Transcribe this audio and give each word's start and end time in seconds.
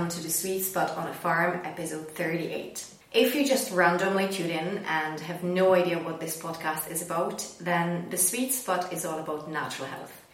Welcome 0.00 0.18
to 0.18 0.26
the 0.26 0.32
Sweet 0.32 0.60
Spud 0.60 0.96
on 0.96 1.08
a 1.08 1.12
Farm 1.12 1.60
episode 1.62 2.08
38. 2.12 2.86
If 3.12 3.34
you 3.34 3.44
just 3.44 3.70
randomly 3.70 4.28
tune 4.28 4.48
in 4.48 4.78
and 4.86 5.20
have 5.20 5.44
no 5.44 5.74
idea 5.74 5.98
what 5.98 6.20
this 6.20 6.40
podcast 6.40 6.90
is 6.90 7.02
about, 7.02 7.46
then 7.60 8.08
the 8.08 8.16
Sweet 8.16 8.54
Spud 8.54 8.94
is 8.94 9.04
all 9.04 9.18
about 9.18 9.50
natural 9.50 9.88
health. 9.88 10.24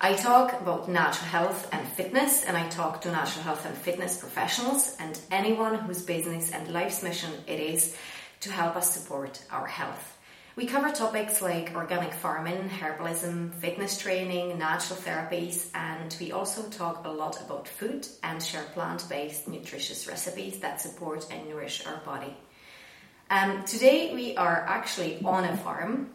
I 0.00 0.14
talk 0.14 0.60
about 0.60 0.88
natural 0.88 1.28
health 1.28 1.68
and 1.70 1.86
fitness, 1.86 2.42
and 2.42 2.56
I 2.56 2.68
talk 2.68 3.02
to 3.02 3.12
natural 3.12 3.44
health 3.44 3.64
and 3.64 3.76
fitness 3.76 4.16
professionals 4.16 4.96
and 4.98 5.16
anyone 5.30 5.78
whose 5.78 6.02
business 6.02 6.50
and 6.50 6.72
life's 6.72 7.04
mission 7.04 7.30
it 7.46 7.60
is 7.60 7.96
to 8.40 8.50
help 8.50 8.74
us 8.74 8.92
support 8.92 9.40
our 9.52 9.68
health. 9.68 10.11
We 10.54 10.66
cover 10.66 10.90
topics 10.90 11.40
like 11.40 11.72
organic 11.74 12.12
farming, 12.12 12.68
herbalism, 12.68 13.54
fitness 13.54 13.96
training, 13.98 14.58
natural 14.58 14.98
therapies, 14.98 15.68
and 15.74 16.14
we 16.20 16.30
also 16.32 16.68
talk 16.68 17.06
a 17.06 17.08
lot 17.08 17.40
about 17.40 17.66
food 17.66 18.06
and 18.22 18.42
share 18.42 18.64
plant 18.74 19.08
based 19.08 19.48
nutritious 19.48 20.06
recipes 20.06 20.58
that 20.58 20.78
support 20.78 21.26
and 21.30 21.48
nourish 21.48 21.86
our 21.86 22.02
body. 22.04 22.36
Um, 23.30 23.64
today 23.64 24.14
we 24.14 24.36
are 24.36 24.66
actually 24.68 25.24
on 25.24 25.44
a 25.44 25.56
farm 25.56 26.10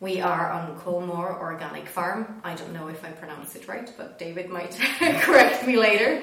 we 0.00 0.18
are 0.22 0.50
on 0.50 0.78
Culmore 0.78 1.38
Organic 1.38 1.86
Farm. 1.86 2.40
I 2.42 2.54
don't 2.54 2.72
know 2.72 2.88
if 2.88 3.04
I 3.04 3.10
pronounce 3.10 3.54
it 3.54 3.68
right, 3.68 3.92
but 3.98 4.18
David 4.18 4.48
might 4.48 4.74
correct 5.20 5.66
me 5.66 5.76
later. 5.76 6.22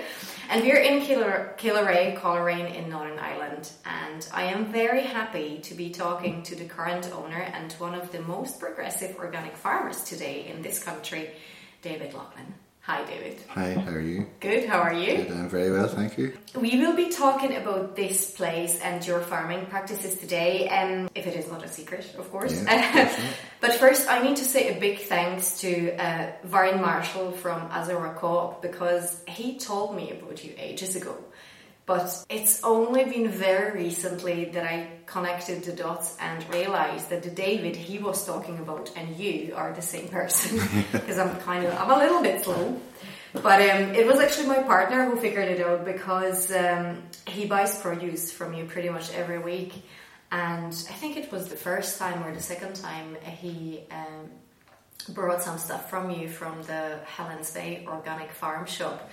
And 0.49 0.63
we're 0.63 0.77
in 0.77 1.01
Killarea, 1.01 2.19
Coleraine 2.19 2.73
in 2.73 2.89
Northern 2.89 3.19
Ireland. 3.19 3.71
And 3.85 4.27
I 4.33 4.45
am 4.45 4.71
very 4.71 5.03
happy 5.03 5.59
to 5.59 5.75
be 5.75 5.91
talking 5.91 6.41
to 6.43 6.55
the 6.55 6.65
current 6.65 7.11
owner 7.13 7.41
and 7.41 7.71
one 7.73 7.93
of 7.93 8.11
the 8.11 8.21
most 8.21 8.59
progressive 8.59 9.15
organic 9.17 9.55
farmers 9.55 10.03
today 10.03 10.47
in 10.47 10.63
this 10.63 10.83
country, 10.83 11.29
David 11.83 12.15
Laughlin. 12.15 12.55
Hi, 12.87 13.03
David. 13.03 13.37
Hi, 13.49 13.73
how 13.73 13.91
are 13.91 13.99
you? 13.99 14.27
Good, 14.39 14.63
how 14.63 14.79
are 14.79 14.93
you? 14.93 15.17
Good, 15.17 15.31
I'm 15.31 15.49
very 15.49 15.73
well, 15.73 15.89
thank 15.89 16.17
you. 16.17 16.37
We 16.55 16.79
will 16.79 16.95
be 16.95 17.09
talking 17.09 17.57
about 17.57 17.97
this 17.97 18.31
place 18.31 18.79
and 18.79 19.05
your 19.05 19.19
farming 19.19 19.65
practices 19.65 20.15
today, 20.15 20.69
um, 20.69 21.09
if 21.13 21.27
it 21.27 21.35
is 21.35 21.51
not 21.51 21.65
a 21.65 21.67
secret, 21.67 22.15
of 22.17 22.31
course. 22.31 22.63
Yeah, 22.63 23.11
but 23.59 23.73
first, 23.73 24.09
I 24.09 24.23
need 24.23 24.37
to 24.37 24.45
say 24.45 24.73
a 24.73 24.79
big 24.79 24.99
thanks 24.99 25.59
to 25.59 25.97
uh, 25.97 26.31
Marshall 26.49 27.33
from 27.33 27.63
Azora 27.71 28.13
Co-op 28.13 28.61
because 28.61 29.21
he 29.27 29.59
told 29.59 29.93
me 29.93 30.11
about 30.11 30.41
you 30.45 30.53
ages 30.57 30.95
ago. 30.95 31.17
But 31.87 32.25
it's 32.29 32.61
only 32.65 33.05
been 33.05 33.29
very 33.29 33.85
recently 33.85 34.45
that 34.51 34.65
I 34.65 34.89
connected 35.05 35.63
the 35.63 35.71
dots 35.71 36.17
and 36.19 36.47
realized 36.49 37.09
that 37.11 37.23
the 37.23 37.29
David 37.29 37.77
he 37.77 37.97
was 37.97 38.25
talking 38.25 38.59
about 38.59 38.91
and 38.97 39.15
you 39.15 39.53
are 39.55 39.71
the 39.71 39.81
same 39.81 40.09
person. 40.09 40.59
Because 40.91 41.17
I'm 41.17 41.37
kind 41.37 41.65
of, 41.65 41.73
I'm 41.73 41.89
a 41.89 41.97
little 41.97 42.21
bit 42.21 42.43
slow. 42.43 42.77
But 43.31 43.61
um, 43.69 43.95
it 43.95 44.05
was 44.05 44.19
actually 44.19 44.47
my 44.47 44.63
partner 44.63 45.05
who 45.05 45.15
figured 45.15 45.47
it 45.47 45.61
out 45.65 45.85
because 45.85 46.51
um, 46.51 47.03
he 47.25 47.45
buys 47.45 47.79
produce 47.79 48.33
from 48.33 48.53
you 48.53 48.65
pretty 48.65 48.89
much 48.89 49.13
every 49.13 49.39
week. 49.39 49.71
And 50.29 50.73
I 50.73 50.95
think 51.01 51.15
it 51.15 51.31
was 51.31 51.47
the 51.47 51.55
first 51.55 51.99
time 51.99 52.21
or 52.21 52.33
the 52.33 52.41
second 52.41 52.75
time 52.75 53.15
he 53.23 53.83
um, 53.91 54.29
brought 55.13 55.41
some 55.41 55.57
stuff 55.57 55.89
from 55.89 56.11
you 56.11 56.27
from 56.27 56.61
the 56.63 56.99
Helens 57.05 57.51
Bay 57.51 57.85
organic 57.87 58.31
farm 58.31 58.65
shop. 58.65 59.09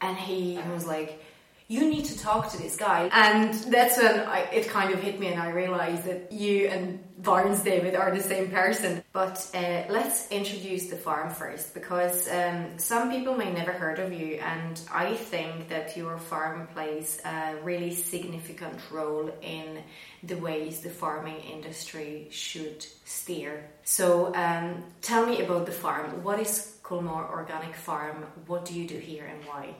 And 0.00 0.16
he 0.16 0.60
was 0.72 0.86
like, 0.86 1.23
you 1.66 1.88
need 1.88 2.04
to 2.04 2.18
talk 2.18 2.50
to 2.52 2.58
this 2.58 2.76
guy. 2.76 3.08
And 3.12 3.54
that's 3.72 3.96
when 3.96 4.20
I, 4.20 4.40
it 4.52 4.68
kind 4.68 4.92
of 4.92 5.00
hit 5.00 5.18
me 5.18 5.28
and 5.28 5.40
I 5.40 5.50
realized 5.50 6.04
that 6.04 6.30
you 6.30 6.66
and 6.68 7.02
Barnes 7.22 7.62
David 7.62 7.94
are 7.94 8.14
the 8.14 8.22
same 8.22 8.50
person. 8.50 9.02
But 9.14 9.50
uh, 9.54 9.84
let's 9.88 10.30
introduce 10.30 10.86
the 10.86 10.96
farm 10.96 11.30
first 11.30 11.72
because 11.72 12.28
um, 12.30 12.78
some 12.78 13.10
people 13.10 13.34
may 13.34 13.50
never 13.50 13.72
heard 13.72 13.98
of 13.98 14.12
you 14.12 14.34
and 14.34 14.78
I 14.92 15.14
think 15.14 15.70
that 15.70 15.96
your 15.96 16.18
farm 16.18 16.68
plays 16.74 17.20
a 17.24 17.56
really 17.62 17.94
significant 17.94 18.78
role 18.90 19.30
in 19.40 19.78
the 20.22 20.36
ways 20.36 20.80
the 20.80 20.90
farming 20.90 21.40
industry 21.40 22.28
should 22.30 22.84
steer. 23.06 23.70
So 23.84 24.34
um, 24.34 24.84
tell 25.00 25.24
me 25.24 25.40
about 25.42 25.64
the 25.64 25.72
farm. 25.72 26.22
What 26.22 26.40
is 26.40 26.76
Culmore 26.82 27.30
Organic 27.30 27.74
Farm? 27.74 28.26
What 28.46 28.66
do 28.66 28.74
you 28.74 28.86
do 28.86 28.98
here 28.98 29.24
and 29.24 29.42
why? 29.46 29.74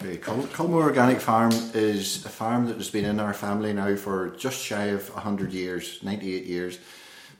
Culmore 0.00 0.84
Organic 0.84 1.20
Farm 1.20 1.52
is 1.74 2.24
a 2.24 2.30
farm 2.30 2.64
that 2.66 2.78
has 2.78 2.88
been 2.88 3.04
in 3.04 3.20
our 3.20 3.34
family 3.34 3.74
now 3.74 3.96
for 3.96 4.30
just 4.30 4.58
shy 4.58 4.84
of 4.84 5.12
100 5.12 5.52
years, 5.52 6.02
98 6.02 6.44
years. 6.44 6.78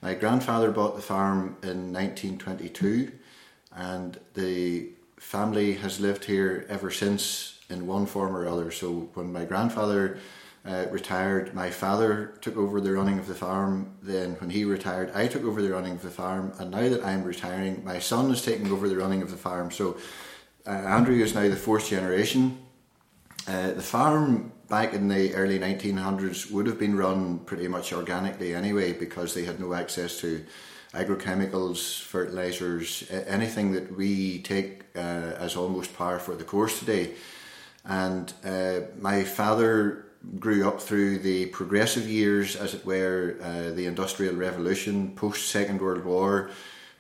My 0.03 0.13
grandfather 0.13 0.71
bought 0.71 0.95
the 0.95 1.01
farm 1.01 1.57
in 1.63 1.91
1922 1.91 3.13
and 3.75 4.21
the 4.35 4.91
family 5.17 5.73
has 5.73 6.01
lived 6.01 6.27
here 6.27 6.67
ever 6.69 6.91
since 6.91 7.61
in 7.71 7.87
one 7.87 8.05
form 8.05 8.37
or 8.37 8.47
other. 8.47 8.71
So 8.71 9.09
when 9.15 9.33
my 9.33 9.47
grandfather 9.47 10.19
uh, 10.67 10.85
retired, 10.91 11.55
my 11.55 11.71
father 11.71 12.35
took 12.43 12.59
over 12.59 12.79
the 12.83 12.93
running 12.93 13.19
of 13.19 13.27
the 13.27 13.35
farm. 13.35 13.91
Then 14.03 14.33
when 14.35 14.51
he 14.51 14.67
retired, 14.67 15.13
I 15.15 15.29
took 15.29 15.45
over 15.45 15.63
the 15.63 15.73
running 15.73 15.93
of 15.93 16.03
the 16.03 16.11
farm. 16.11 16.53
And 16.59 16.71
now 16.71 16.91
that 16.91 17.03
I'm 17.07 17.25
retiring, 17.25 17.83
my 17.87 18.01
son 18.01 18.31
is 18.31 18.43
taking 18.43 18.71
over 18.71 18.87
the 18.87 18.99
running 18.99 19.23
of 19.23 19.31
the 19.31 19.39
farm. 19.39 19.71
So 19.71 19.97
uh, 20.67 20.71
Andrew 20.71 21.17
is 21.17 21.35
now 21.35 21.49
the 21.49 21.57
fourth 21.57 21.89
generation. 21.89 22.59
Uh, 23.47 23.73
the 23.73 23.83
farm 23.83 24.53
back 24.69 24.95
in 24.95 25.09
the 25.09 25.35
early 25.35 25.59
1900s 25.59 26.51
would 26.51 26.67
have 26.67 26.79
been 26.79 26.97
run 26.97 27.41
pretty 27.41 27.67
much 27.67 27.93
organically 27.93 28.55
anyway 28.55 28.93
because 28.93 29.35
they 29.35 29.45
had 29.45 29.59
no 29.59 29.75
access 29.75 30.21
to 30.21 30.45
agrochemicals, 30.95 32.01
fertilizers, 32.01 33.11
anything 33.27 33.73
that 33.73 33.97
we 33.97 34.41
take 34.43 34.85
uh, 34.97 34.99
as 34.99 35.57
almost 35.57 35.95
par 35.95 36.19
for 36.19 36.35
the 36.35 36.45
course 36.45 36.79
today. 36.79 37.15
And 37.85 38.33
uh, 38.45 38.81
my 38.99 39.25
father 39.25 40.07
grew 40.39 40.69
up 40.69 40.81
through 40.81 41.19
the 41.19 41.47
progressive 41.47 42.09
years, 42.09 42.57
as 42.57 42.75
it 42.75 42.85
were, 42.85 43.37
uh, 43.43 43.75
the 43.75 43.87
Industrial 43.87 44.35
Revolution, 44.35 45.15
post 45.15 45.49
Second 45.49 45.81
World 45.81 46.05
War, 46.05 46.51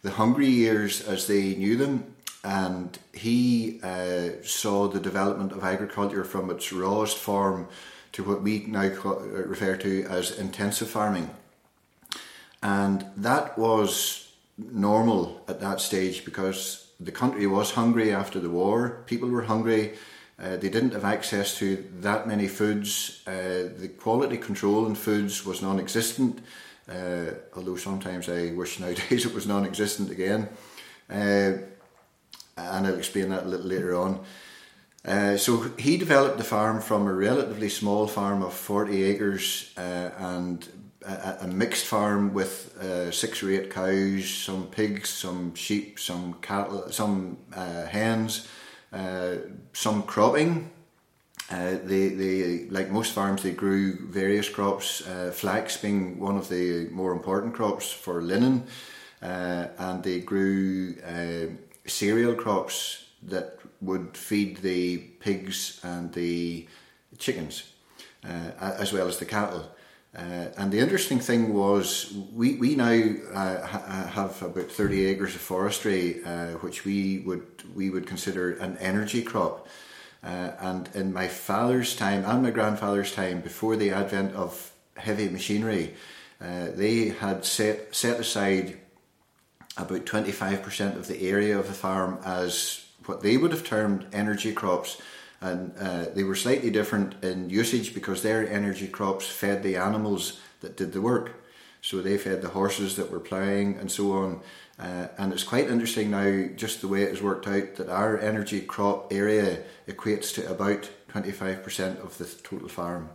the 0.03 0.12
hungry 0.12 0.48
years 0.48 1.03
as 1.03 1.27
they 1.27 1.54
knew 1.54 1.77
them, 1.77 2.15
and 2.42 2.98
he 3.12 3.80
uh, 3.82 4.42
saw 4.42 4.88
the 4.88 5.00
development 5.00 5.52
of 5.52 5.62
agriculture 5.62 6.24
from 6.24 6.50
its 6.50 6.72
rawest 6.72 7.18
form 7.18 7.68
to 8.12 8.24
what 8.24 8.42
we 8.42 8.64
now 8.66 8.90
uh, 9.04 9.18
refer 9.46 9.76
to 9.76 10.04
as 10.04 10.38
intensive 10.38 10.88
farming. 10.88 11.30
And 12.62 13.06
that 13.16 13.58
was 13.58 14.32
normal 14.58 15.42
at 15.48 15.60
that 15.60 15.80
stage 15.80 16.24
because 16.24 16.88
the 16.98 17.12
country 17.12 17.46
was 17.46 17.72
hungry 17.72 18.12
after 18.12 18.40
the 18.40 18.50
war, 18.50 19.02
people 19.06 19.28
were 19.28 19.42
hungry. 19.42 19.94
Uh, 20.38 20.56
they 20.56 20.70
didn't 20.70 20.92
have 20.92 21.04
access 21.04 21.58
to 21.58 21.84
that 22.00 22.26
many 22.26 22.48
foods. 22.48 23.22
Uh, 23.26 23.68
the 23.78 23.90
quality 23.98 24.38
control 24.38 24.86
in 24.86 24.94
foods 24.94 25.44
was 25.44 25.60
non 25.60 25.78
existent, 25.78 26.40
uh, 26.88 27.26
although 27.54 27.76
sometimes 27.76 28.28
I 28.28 28.52
wish 28.52 28.80
nowadays 28.80 29.26
it 29.26 29.34
was 29.34 29.46
non 29.46 29.66
existent 29.66 30.10
again. 30.10 30.48
And 32.56 32.86
I'll 32.86 32.98
explain 32.98 33.30
that 33.30 33.44
a 33.44 33.48
little 33.48 33.66
later 33.66 33.94
on. 33.94 34.20
Uh, 35.04 35.36
so 35.36 35.62
he 35.78 35.96
developed 35.96 36.36
the 36.36 36.44
farm 36.44 36.80
from 36.80 37.06
a 37.06 37.12
relatively 37.12 37.70
small 37.70 38.06
farm 38.06 38.42
of 38.42 38.52
40 38.52 39.02
acres 39.04 39.72
uh, 39.78 40.10
and 40.18 40.68
a, 41.06 41.38
a, 41.42 41.46
mixed 41.46 41.86
farm 41.86 42.34
with 42.34 42.76
uh, 42.78 43.10
six 43.10 43.42
or 43.42 43.50
eight 43.50 43.70
cows, 43.70 44.28
some 44.28 44.66
pigs, 44.66 45.08
some 45.08 45.54
sheep, 45.54 45.98
some 45.98 46.34
cattle, 46.42 46.90
some 46.90 47.38
uh, 47.54 47.86
hens, 47.86 48.46
uh, 48.92 49.36
some 49.72 50.02
cropping. 50.02 50.70
Uh, 51.50 51.78
they, 51.82 52.10
they, 52.10 52.66
like 52.68 52.91
most 52.91 53.12
farms, 53.12 53.42
they 53.42 53.53
grew 53.53 54.06
various 54.06 54.48
crops, 54.48 55.03
flax 55.32 55.78
being 55.78 56.20
one 56.20 56.36
of 56.36 56.48
the 56.48 56.88
more 56.92 57.12
important 57.12 57.54
crops 57.54 57.91
for 57.91 58.22
linen, 58.22 58.64
and 59.20 60.04
they 60.04 60.20
grew 60.20 60.94
cereal 61.91 62.34
crops 62.34 63.04
that 63.22 63.59
would 63.81 64.16
feed 64.16 64.59
the 64.59 64.98
pigs 64.98 65.81
and 65.83 66.13
the 66.13 66.66
chickens, 67.19 67.72
uh, 68.25 68.51
as 68.60 68.92
well 68.92 69.09
as 69.09 69.19
the 69.19 69.25
cattle. 69.25 69.71
Uh, 70.16 70.48
and 70.59 70.72
the 70.72 70.78
interesting 70.78 71.21
thing 71.21 71.54
was, 71.54 72.13
we, 72.34 72.54
we 72.57 72.75
now 72.75 73.01
uh, 73.33 73.65
ha- 73.65 74.10
have 74.13 74.42
about 74.42 74.71
30 74.71 75.07
acres 75.07 75.34
of 75.34 75.41
forestry, 75.41 76.25
uh, 76.25 76.53
which 76.59 76.84
we 76.84 77.21
would, 77.21 77.47
we 77.77 77.91
would 77.91 78.07
consider 78.07 78.54
an 78.54 78.77
energy 78.78 79.22
crop. 79.22 79.69
Uh, 80.22 80.53
and 80.59 80.89
in 80.95 81.13
my 81.13 81.28
father's 81.28 81.95
time 81.95 82.25
and 82.25 82.42
my 82.42 82.51
grandfather's 82.51 83.15
time, 83.15 83.41
before 83.41 83.77
the 83.77 83.92
advent 83.92 84.34
of 84.34 84.72
heavy 84.97 85.28
machinery, 85.28 85.95
uh, 86.41 86.66
they 86.75 87.09
had 87.09 87.45
set, 87.45 87.95
set 87.95 88.19
aside 88.19 88.78
about 89.80 90.06
25% 90.06 90.97
of 90.97 91.09
the 91.09 91.28
area 91.28 91.59
of 91.59 91.66
the 91.66 91.74
farm 91.74 92.18
as 92.24 92.84
what 93.06 93.22
they 93.22 93.36
would 93.36 93.53
have 93.53 93.65
termed 93.65 94.06
energy 94.12 94.53
crops. 94.53 95.00
And 95.41 95.72
uh, 95.78 96.06
they 96.15 96.22
were 96.22 96.34
slightly 96.34 96.71
different 96.71 97.22
in 97.24 97.48
usage 97.48 97.94
because 97.94 98.22
their 98.22 98.48
energy 98.48 98.86
crops 98.86 99.27
fed 99.27 99.62
the 99.62 99.77
animals 99.77 100.41
that 100.60 100.77
did 100.77 100.92
the 100.92 101.00
work. 101.00 101.42
So 101.82 102.03
they 102.03 102.18
fed 102.18 102.42
the 102.42 102.48
horses 102.48 102.97
that 102.97 103.10
were 103.10 103.21
ploughing 103.21 103.77
and 103.78 103.91
so 103.91 104.12
on. 104.12 104.41
Uh, 104.78 105.09
and 105.18 105.32
it's 105.32 105.44
quite 105.44 105.68
interesting 105.68 106.10
now, 106.10 106.48
just 106.56 106.80
the 106.80 106.88
way 106.88 107.03
it 107.03 107.10
has 107.10 107.22
worked 107.22 107.47
out, 107.47 107.77
that 107.77 107.88
our 107.88 108.18
energy 108.18 108.60
crop 108.60 109.12
area 109.12 109.62
equates 109.88 110.34
to 110.34 110.50
about 110.50 110.91
25% 111.12 112.03
of 112.03 112.16
the 112.18 112.27
total 112.42 112.68
farm. 112.68 113.10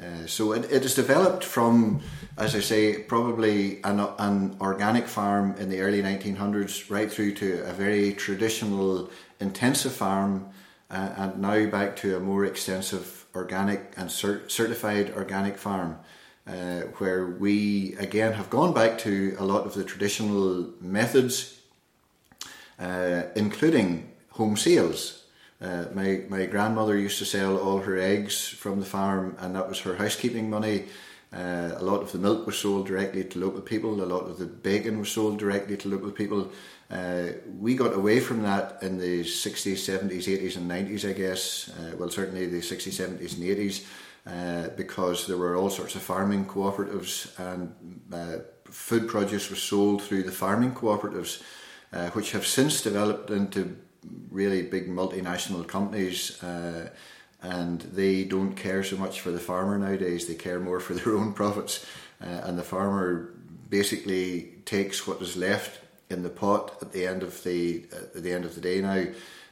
Uh, 0.00 0.26
so 0.26 0.52
it, 0.52 0.64
it 0.70 0.82
has 0.82 0.94
developed 0.94 1.44
from, 1.44 2.00
as 2.38 2.54
I 2.54 2.60
say, 2.60 2.98
probably 2.98 3.82
an, 3.84 4.00
an 4.18 4.56
organic 4.60 5.06
farm 5.06 5.54
in 5.58 5.68
the 5.68 5.80
early 5.80 6.02
1900s 6.02 6.90
right 6.90 7.10
through 7.10 7.34
to 7.34 7.62
a 7.64 7.72
very 7.72 8.14
traditional 8.14 9.10
intensive 9.38 9.92
farm 9.92 10.48
uh, 10.90 11.10
and 11.16 11.38
now 11.38 11.66
back 11.66 11.96
to 11.96 12.16
a 12.16 12.20
more 12.20 12.44
extensive 12.44 13.26
organic 13.34 13.92
and 13.96 14.08
cert- 14.08 14.50
certified 14.50 15.12
organic 15.14 15.58
farm. 15.58 15.98
Uh, 16.44 16.80
where 16.98 17.26
we 17.26 17.94
again 18.00 18.32
have 18.32 18.50
gone 18.50 18.74
back 18.74 18.98
to 18.98 19.36
a 19.38 19.44
lot 19.44 19.64
of 19.64 19.74
the 19.74 19.84
traditional 19.84 20.68
methods, 20.80 21.60
uh, 22.80 23.22
including 23.36 24.10
home 24.30 24.56
sales. 24.56 25.21
Uh, 25.62 25.86
my 25.94 26.22
my 26.28 26.44
grandmother 26.46 26.98
used 26.98 27.18
to 27.18 27.24
sell 27.24 27.56
all 27.56 27.78
her 27.78 27.96
eggs 27.96 28.48
from 28.48 28.80
the 28.80 28.86
farm, 28.86 29.36
and 29.38 29.54
that 29.54 29.68
was 29.68 29.80
her 29.80 29.94
housekeeping 29.94 30.50
money. 30.50 30.86
Uh, 31.32 31.70
a 31.76 31.82
lot 31.82 32.02
of 32.02 32.12
the 32.12 32.18
milk 32.18 32.46
was 32.46 32.58
sold 32.58 32.86
directly 32.86 33.24
to 33.24 33.38
local 33.38 33.60
people. 33.60 34.02
A 34.02 34.04
lot 34.04 34.28
of 34.28 34.38
the 34.38 34.46
bacon 34.46 34.98
was 34.98 35.10
sold 35.10 35.38
directly 35.38 35.76
to 35.78 35.88
local 35.88 36.10
people. 36.10 36.50
Uh, 36.90 37.28
we 37.58 37.74
got 37.74 37.94
away 37.94 38.20
from 38.20 38.42
that 38.42 38.82
in 38.82 38.98
the 38.98 39.22
60s, 39.22 39.78
70s, 39.78 40.24
80s, 40.24 40.56
and 40.58 40.70
90s, 40.70 41.08
I 41.08 41.14
guess. 41.14 41.70
Uh, 41.70 41.96
well, 41.96 42.10
certainly 42.10 42.46
the 42.46 42.58
60s, 42.58 43.00
70s, 43.00 43.34
and 43.34 43.42
80s, 43.42 43.86
uh, 44.26 44.68
because 44.76 45.26
there 45.26 45.38
were 45.38 45.56
all 45.56 45.70
sorts 45.70 45.94
of 45.94 46.02
farming 46.02 46.44
cooperatives 46.44 47.30
and 47.38 47.74
food 48.64 49.08
produce 49.08 49.48
was 49.48 49.62
sold 49.62 50.02
through 50.02 50.24
the 50.24 50.32
farming 50.32 50.74
cooperatives, 50.74 51.42
which 52.12 52.32
have 52.32 52.46
since 52.46 52.82
developed 52.82 53.30
into 53.30 53.78
really 54.30 54.62
big 54.62 54.88
multinational 54.88 55.66
companies 55.66 56.42
uh, 56.42 56.88
and 57.42 57.80
they 57.80 58.24
don't 58.24 58.54
care 58.54 58.82
so 58.84 58.96
much 58.96 59.20
for 59.20 59.30
the 59.30 59.40
farmer 59.40 59.76
nowadays. 59.76 60.26
They 60.26 60.34
care 60.34 60.60
more 60.60 60.80
for 60.80 60.94
their 60.98 61.16
own 61.16 61.32
profits, 61.32 61.84
uh, 62.20 62.26
and 62.44 62.58
the 62.58 62.62
farmer 62.62 63.34
basically 63.68 64.54
takes 64.64 65.06
what 65.06 65.20
is 65.20 65.36
left 65.36 65.80
in 66.10 66.22
the 66.22 66.28
pot 66.28 66.76
at 66.82 66.92
the 66.92 67.06
end 67.06 67.22
of 67.22 67.42
the 67.42 67.84
at 67.92 68.22
the 68.22 68.32
end 68.32 68.44
of 68.44 68.54
the 68.54 68.60
day 68.60 68.80
now. 68.80 69.04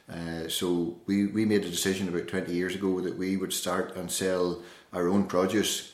Uh, 0.09 0.47
so 0.47 0.97
we, 1.05 1.27
we 1.27 1.45
made 1.45 1.63
a 1.63 1.69
decision 1.69 2.09
about 2.09 2.27
20 2.27 2.53
years 2.53 2.75
ago 2.75 2.99
that 2.99 3.17
we 3.17 3.37
would 3.37 3.53
start 3.53 3.95
and 3.95 4.11
sell 4.11 4.61
our 4.91 5.07
own 5.07 5.25
produce 5.25 5.93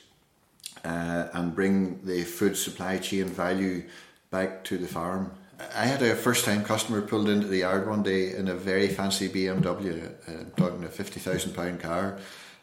uh, 0.84 1.28
and 1.34 1.54
bring 1.54 2.00
the 2.04 2.24
food 2.24 2.58
supply 2.58 2.98
chain 2.98 3.26
value 3.26 3.84
back 4.32 4.64
to 4.64 4.78
the 4.78 4.88
farm. 4.88 5.32
I 5.60 5.86
had 5.86 6.02
a 6.04 6.16
first 6.16 6.46
time 6.46 6.64
customer 6.64 7.02
pulled 7.02 7.30
into 7.30 7.48
the 7.48 7.58
yard 7.58 7.88
one 7.88 8.04
day 8.04 8.36
in 8.36 8.48
a 8.48 8.54
very 8.54 8.88
fancy 8.90 9.28
BMW, 9.28 10.12
uh, 10.28 10.44
talking 10.56 10.84
a 10.84 10.88
£50,000 10.88 11.80
car, 11.80 12.20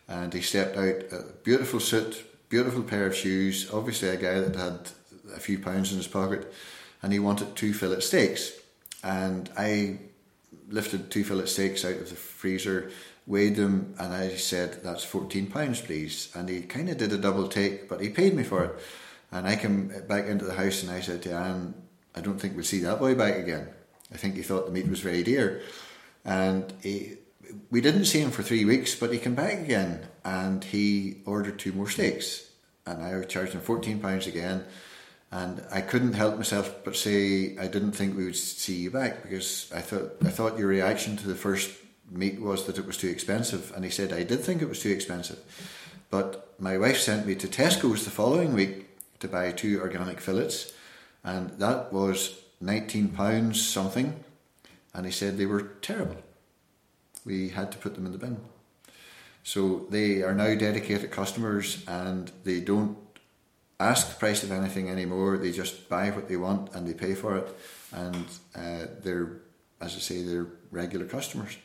and 0.06 0.32
he 0.32 0.40
stepped 0.40 0.76
out, 0.76 1.02
a 1.12 1.24
beautiful 1.42 1.80
suit, 1.80 2.24
beautiful 2.48 2.82
pair 2.82 3.06
of 3.06 3.16
shoes, 3.16 3.68
obviously 3.72 4.08
a 4.08 4.16
guy 4.16 4.38
that 4.38 4.54
had 4.54 4.90
a 5.34 5.40
few 5.40 5.58
pounds 5.58 5.90
in 5.90 5.98
his 5.98 6.06
pocket, 6.06 6.52
and 7.02 7.12
he 7.12 7.18
wanted 7.18 7.56
two 7.56 7.74
fillet 7.74 8.00
steaks. 8.00 8.52
And 9.02 9.50
I 9.58 9.98
lifted 10.68 11.10
two 11.10 11.24
fillet 11.24 11.46
steaks 11.46 11.84
out 11.84 11.96
of 11.96 12.10
the 12.10 12.16
freezer, 12.16 12.92
weighed 13.26 13.56
them, 13.56 13.94
and 13.98 14.14
I 14.14 14.36
said, 14.36 14.84
That's 14.84 15.04
14 15.04 15.48
pounds, 15.48 15.80
please. 15.80 16.30
And 16.34 16.48
he 16.48 16.62
kind 16.62 16.88
of 16.88 16.98
did 16.98 17.12
a 17.12 17.18
double 17.18 17.48
take, 17.48 17.88
but 17.88 18.00
he 18.00 18.08
paid 18.08 18.34
me 18.34 18.44
for 18.44 18.64
it. 18.64 18.74
And 19.32 19.48
I 19.48 19.56
came 19.56 19.88
back 20.08 20.26
into 20.26 20.44
the 20.44 20.54
house 20.54 20.82
and 20.82 20.92
I 20.92 21.00
said 21.00 21.22
to 21.22 21.34
Anne, 21.34 21.74
I 22.14 22.20
don't 22.20 22.40
think 22.40 22.56
we'd 22.56 22.66
see 22.66 22.80
that 22.80 22.98
boy 22.98 23.14
back 23.14 23.36
again. 23.36 23.68
I 24.12 24.16
think 24.16 24.36
he 24.36 24.42
thought 24.42 24.66
the 24.66 24.72
meat 24.72 24.88
was 24.88 25.00
very 25.00 25.22
dear. 25.22 25.62
And 26.24 26.72
he, 26.82 27.18
we 27.70 27.80
didn't 27.80 28.04
see 28.06 28.20
him 28.20 28.30
for 28.30 28.42
three 28.42 28.64
weeks, 28.64 28.94
but 28.94 29.12
he 29.12 29.18
came 29.18 29.34
back 29.34 29.58
again 29.60 30.06
and 30.24 30.62
he 30.62 31.18
ordered 31.26 31.58
two 31.58 31.72
more 31.72 31.88
steaks. 31.88 32.48
And 32.86 33.02
I 33.02 33.22
charged 33.24 33.52
him 33.52 33.60
£14 33.60 34.26
again. 34.26 34.64
And 35.30 35.64
I 35.72 35.80
couldn't 35.80 36.12
help 36.12 36.36
myself 36.36 36.84
but 36.84 36.94
say 36.94 37.56
I 37.58 37.66
didn't 37.66 37.92
think 37.92 38.16
we 38.16 38.24
would 38.24 38.36
see 38.36 38.76
you 38.76 38.90
back 38.90 39.22
because 39.22 39.70
I 39.74 39.80
thought 39.80 40.12
I 40.24 40.28
thought 40.28 40.58
your 40.58 40.68
reaction 40.68 41.16
to 41.16 41.26
the 41.26 41.34
first 41.34 41.72
meat 42.08 42.40
was 42.40 42.66
that 42.66 42.78
it 42.78 42.86
was 42.86 42.96
too 42.96 43.08
expensive. 43.08 43.72
And 43.74 43.84
he 43.84 43.90
said 43.90 44.12
I 44.12 44.22
did 44.22 44.40
think 44.40 44.62
it 44.62 44.68
was 44.68 44.80
too 44.80 44.92
expensive. 44.92 45.40
But 46.08 46.54
my 46.60 46.78
wife 46.78 46.98
sent 46.98 47.26
me 47.26 47.34
to 47.34 47.48
Tesco's 47.48 48.04
the 48.04 48.12
following 48.12 48.52
week 48.52 48.86
to 49.18 49.26
buy 49.26 49.50
two 49.50 49.80
organic 49.80 50.20
fillets 50.20 50.72
and 51.24 51.50
that 51.58 51.92
was 51.92 52.38
£19 52.62 53.56
something. 53.56 54.22
And 54.92 55.06
he 55.06 55.12
said 55.12 55.36
they 55.36 55.46
were 55.46 55.62
terrible. 55.80 56.16
We 57.24 57.48
had 57.48 57.72
to 57.72 57.78
put 57.78 57.94
them 57.94 58.06
in 58.06 58.12
the 58.12 58.18
bin. 58.18 58.38
So 59.42 59.86
they 59.90 60.22
are 60.22 60.34
now 60.34 60.54
dedicated 60.54 61.10
customers 61.10 61.84
and 61.88 62.30
they 62.44 62.60
don't 62.60 62.96
ask 63.80 64.08
the 64.08 64.14
price 64.14 64.42
of 64.42 64.52
anything 64.52 64.88
anymore. 64.88 65.36
They 65.36 65.52
just 65.52 65.88
buy 65.88 66.10
what 66.10 66.28
they 66.28 66.36
want 66.36 66.74
and 66.74 66.86
they 66.86 66.94
pay 66.94 67.14
for 67.14 67.36
it. 67.36 67.56
And 67.92 68.26
uh, 68.54 68.86
they're, 69.02 69.40
as 69.80 69.96
I 69.96 69.98
say, 69.98 70.22
they're 70.22 70.46
regular 70.70 71.06
customers. 71.06 71.56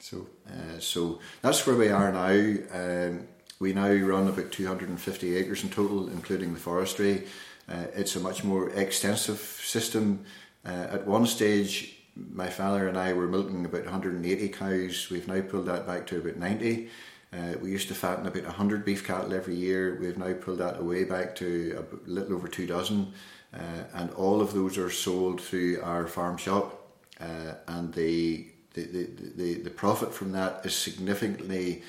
So, 0.00 0.26
uh, 0.46 0.78
so 0.80 1.20
that's 1.40 1.66
where 1.66 1.76
we 1.76 1.88
are 1.88 2.12
now. 2.12 2.56
Um, 2.72 3.28
we 3.58 3.72
now 3.72 3.90
run 3.90 4.28
about 4.28 4.52
250 4.52 5.36
acres 5.36 5.62
in 5.62 5.70
total, 5.70 6.08
including 6.08 6.52
the 6.52 6.60
forestry. 6.60 7.24
Uh, 7.68 7.86
it's 7.94 8.16
a 8.16 8.20
much 8.20 8.44
more 8.44 8.70
extensive 8.70 9.38
system. 9.38 10.24
Uh, 10.64 10.86
at 10.90 11.06
one 11.06 11.26
stage, 11.26 11.96
my 12.16 12.48
father 12.48 12.88
and 12.88 12.96
I 12.96 13.12
were 13.12 13.26
milking 13.26 13.64
about 13.64 13.84
180 13.84 14.48
cows. 14.50 15.08
We've 15.10 15.28
now 15.28 15.40
pulled 15.40 15.66
that 15.66 15.86
back 15.86 16.06
to 16.08 16.18
about 16.18 16.36
90. 16.36 16.88
Uh, 17.32 17.54
we 17.60 17.70
used 17.70 17.88
to 17.88 17.94
fatten 17.94 18.26
about 18.26 18.44
100 18.44 18.84
beef 18.84 19.04
cattle 19.04 19.34
every 19.34 19.56
year. 19.56 19.98
We've 20.00 20.18
now 20.18 20.32
pulled 20.34 20.58
that 20.58 20.78
away 20.78 21.04
back 21.04 21.34
to 21.36 21.84
a 22.06 22.08
little 22.08 22.36
over 22.36 22.46
two 22.46 22.66
dozen. 22.66 23.12
Uh, 23.52 23.84
and 23.94 24.10
all 24.12 24.40
of 24.40 24.52
those 24.52 24.78
are 24.78 24.90
sold 24.90 25.40
through 25.40 25.80
our 25.82 26.06
farm 26.06 26.36
shop. 26.36 26.80
Uh, 27.20 27.54
and 27.68 27.92
the, 27.94 28.46
the, 28.74 28.82
the, 28.82 29.08
the, 29.36 29.54
the 29.62 29.70
profit 29.70 30.12
from 30.12 30.32
that 30.32 30.64
is 30.64 30.74
significantly 30.76 31.82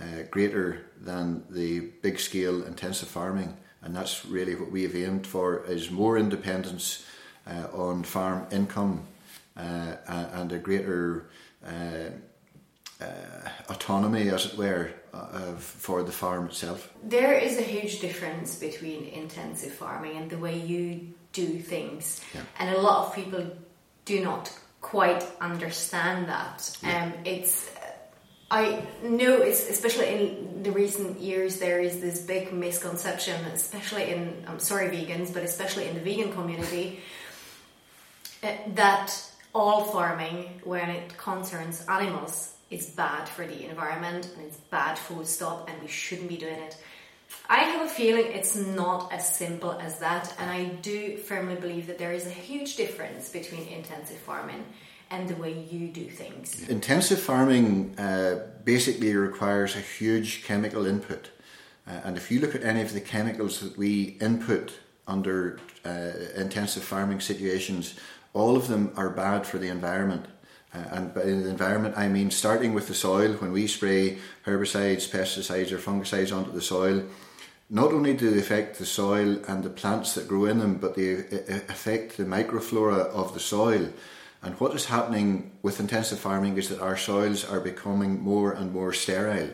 uh, 0.00 0.22
greater 0.30 0.86
than 1.00 1.44
the 1.50 1.80
big 2.02 2.18
scale 2.18 2.62
intensive 2.64 3.08
farming 3.08 3.56
and 3.82 3.94
that's 3.94 4.26
really 4.26 4.54
what 4.54 4.70
we 4.70 4.82
have 4.82 4.94
aimed 4.94 5.26
for 5.26 5.64
is 5.64 5.90
more 5.90 6.18
independence 6.18 7.06
uh, 7.46 7.66
on 7.72 8.02
farm 8.02 8.46
income 8.50 9.06
uh, 9.56 9.96
and 10.06 10.52
a 10.52 10.58
greater 10.58 11.26
uh, 11.66 12.10
uh, 13.00 13.04
autonomy, 13.68 14.28
as 14.28 14.46
it 14.46 14.58
were, 14.58 14.90
uh, 15.14 15.52
for 15.56 16.02
the 16.02 16.12
farm 16.12 16.46
itself. 16.46 16.92
There 17.02 17.32
is 17.32 17.58
a 17.58 17.62
huge 17.62 18.00
difference 18.00 18.58
between 18.58 19.04
intensive 19.06 19.72
farming 19.72 20.16
and 20.16 20.30
the 20.30 20.38
way 20.38 20.58
you 20.58 21.14
do 21.32 21.58
things, 21.58 22.20
yeah. 22.34 22.42
and 22.58 22.74
a 22.74 22.80
lot 22.80 23.06
of 23.06 23.14
people 23.14 23.46
do 24.04 24.20
not 24.22 24.52
quite 24.80 25.24
understand 25.40 26.28
that. 26.28 26.76
Yeah. 26.82 27.04
Um, 27.04 27.12
it's 27.24 27.70
I 28.50 28.82
know, 29.02 29.42
it's, 29.42 29.68
especially 29.68 30.08
in 30.08 30.62
the 30.64 30.72
recent 30.72 31.20
years, 31.20 31.60
there 31.60 31.80
is 31.80 32.00
this 32.00 32.20
big 32.20 32.52
misconception, 32.52 33.44
especially 33.46 34.10
in, 34.10 34.44
I'm 34.48 34.58
sorry, 34.58 34.88
vegans, 34.88 35.32
but 35.32 35.44
especially 35.44 35.86
in 35.86 35.94
the 35.94 36.00
vegan 36.00 36.32
community, 36.32 37.00
uh, 38.42 38.52
that 38.74 39.14
all 39.54 39.84
farming, 39.84 40.60
when 40.64 40.90
it 40.90 41.16
concerns 41.16 41.84
animals, 41.86 42.54
is 42.70 42.86
bad 42.90 43.28
for 43.28 43.46
the 43.46 43.68
environment 43.68 44.30
and 44.36 44.46
it's 44.46 44.56
bad 44.56 44.96
food 44.96 45.26
stop 45.26 45.68
and 45.68 45.80
we 45.82 45.88
shouldn't 45.88 46.28
be 46.28 46.36
doing 46.36 46.54
it. 46.54 46.76
I 47.48 47.58
have 47.58 47.86
a 47.86 47.88
feeling 47.88 48.26
it's 48.26 48.56
not 48.56 49.12
as 49.12 49.36
simple 49.36 49.72
as 49.72 50.00
that, 50.00 50.34
and 50.38 50.50
I 50.50 50.64
do 50.64 51.16
firmly 51.16 51.54
believe 51.54 51.86
that 51.86 51.98
there 51.98 52.12
is 52.12 52.26
a 52.26 52.30
huge 52.30 52.76
difference 52.76 53.28
between 53.28 53.68
intensive 53.68 54.18
farming 54.18 54.64
and 55.10 55.28
the 55.28 55.34
way 55.34 55.52
you 55.70 55.88
do 55.88 56.08
things. 56.08 56.68
Intensive 56.68 57.20
farming 57.20 57.98
uh, 57.98 58.46
basically 58.64 59.14
requires 59.14 59.74
a 59.74 59.80
huge 59.80 60.44
chemical 60.44 60.86
input. 60.86 61.30
Uh, 61.86 62.00
and 62.04 62.16
if 62.16 62.30
you 62.30 62.40
look 62.40 62.54
at 62.54 62.62
any 62.62 62.80
of 62.80 62.92
the 62.92 63.00
chemicals 63.00 63.60
that 63.60 63.76
we 63.76 64.16
input 64.20 64.78
under 65.08 65.58
uh, 65.84 66.12
intensive 66.36 66.84
farming 66.84 67.20
situations, 67.20 67.94
all 68.32 68.56
of 68.56 68.68
them 68.68 68.92
are 68.96 69.10
bad 69.10 69.44
for 69.44 69.58
the 69.58 69.68
environment. 69.68 70.26
Uh, 70.72 70.84
and 70.92 71.14
by 71.14 71.22
the 71.22 71.48
environment, 71.48 71.98
I 71.98 72.06
mean 72.06 72.30
starting 72.30 72.74
with 72.74 72.86
the 72.86 72.94
soil. 72.94 73.32
When 73.34 73.50
we 73.50 73.66
spray 73.66 74.18
herbicides, 74.46 75.10
pesticides, 75.10 75.72
or 75.72 75.78
fungicides 75.78 76.34
onto 76.34 76.52
the 76.52 76.62
soil, 76.62 77.02
not 77.68 77.92
only 77.92 78.14
do 78.14 78.30
they 78.30 78.38
affect 78.38 78.78
the 78.78 78.86
soil 78.86 79.40
and 79.48 79.64
the 79.64 79.70
plants 79.70 80.14
that 80.14 80.28
grow 80.28 80.44
in 80.44 80.58
them, 80.58 80.76
but 80.76 80.94
they 80.94 81.16
uh, 81.16 81.60
affect 81.68 82.16
the 82.16 82.24
microflora 82.24 83.06
of 83.06 83.34
the 83.34 83.40
soil. 83.40 83.88
And 84.42 84.54
what 84.58 84.74
is 84.74 84.86
happening 84.86 85.52
with 85.62 85.80
intensive 85.80 86.18
farming 86.18 86.56
is 86.56 86.68
that 86.70 86.80
our 86.80 86.96
soils 86.96 87.44
are 87.44 87.60
becoming 87.60 88.20
more 88.20 88.52
and 88.52 88.72
more 88.72 88.92
sterile. 88.92 89.50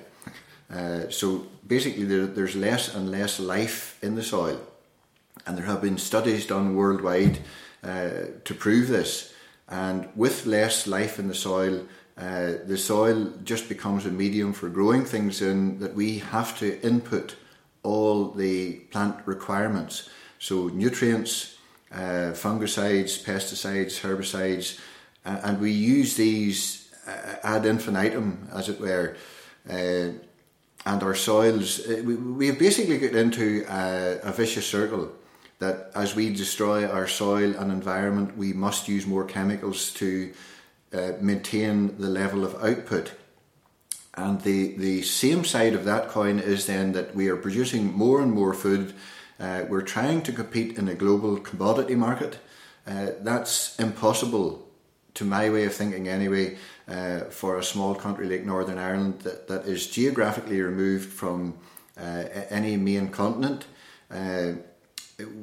Uh, 0.71 1.09
so 1.11 1.47
basically, 1.67 2.05
there, 2.05 2.27
there's 2.27 2.55
less 2.55 2.95
and 2.95 3.11
less 3.11 3.41
life 3.41 3.99
in 4.03 4.15
the 4.15 4.23
soil. 4.23 4.61
And 5.47 5.57
there 5.57 5.67
have 5.67 5.83
been 5.83 5.99
studies 5.99 6.47
done 6.47 6.77
worldwide 6.77 7.39
uh, 7.83 8.11
to 8.45 8.55
prove 8.55 8.89
this. 8.89 9.33
And 9.69 10.09
with 10.15 10.47
less 10.47 10.87
life 10.87 11.19
in 11.19 11.29
the 11.29 11.35
soil, 11.35 11.87
uh, 12.17 12.55
the 12.65 12.79
soil 12.79 13.33
just 13.45 13.69
becomes 13.69 14.07
a 14.07 14.11
medium 14.11 14.53
for 14.53 14.69
growing 14.69 15.05
things 15.05 15.43
in 15.43 15.81
that 15.81 15.95
we 15.95 16.19
have 16.19 16.59
to 16.59 16.81
input 16.81 17.37
all 17.83 18.31
the 18.31 18.75
plant 18.91 19.17
requirements. 19.27 20.09
So, 20.39 20.69
nutrients, 20.69 21.56
uh, 21.93 22.33
fungicides, 22.33 23.23
pesticides, 23.23 24.01
herbicides, 24.01 24.79
and 25.25 25.61
we 25.61 25.73
use 25.73 26.15
these 26.15 26.91
uh, 27.07 27.37
ad 27.43 27.67
infinitum, 27.67 28.49
as 28.55 28.69
it 28.69 28.81
were. 28.81 29.17
Uh, 29.69 30.13
and 30.87 31.03
our 31.03 31.15
soils, 31.17 31.81
uh, 31.87 32.01
we, 32.05 32.15
we 32.15 32.47
have 32.47 32.59
basically 32.59 32.99
got 32.99 33.15
into 33.15 33.65
a, 33.69 34.21
a 34.23 34.33
vicious 34.33 34.67
circle 34.67 35.13
that 35.59 35.91
as 35.95 36.15
we 36.15 36.33
destroy 36.33 36.87
our 36.87 37.09
soil 37.09 37.55
and 37.57 37.73
environment, 37.73 38.37
we 38.37 38.53
must 38.53 38.89
use 38.89 39.07
more 39.07 39.25
chemicals 39.25 39.93
to 39.95 40.33
uh, 40.93 41.13
maintain 41.21 41.97
the 41.99 42.09
level 42.09 42.45
of 42.45 42.63
output. 42.63 43.13
And 44.15 44.41
the, 44.43 44.77
the 44.77 45.03
same 45.03 45.45
side 45.45 45.75
of 45.75 45.85
that 45.85 46.09
coin 46.09 46.39
is 46.39 46.67
then 46.67 46.93
that 46.93 47.15
we 47.15 47.29
are 47.29 47.37
producing 47.37 47.93
more 47.93 48.23
and 48.23 48.33
more 48.33 48.55
food. 48.55 48.95
Uh, 49.39 49.65
we're 49.69 49.83
trying 49.83 50.23
to 50.23 50.33
compete 50.33 50.79
in 50.79 50.89
a 50.89 50.95
global 50.95 51.37
commodity 51.37 51.95
market. 51.95 52.39
Uh, 52.87 53.09
that's 53.21 53.79
impossible, 53.79 54.67
to 55.15 55.25
my 55.25 55.51
way 55.51 55.65
of 55.65 55.75
thinking 55.75 56.09
anyway, 56.09 56.57
uh, 56.89 57.21
for 57.31 57.59
a 57.59 57.63
small 57.63 57.95
country 57.95 58.29
like 58.29 58.45
Northern 58.45 58.79
Ireland 58.79 59.21
that, 59.21 59.49
that 59.49 59.67
is 59.67 59.89
geographically 59.89 60.61
removed 60.61 61.11
from 61.11 61.59
uh, 61.99 62.25
any 62.51 62.77
main 62.77 63.09
continent. 63.09 63.67
Uh, 64.11 64.53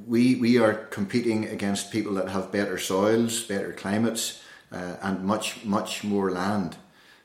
we, 0.08 0.36
we 0.36 0.58
are 0.58 0.74
competing 0.74 1.46
against 1.46 1.92
people 1.92 2.14
that 2.14 2.30
have 2.30 2.52
better 2.52 2.78
soils, 2.78 3.44
better 3.44 3.74
climates, 3.74 4.42
uh, 4.72 4.96
and 5.02 5.24
much, 5.24 5.66
much 5.66 6.04
more 6.04 6.32
land. 6.32 6.78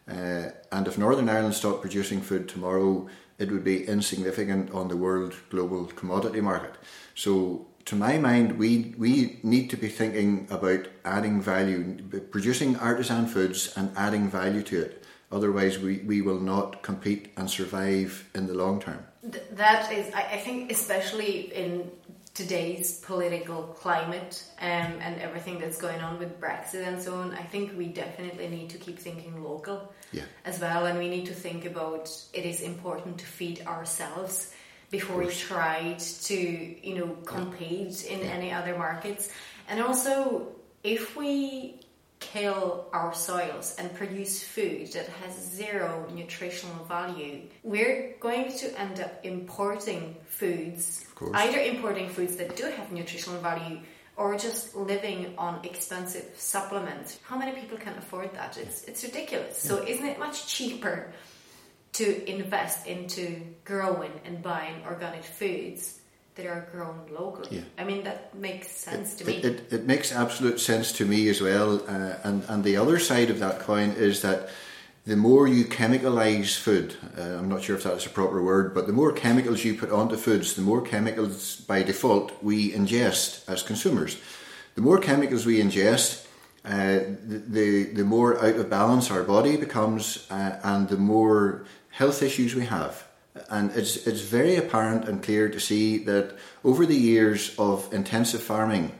And 0.07 0.89
if 0.89 0.97
Northern 0.97 1.29
Ireland 1.29 1.55
stopped 1.55 1.83
producing 1.83 2.23
food 2.23 2.49
tomorrow, 2.49 3.09
it 3.39 3.51
would 3.51 3.65
be 3.65 3.87
insignificant 3.87 4.73
on 4.73 4.89
the 4.89 4.97
world 4.97 5.35
global 5.51 5.87
commodity 5.87 6.41
market. 6.41 6.75
So, 7.15 7.67
to 7.85 7.97
my 7.97 8.19
mind, 8.19 8.59
we, 8.59 8.95
we 8.99 9.41
need 9.43 9.71
to 9.71 9.77
be 9.77 9.89
thinking 9.89 10.47
about 10.51 10.89
adding 11.07 11.41
value, 11.41 12.03
producing 12.31 12.77
artisan 12.77 13.27
foods 13.27 13.73
and 13.77 13.91
adding 13.97 14.29
value 14.29 14.63
to 14.65 14.83
it. 14.83 15.05
Otherwise, 15.33 15.79
we, 15.79 15.99
we 15.99 16.21
will 16.21 16.41
not 16.41 16.83
compete 16.83 17.33
and 17.37 17.51
survive 17.51 18.29
in 18.35 18.47
the 18.47 18.55
long 18.55 18.81
term. 18.81 19.07
That 19.53 19.91
is, 19.91 20.13
I 20.15 20.39
think, 20.39 20.71
especially 20.71 21.53
in 21.55 21.91
today's 22.39 23.01
political 23.01 23.65
climate 23.83 24.45
um, 24.61 24.93
and 25.01 25.21
everything 25.21 25.59
that's 25.59 25.77
going 25.77 26.01
on 26.01 26.21
with 26.21 26.41
Brexit 26.41 26.87
and 26.87 27.03
so 27.03 27.17
on, 27.17 27.35
I 27.35 27.43
think 27.43 27.77
we 27.77 27.87
definitely 27.89 28.47
need 28.47 28.71
to 28.71 28.79
keep 28.79 28.97
thinking 28.97 29.43
local 29.43 29.93
yeah. 30.13 30.23
as 30.45 30.61
well, 30.61 30.87
and 30.87 30.97
we 31.01 31.09
need 31.09 31.27
to 31.27 31.35
think 31.35 31.65
about 31.65 32.09
it 32.33 32.45
is 32.45 32.61
important 32.61 33.19
to 33.19 33.27
feed 33.27 33.67
ourselves 33.67 34.55
before 34.89 35.19
we 35.19 35.33
try 35.33 35.97
to 35.99 36.37
you 36.89 36.95
know 36.95 37.09
compete 37.25 38.05
yeah. 38.05 38.13
in 38.13 38.21
yeah. 38.21 38.27
any 38.27 38.53
other 38.53 38.79
markets, 38.79 39.33
and 39.69 39.83
also 39.83 40.47
if 40.85 41.17
we 41.17 41.78
kill 42.21 42.87
our 42.93 43.15
soils 43.15 43.77
and 43.79 43.95
produce 43.95 44.43
food 44.43 44.93
that 44.93 45.09
has 45.09 45.35
zero 45.35 46.07
nutritional 46.13 46.85
value, 46.85 47.43
we're 47.63 48.15
going 48.21 48.53
to 48.59 48.81
end 48.81 49.01
up 49.01 49.21
importing 49.25 50.17
foods, 50.27 51.07
either 51.35 51.59
importing 51.59 52.09
foods 52.09 52.37
that 52.37 52.57
do 52.57 52.65
have 52.65 52.93
nutritional 52.93 53.41
value 53.41 53.81
or 54.17 54.37
just 54.37 54.75
living 54.75 55.33
on 55.39 55.65
expensive 55.65 56.29
supplements. 56.37 57.21
How 57.23 57.39
many 57.39 57.53
people 57.59 57.79
can 57.79 57.97
afford 57.97 58.35
that? 58.35 58.57
It's, 58.57 58.83
it's 58.85 59.05
ridiculous. 59.05 59.65
Yeah. 59.65 59.71
So, 59.71 59.87
isn't 59.87 60.07
it 60.07 60.19
much 60.19 60.49
cheaper 60.49 61.13
to 61.95 62.31
invest 62.31 62.87
into 62.87 63.41
growing 63.65 64.13
and 64.25 64.43
buying 64.43 64.83
organic 64.87 65.25
foods 65.25 65.98
that 66.39 66.47
are 66.47 66.69
grown 66.71 67.01
locally. 67.11 67.49
Yeah. 67.51 67.63
I 67.77 67.85
mean, 67.85 68.05
that 68.05 68.33
makes 68.35 68.69
sense 68.69 69.15
it, 69.15 69.19
to 69.19 69.25
me. 69.27 69.35
It, 69.39 69.45
it, 69.45 69.73
it, 69.73 69.87
makes 69.87 70.13
absolute 70.13 70.61
sense 70.61 70.93
to 70.93 71.05
me 71.05 71.29
as 71.29 71.41
well. 71.41 71.83
Uh, 71.89 72.15
and, 72.23 72.45
and 72.49 72.63
the 72.63 72.77
other 72.77 73.01
side 73.01 73.29
of 73.29 73.41
that 73.41 73.59
coin 73.59 73.91
is 73.91 74.23
that 74.23 74.49
the 75.05 75.17
more 75.17 75.49
you 75.49 75.65
chemicalize 75.65 76.57
food, 76.57 76.95
uh, 77.19 77.23
I'm 77.23 77.49
not 77.49 77.63
sure 77.63 77.75
if 77.75 77.83
that's 77.83 78.07
a 78.07 78.11
proper 78.11 78.41
word, 78.41 78.73
but 78.73 78.87
the 78.87 78.93
more 78.93 79.13
chemicals 79.13 79.65
you 79.65 79.75
put 79.75 79.91
onto 79.91 80.17
foods, 80.17 80.55
the 80.55 80.63
more 80.63 80.81
chemicals 80.81 81.57
by 81.63 81.83
default 81.83 82.41
we 82.41 82.71
ingest 82.71 83.49
as 83.49 83.65
consumers. 83.65 84.17
The 84.77 84.83
more 84.83 85.01
chemicals 85.01 85.45
we 85.45 85.61
ingest, 85.61 86.25
uh, 86.65 87.01
the, 87.27 87.43
the, 87.49 87.85
the 87.95 88.05
more 88.05 88.39
out 88.39 88.55
of 88.55 88.71
balance 88.71 89.11
our 89.11 89.25
body 89.25 89.57
becomes, 89.57 90.29
uh, 90.31 90.61
and 90.63 90.89
the 90.89 90.99
more 90.99 91.67
health 91.91 92.23
issues 92.23 92.55
we 92.55 92.67
have 92.67 93.08
and 93.51 93.71
it's 93.73 94.07
it's 94.07 94.21
very 94.21 94.57
apparent 94.57 95.09
and 95.09 95.23
clear 95.23 95.49
to 95.49 95.61
see 95.61 95.99
that 96.05 96.37
over 96.65 96.87
the 96.87 96.97
years 96.97 97.55
of 97.59 97.93
intensive 97.93 98.43
farming, 98.43 98.93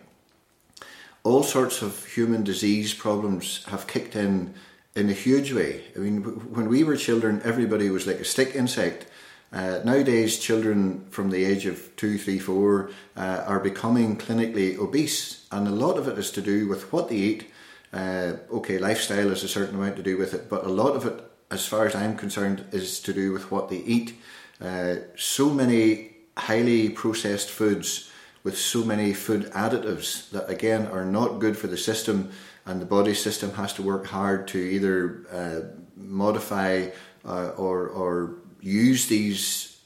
all 1.25 1.43
sorts 1.43 1.83
of 1.83 2.07
human 2.07 2.45
disease 2.45 2.95
problems 2.95 3.65
have 3.67 3.87
kicked 3.87 4.17
in 4.17 4.55
in 4.95 5.09
a 5.09 5.13
huge 5.13 5.53
way. 5.53 5.85
I 5.97 6.01
mean, 6.01 6.23
when 6.55 6.69
we 6.69 6.85
were 6.85 6.97
children, 6.97 7.41
everybody 7.45 7.91
was 7.91 8.07
like 8.07 8.21
a 8.21 8.25
stick 8.25 8.55
insect. 8.55 9.07
Uh, 9.53 9.81
nowadays, 9.85 10.39
children 10.39 11.07
from 11.11 11.31
the 11.31 11.45
age 11.45 11.65
of 11.67 11.95
two, 11.97 12.19
three, 12.19 12.39
four 12.39 12.91
uh, 13.17 13.45
are 13.47 13.61
becoming 13.61 14.19
clinically 14.19 14.77
obese, 14.77 15.47
and 15.51 15.67
a 15.67 15.71
lot 15.71 15.97
of 15.97 16.07
it 16.09 16.19
is 16.19 16.31
to 16.33 16.43
do 16.43 16.69
with 16.69 16.93
what 16.93 17.09
they 17.09 17.17
eat. 17.17 17.51
Uh, 17.93 18.35
okay, 18.53 18.79
lifestyle 18.79 19.31
has 19.31 19.43
a 19.43 19.49
certain 19.49 19.77
amount 19.77 19.97
to 19.97 20.03
do 20.03 20.19
with 20.19 20.35
it, 20.35 20.51
but 20.51 20.65
a 20.65 20.69
lot 20.69 20.95
of 20.95 21.07
it 21.07 21.25
as 21.51 21.67
far 21.67 21.87
as 21.87 21.95
I'm 21.95 22.17
concerned, 22.17 22.65
is 22.73 23.01
to 23.01 23.13
do 23.13 23.33
with 23.33 23.51
what 23.51 23.69
they 23.69 23.79
eat. 23.79 24.15
Uh, 24.61 24.97
so 25.17 25.51
many 25.51 26.11
highly 26.37 26.89
processed 26.89 27.51
foods 27.51 28.11
with 28.45 28.57
so 28.57 28.85
many 28.85 29.13
food 29.13 29.51
additives 29.53 30.31
that 30.31 30.49
again 30.49 30.87
are 30.87 31.05
not 31.05 31.39
good 31.39 31.57
for 31.57 31.67
the 31.67 31.77
system, 31.77 32.31
and 32.67 32.81
the 32.81 32.87
body 32.87 33.15
system 33.15 33.53
has 33.55 33.73
to 33.75 33.83
work 33.83 34.07
hard 34.07 34.47
to 34.49 34.59
either 34.59 35.27
uh, 35.33 35.61
modify 35.97 36.89
uh, 37.25 37.51
or 37.57 37.89
or 37.89 38.35
use 38.61 39.07
these 39.07 39.79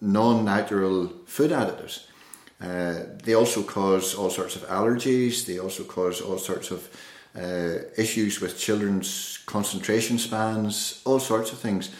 non-natural 0.00 1.12
food 1.26 1.50
additives. 1.50 2.06
Uh, 2.60 3.04
they 3.22 3.34
also 3.34 3.62
cause 3.62 4.14
all 4.14 4.30
sorts 4.30 4.56
of 4.56 4.62
allergies. 4.68 5.44
They 5.44 5.58
also 5.58 5.84
cause 5.84 6.20
all 6.20 6.38
sorts 6.38 6.70
of 6.70 6.88
uh, 7.36 7.78
issues 7.96 8.40
with 8.40 8.58
children's 8.58 9.38
concentration 9.46 10.18
spans, 10.18 11.02
all 11.04 11.20
sorts 11.20 11.52
of 11.52 11.58
things. 11.58 11.90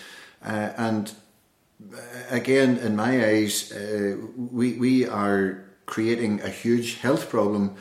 Uh, 0.44 0.72
and 0.76 1.12
uh, 1.92 1.98
again, 2.30 2.78
in 2.78 2.96
my 2.96 3.24
eyes, 3.26 3.72
uh, 3.72 4.16
we, 4.36 4.74
we 4.74 5.06
are 5.06 5.64
creating 5.86 6.40
a 6.42 6.48
huge 6.48 6.94
health 6.96 7.28
problem 7.28 7.76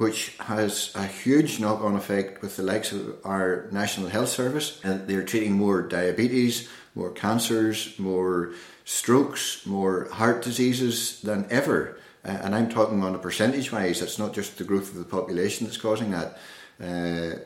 which 0.00 0.34
has 0.38 0.92
a 0.94 1.04
huge 1.04 1.60
knock 1.60 1.82
on 1.82 1.94
effect 1.94 2.40
with 2.40 2.56
the 2.56 2.62
likes 2.62 2.90
of 2.90 3.18
our 3.22 3.68
National 3.70 4.08
Health 4.08 4.30
Service. 4.30 4.80
And 4.82 5.06
they're 5.06 5.22
treating 5.22 5.52
more 5.52 5.82
diabetes, 5.82 6.70
more 6.94 7.10
cancers, 7.10 7.98
more 7.98 8.52
strokes, 8.86 9.66
more 9.66 10.08
heart 10.10 10.42
diseases 10.42 11.20
than 11.20 11.46
ever. 11.50 11.98
Uh, 12.24 12.30
and 12.30 12.54
I'm 12.54 12.70
talking 12.70 13.02
on 13.02 13.14
a 13.14 13.18
percentage 13.18 13.72
wise, 13.72 14.00
it's 14.00 14.18
not 14.18 14.32
just 14.32 14.56
the 14.56 14.64
growth 14.64 14.90
of 14.90 14.96
the 14.96 15.04
population 15.04 15.66
that's 15.66 15.76
causing 15.76 16.10
that. 16.12 16.38
Uh, 16.80 17.36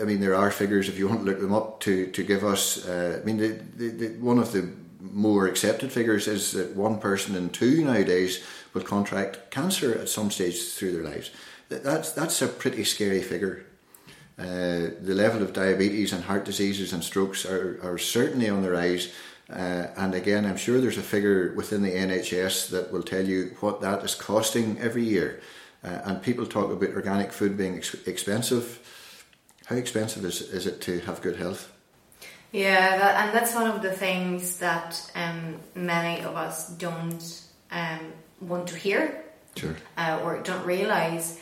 I 0.00 0.04
mean, 0.04 0.20
there 0.20 0.34
are 0.34 0.50
figures 0.50 0.88
if 0.88 0.98
you 0.98 1.08
want 1.08 1.20
to 1.20 1.26
look 1.26 1.40
them 1.40 1.54
up 1.54 1.80
to 1.80 2.06
to 2.08 2.22
give 2.22 2.44
us. 2.44 2.86
Uh, 2.86 3.20
I 3.20 3.24
mean, 3.24 3.36
the, 3.36 3.60
the, 3.76 3.88
the, 3.88 4.08
one 4.20 4.38
of 4.38 4.52
the 4.52 4.68
more 5.00 5.46
accepted 5.46 5.92
figures 5.92 6.26
is 6.26 6.52
that 6.52 6.74
one 6.74 6.98
person 6.98 7.36
in 7.36 7.50
two 7.50 7.84
nowadays 7.84 8.42
will 8.74 8.82
contract 8.82 9.50
cancer 9.50 9.98
at 9.98 10.08
some 10.08 10.30
stage 10.30 10.72
through 10.72 10.92
their 10.92 11.04
lives. 11.04 11.30
That's 11.68 12.12
that's 12.12 12.42
a 12.42 12.48
pretty 12.48 12.84
scary 12.84 13.22
figure. 13.22 13.66
Uh, 14.38 14.92
the 15.00 15.14
level 15.14 15.42
of 15.42 15.52
diabetes 15.52 16.12
and 16.12 16.24
heart 16.24 16.44
diseases 16.44 16.92
and 16.92 17.02
strokes 17.02 17.46
are, 17.46 17.80
are 17.82 17.98
certainly 17.98 18.50
on 18.50 18.62
the 18.62 18.70
rise. 18.70 19.12
Uh, 19.48 19.86
and 19.96 20.14
again, 20.14 20.44
I'm 20.44 20.58
sure 20.58 20.80
there's 20.80 20.98
a 20.98 21.02
figure 21.02 21.54
within 21.54 21.82
the 21.82 21.92
NHS 21.92 22.68
that 22.70 22.92
will 22.92 23.02
tell 23.02 23.24
you 23.24 23.56
what 23.60 23.80
that 23.80 24.04
is 24.04 24.14
costing 24.14 24.78
every 24.78 25.04
year. 25.04 25.40
Uh, 25.84 26.00
and 26.04 26.22
people 26.22 26.46
talk 26.46 26.70
about 26.70 26.90
organic 26.90 27.32
food 27.32 27.56
being 27.56 27.76
ex- 27.76 27.94
expensive. 28.06 28.80
How 29.66 29.76
expensive 29.76 30.24
is, 30.24 30.40
is 30.40 30.66
it 30.66 30.80
to 30.82 31.00
have 31.00 31.22
good 31.22 31.36
health? 31.36 31.72
Yeah, 32.52 32.96
that, 32.98 33.26
and 33.26 33.36
that's 33.36 33.54
one 33.54 33.68
of 33.68 33.82
the 33.82 33.92
things 33.92 34.58
that 34.58 35.10
um, 35.14 35.56
many 35.74 36.22
of 36.22 36.36
us 36.36 36.70
don't 36.70 37.42
um, 37.70 38.12
want 38.40 38.68
to 38.68 38.76
hear 38.76 39.24
sure. 39.56 39.76
uh, 39.96 40.20
or 40.22 40.40
don't 40.40 40.64
realize. 40.64 41.38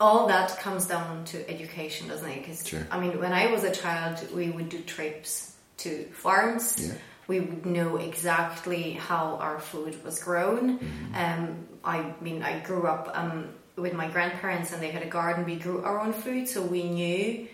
All 0.00 0.26
that 0.26 0.58
comes 0.58 0.86
down 0.86 1.24
to 1.26 1.48
education, 1.48 2.08
doesn't 2.08 2.28
it? 2.28 2.40
Because 2.40 2.66
sure. 2.66 2.86
I 2.90 3.00
mean, 3.00 3.18
when 3.18 3.32
I 3.32 3.46
was 3.50 3.64
a 3.64 3.70
child, 3.70 4.26
we 4.34 4.50
would 4.50 4.68
do 4.68 4.80
trips 4.80 5.54
to 5.78 6.04
farms. 6.12 6.88
Yeah 6.88 6.94
we 7.26 7.40
would 7.40 7.66
know 7.66 7.96
exactly 7.96 8.92
how 8.92 9.36
our 9.36 9.58
food 9.58 10.02
was 10.04 10.22
grown. 10.22 10.78
Mm-hmm. 10.78 11.14
Um, 11.14 11.66
I 11.84 12.12
mean, 12.20 12.42
I 12.42 12.60
grew 12.60 12.86
up 12.86 13.10
um, 13.14 13.48
with 13.76 13.92
my 13.92 14.08
grandparents 14.08 14.72
and 14.72 14.82
they 14.82 14.90
had 14.90 15.02
a 15.02 15.08
garden. 15.08 15.44
We 15.44 15.56
grew 15.56 15.82
our 15.82 16.00
own 16.00 16.12
food, 16.12 16.48
so 16.48 16.62
we 16.62 16.84
knew. 16.84 17.48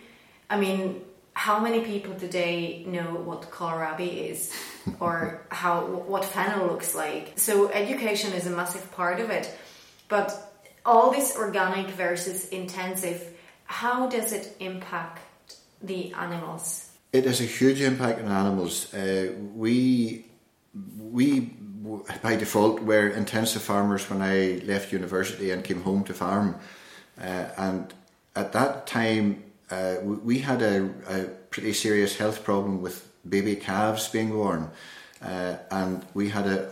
I 0.49 0.59
mean, 0.59 1.01
how 1.33 1.59
many 1.59 1.81
people 1.81 2.13
today 2.15 2.83
know 2.85 3.15
what 3.15 3.49
kohlrabi 3.51 4.29
is 4.29 4.53
or 4.99 5.45
how 5.49 5.85
what 5.85 6.25
fennel 6.25 6.67
looks 6.67 6.93
like? 6.93 7.33
So 7.37 7.71
education 7.71 8.33
is 8.33 8.47
a 8.47 8.51
massive 8.51 8.91
part 8.91 9.19
of 9.19 9.29
it. 9.29 9.49
But 10.07 10.29
all 10.85 11.11
this 11.11 11.35
organic 11.37 11.87
versus 11.87 12.49
intensive, 12.49 13.33
how 13.65 14.07
does 14.07 14.33
it 14.33 14.55
impact 14.59 15.21
the 15.81 16.13
animals? 16.13 16.89
It 17.13 17.25
has 17.25 17.41
a 17.41 17.45
huge 17.45 17.81
impact 17.81 18.19
on 18.19 18.27
animals. 18.27 18.93
Uh, 18.93 19.33
we 19.55 20.25
we 20.99 21.53
by 22.21 22.35
default 22.35 22.81
were 22.81 23.07
intensive 23.07 23.61
farmers 23.61 24.09
when 24.09 24.21
I 24.21 24.61
left 24.65 24.91
university 24.91 25.51
and 25.51 25.63
came 25.63 25.81
home 25.81 26.03
to 26.05 26.13
farm, 26.13 26.55
uh, 27.19 27.45
and 27.57 27.93
at 28.35 28.51
that 28.53 28.87
time 28.87 29.43
uh, 29.69 29.95
we 30.03 30.39
had 30.39 30.61
a, 30.61 30.89
a, 31.07 31.23
pretty 31.49 31.73
serious 31.73 32.17
health 32.17 32.43
problem 32.43 32.81
with 32.81 33.09
baby 33.27 33.55
calves 33.55 34.07
being 34.07 34.31
born, 34.31 34.69
uh, 35.21 35.55
and 35.69 36.05
we 36.13 36.29
had 36.29 36.47
a 36.47 36.71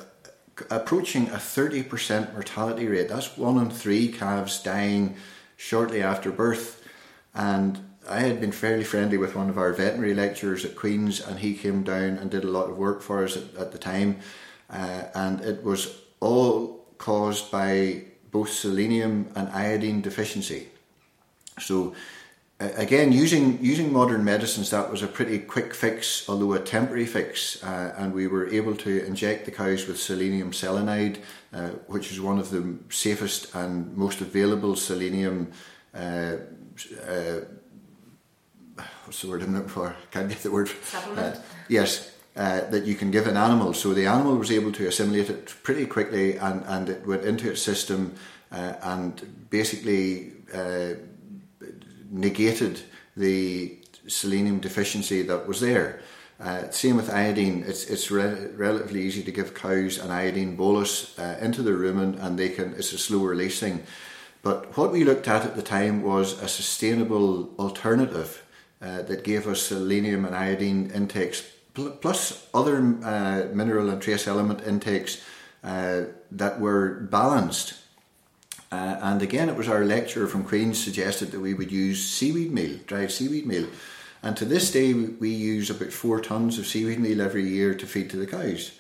approaching 0.70 1.30
a 1.30 1.40
thirty 1.40 1.84
percent 1.84 2.34
mortality 2.34 2.88
rate. 2.88 3.10
That's 3.10 3.38
one 3.38 3.58
in 3.58 3.70
three 3.70 4.10
calves 4.10 4.62
dying 4.62 5.16
shortly 5.58 6.02
after 6.04 6.32
birth, 6.32 6.86
and 7.34 7.80
I 8.08 8.22
had 8.22 8.40
been 8.40 8.52
fairly 8.52 8.84
friendly 8.84 9.18
with 9.18 9.36
one 9.36 9.50
of 9.50 9.58
our 9.58 9.74
veterinary 9.74 10.14
lecturers 10.14 10.66
at 10.66 10.76
Queen's, 10.76 11.20
and 11.20 11.40
he 11.40 11.54
came 11.54 11.84
down 11.84 12.18
and 12.18 12.30
did 12.30 12.44
a 12.44 12.52
lot 12.52 12.70
of 12.70 12.78
work 12.78 13.02
for 13.02 13.24
us 13.24 13.38
at, 13.38 13.56
at 13.56 13.72
the 13.72 13.78
time. 13.78 14.20
Uh, 14.70 15.04
and 15.16 15.42
it 15.42 15.64
was 15.64 15.96
all 16.20 16.86
caused 16.98 17.52
by 17.52 18.04
both 18.32 18.50
selenium 18.50 19.32
and 19.36 19.50
iodine 19.50 20.02
deficiency. 20.02 20.68
So, 21.60 21.96
uh, 22.60 22.70
again, 22.76 23.12
using 23.12 23.58
using 23.62 23.92
modern 23.92 24.24
medicines, 24.24 24.70
that 24.70 24.92
was 24.92 25.02
a 25.02 25.08
pretty 25.08 25.40
quick 25.40 25.74
fix, 25.74 26.28
although 26.30 26.54
a 26.54 26.60
temporary 26.60 27.06
fix. 27.06 27.64
Uh, 27.64 27.96
and 27.98 28.14
we 28.14 28.28
were 28.28 28.48
able 28.50 28.76
to 28.76 29.06
inject 29.06 29.46
the 29.46 29.52
cows 29.52 29.88
with 29.88 30.00
selenium 30.00 30.52
selenide, 30.52 31.18
uh, 31.54 31.70
which 31.88 32.12
is 32.12 32.22
one 32.22 32.38
of 32.38 32.50
the 32.50 32.78
safest 32.90 33.56
and 33.56 33.96
most 33.98 34.22
available 34.22 34.76
selenium 34.76 35.52
uh, 35.94 36.38
uh, 37.08 37.40
what's 39.06 39.22
the 39.22 39.28
word 39.28 39.42
I'm 39.42 39.54
looking 39.54 39.70
for? 39.70 39.96
Can't 40.12 40.30
get 40.30 40.40
the 40.40 40.52
word. 40.52 40.70
Supplement. 40.84 41.36
Uh, 41.36 41.40
yes, 41.68 42.09
uh, 42.36 42.62
that 42.70 42.86
you 42.86 42.96
can 42.96 43.12
give 43.12 43.28
an 43.28 43.36
animal. 43.36 43.74
So 43.74 43.94
the 43.94 44.06
animal 44.06 44.38
was 44.38 44.52
able 44.52 44.72
to 44.74 44.88
assimilate 44.88 45.30
it 45.30 45.54
pretty 45.64 45.86
quickly, 45.86 46.38
and 46.38 46.64
and 46.66 46.88
it 46.88 47.06
went 47.06 47.26
into 47.26 47.50
its 47.50 47.62
system, 47.62 48.16
uh, 48.52 48.74
and 48.82 49.50
basically 49.50 50.34
uh, 50.54 50.94
negated 52.10 52.82
the 53.18 53.78
selenium 54.08 54.60
deficiency 54.60 55.22
that 55.24 55.48
was 55.48 55.60
there. 55.60 56.02
Uh, 56.40 56.70
same 56.70 56.96
with 56.96 57.10
iodine. 57.10 57.66
It's 57.68 57.86
it's 57.86 58.10
re- 58.10 58.48
relatively 58.56 59.02
easy 59.02 59.24
to 59.24 59.32
give 59.32 59.54
cows 59.54 59.98
an 59.98 60.12
iodine 60.12 60.56
bolus 60.56 61.20
uh, 61.20 61.38
into 61.42 61.62
the 61.62 61.72
rumen, 61.72 62.24
and 62.24 62.40
they 62.40 62.50
can. 62.50 62.74
It's 62.76 62.94
a 62.94 62.98
slow 62.98 63.26
releasing. 63.26 63.84
But 64.44 64.78
what 64.78 64.94
we 64.94 65.04
looked 65.04 65.28
at 65.28 65.46
at 65.46 65.56
the 65.56 65.62
time 65.62 66.04
was 66.04 66.42
a 66.42 66.48
sustainable 66.48 67.50
alternative 67.60 68.46
that 68.80 69.26
gave 69.26 69.46
us 69.46 69.62
selenium 69.62 70.24
and 70.24 70.34
iodine 70.34 70.90
intakes, 70.92 71.44
plus 72.02 72.48
other 72.54 72.78
uh, 72.78 73.48
mineral 73.54 73.90
and 73.90 74.02
trace 74.02 74.28
element 74.28 74.62
intakes 74.66 75.24
uh, 75.64 76.04
that 76.32 76.60
were 76.60 77.08
balanced. 77.12 77.76
Uh, 78.72 78.98
and 79.02 79.22
again, 79.22 79.50
it 79.50 79.56
was 79.56 79.68
our 79.68 79.84
lecturer 79.84 80.28
from 80.28 80.44
Queen's 80.44 80.82
suggested 80.82 81.32
that 81.32 81.40
we 81.40 81.54
would 81.54 81.72
use 81.72 82.08
seaweed 82.08 82.52
meal, 82.52 82.80
dried 82.86 83.12
seaweed 83.12 83.46
meal. 83.46 83.68
And 84.22 84.38
to 84.38 84.46
this 84.46 84.72
day, 84.72 84.94
we 84.94 85.30
use 85.30 85.70
about 85.70 85.92
four 85.92 86.20
tons 86.20 86.60
of 86.60 86.68
seaweed 86.68 87.00
meal 87.00 87.22
every 87.22 87.48
year 87.48 87.74
to 87.74 87.88
feed 87.88 88.10
to 88.12 88.18
the 88.18 88.28
cows. 88.28 88.72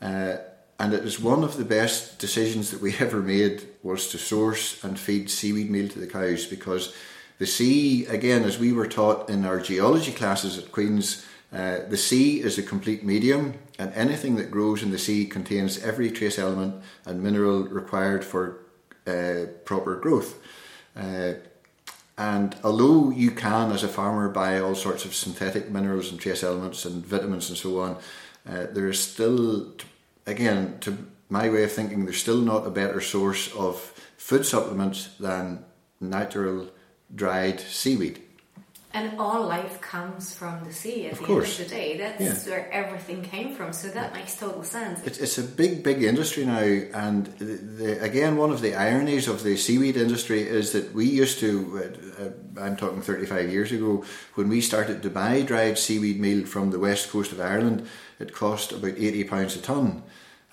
Uh, 0.00 0.36
and 0.78 0.92
it 0.92 1.04
is 1.04 1.20
one 1.20 1.42
of 1.42 1.56
the 1.56 1.64
best 1.64 2.18
decisions 2.18 2.70
that 2.70 2.80
we 2.80 2.94
ever 3.00 3.20
made 3.20 3.66
was 3.82 4.08
to 4.08 4.18
source 4.18 4.82
and 4.84 4.98
feed 4.98 5.30
seaweed 5.30 5.70
meal 5.70 5.88
to 5.88 5.98
the 5.98 6.06
cows 6.06 6.46
because 6.46 6.94
the 7.38 7.46
sea, 7.46 8.06
again, 8.06 8.44
as 8.44 8.58
we 8.58 8.72
were 8.72 8.86
taught 8.86 9.28
in 9.28 9.44
our 9.44 9.60
geology 9.60 10.12
classes 10.12 10.56
at 10.56 10.70
Queen's, 10.70 11.26
uh, 11.54 11.88
the 11.88 11.96
sea 11.96 12.40
is 12.40 12.58
a 12.58 12.62
complete 12.62 13.04
medium, 13.04 13.54
and 13.78 13.92
anything 13.94 14.34
that 14.36 14.50
grows 14.50 14.82
in 14.82 14.90
the 14.90 14.98
sea 14.98 15.24
contains 15.24 15.82
every 15.82 16.10
trace 16.10 16.38
element 16.38 16.82
and 17.06 17.22
mineral 17.22 17.64
required 17.64 18.24
for 18.24 18.64
uh, 19.06 19.46
proper 19.64 19.96
growth. 19.96 20.40
Uh, 20.96 21.34
and 22.18 22.56
although 22.62 23.10
you 23.10 23.30
can, 23.30 23.72
as 23.72 23.82
a 23.82 23.88
farmer, 23.88 24.28
buy 24.28 24.58
all 24.58 24.74
sorts 24.74 25.04
of 25.04 25.14
synthetic 25.14 25.70
minerals 25.70 26.10
and 26.10 26.20
trace 26.20 26.42
elements 26.42 26.84
and 26.84 27.04
vitamins 27.04 27.48
and 27.48 27.58
so 27.58 27.80
on, 27.80 27.96
uh, 28.48 28.66
there 28.72 28.88
is 28.88 29.00
still, 29.00 29.72
again, 30.26 30.78
to 30.80 30.96
my 31.28 31.48
way 31.48 31.64
of 31.64 31.72
thinking, 31.72 32.04
there's 32.04 32.20
still 32.20 32.40
not 32.40 32.66
a 32.66 32.70
better 32.70 33.00
source 33.00 33.52
of 33.54 33.76
food 34.16 34.46
supplements 34.46 35.08
than 35.18 35.64
natural 36.00 36.68
dried 37.14 37.60
seaweed. 37.60 38.20
And 38.96 39.18
all 39.18 39.42
life 39.48 39.80
comes 39.80 40.32
from 40.36 40.62
the 40.64 40.72
sea 40.72 41.06
at 41.06 41.12
Of 41.14 41.18
the 41.18 41.24
course. 41.24 41.58
end 41.58 41.64
of 41.66 41.70
the 41.70 41.74
day. 41.74 41.96
That's 41.98 42.46
Yeah. 42.46 42.50
where 42.52 42.72
everything 42.72 43.22
came 43.24 43.52
from. 43.56 43.72
So 43.72 43.88
that 43.88 44.14
makes 44.14 44.36
total 44.36 44.62
sense. 44.62 45.00
It's, 45.04 45.18
it's 45.18 45.36
a 45.36 45.42
big, 45.42 45.82
big 45.82 46.04
industry 46.04 46.44
now, 46.46 46.60
and 46.60 47.26
the, 47.38 47.44
the, 47.44 48.02
again, 48.04 48.36
one 48.36 48.52
of 48.52 48.60
the 48.60 48.74
ironies 48.76 49.26
of 49.26 49.42
the 49.42 49.56
seaweed 49.56 49.96
industry 49.96 50.42
is 50.42 50.70
that 50.72 50.94
we 50.94 51.06
used 51.06 51.40
to, 51.40 51.50
uh, 52.20 52.22
uh, 52.24 52.62
I'm 52.64 52.76
talking 52.76 53.02
35 53.02 53.50
years 53.50 53.72
ago, 53.72 54.04
when 54.36 54.48
we 54.48 54.60
started 54.60 55.02
to 55.02 55.10
buy 55.10 55.42
dried 55.42 55.76
seaweed 55.76 56.20
meal 56.20 56.46
from 56.46 56.70
the 56.70 56.78
west 56.78 57.10
coast 57.10 57.32
of 57.32 57.40
Ireland, 57.40 57.88
it 58.20 58.32
cost 58.32 58.70
about 58.70 58.94
£80 58.94 59.56
a 59.56 59.60
tonne. 59.60 60.04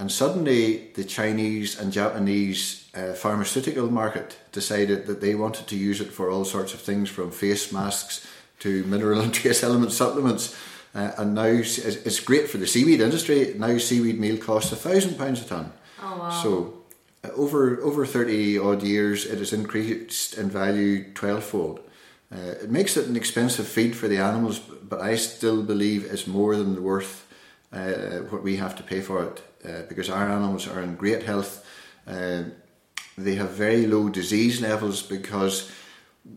And 0.01 0.11
suddenly, 0.11 0.87
the 0.95 1.03
Chinese 1.03 1.79
and 1.79 1.93
Japanese 1.93 2.89
uh, 2.95 3.13
pharmaceutical 3.13 3.87
market 3.91 4.35
decided 4.51 5.05
that 5.05 5.21
they 5.21 5.35
wanted 5.35 5.67
to 5.67 5.75
use 5.75 6.01
it 6.01 6.11
for 6.11 6.31
all 6.31 6.43
sorts 6.43 6.73
of 6.73 6.81
things 6.81 7.07
from 7.07 7.29
face 7.29 7.71
masks 7.71 8.27
to 8.61 8.83
mineral 8.85 9.21
and 9.25 9.31
trace 9.31 9.61
element 9.61 9.91
supplements. 9.91 10.57
Uh, 10.95 11.11
and 11.19 11.35
now 11.35 11.43
it's, 11.43 12.19
great 12.19 12.49
for 12.49 12.57
the 12.57 12.65
seaweed 12.65 12.99
industry. 12.99 13.53
Now 13.55 13.77
seaweed 13.77 14.19
meal 14.19 14.37
costs 14.37 14.71
a 14.71 14.75
thousand 14.75 15.19
pounds 15.19 15.43
a 15.43 15.45
ton. 15.45 15.71
Oh, 16.01 16.17
wow. 16.17 16.29
So 16.31 16.81
uh, 17.23 17.33
over 17.35 17.79
over 17.81 18.03
thirty 18.03 18.57
odd 18.57 18.81
years, 18.81 19.27
it 19.27 19.37
has 19.37 19.53
increased 19.53 20.35
in 20.35 20.49
value 20.49 21.13
twelve 21.13 21.43
fold. 21.43 21.79
Uh, 22.33 22.55
it 22.63 22.71
makes 22.71 22.97
it 22.97 23.07
an 23.07 23.15
expensive 23.15 23.67
feed 23.67 23.95
for 23.95 24.07
the 24.07 24.17
animals, 24.17 24.57
but 24.57 24.99
I 24.99 25.15
still 25.15 25.61
believe 25.61 26.05
it's 26.05 26.25
more 26.25 26.55
than 26.55 26.81
worth 26.81 27.27
uh, 27.71 28.25
what 28.31 28.41
we 28.41 28.55
have 28.55 28.75
to 28.77 28.83
pay 28.83 29.01
for 29.01 29.23
it 29.25 29.43
uh, 29.65 29.83
because 29.89 30.09
our 30.09 30.29
animals 30.29 30.67
are 30.67 30.81
in 30.81 30.95
great 30.95 31.23
health. 31.23 31.65
Uh, 32.07 32.43
they 33.17 33.35
have 33.35 33.51
very 33.51 33.85
low 33.85 34.09
disease 34.09 34.61
levels 34.61 35.03
because 35.03 35.71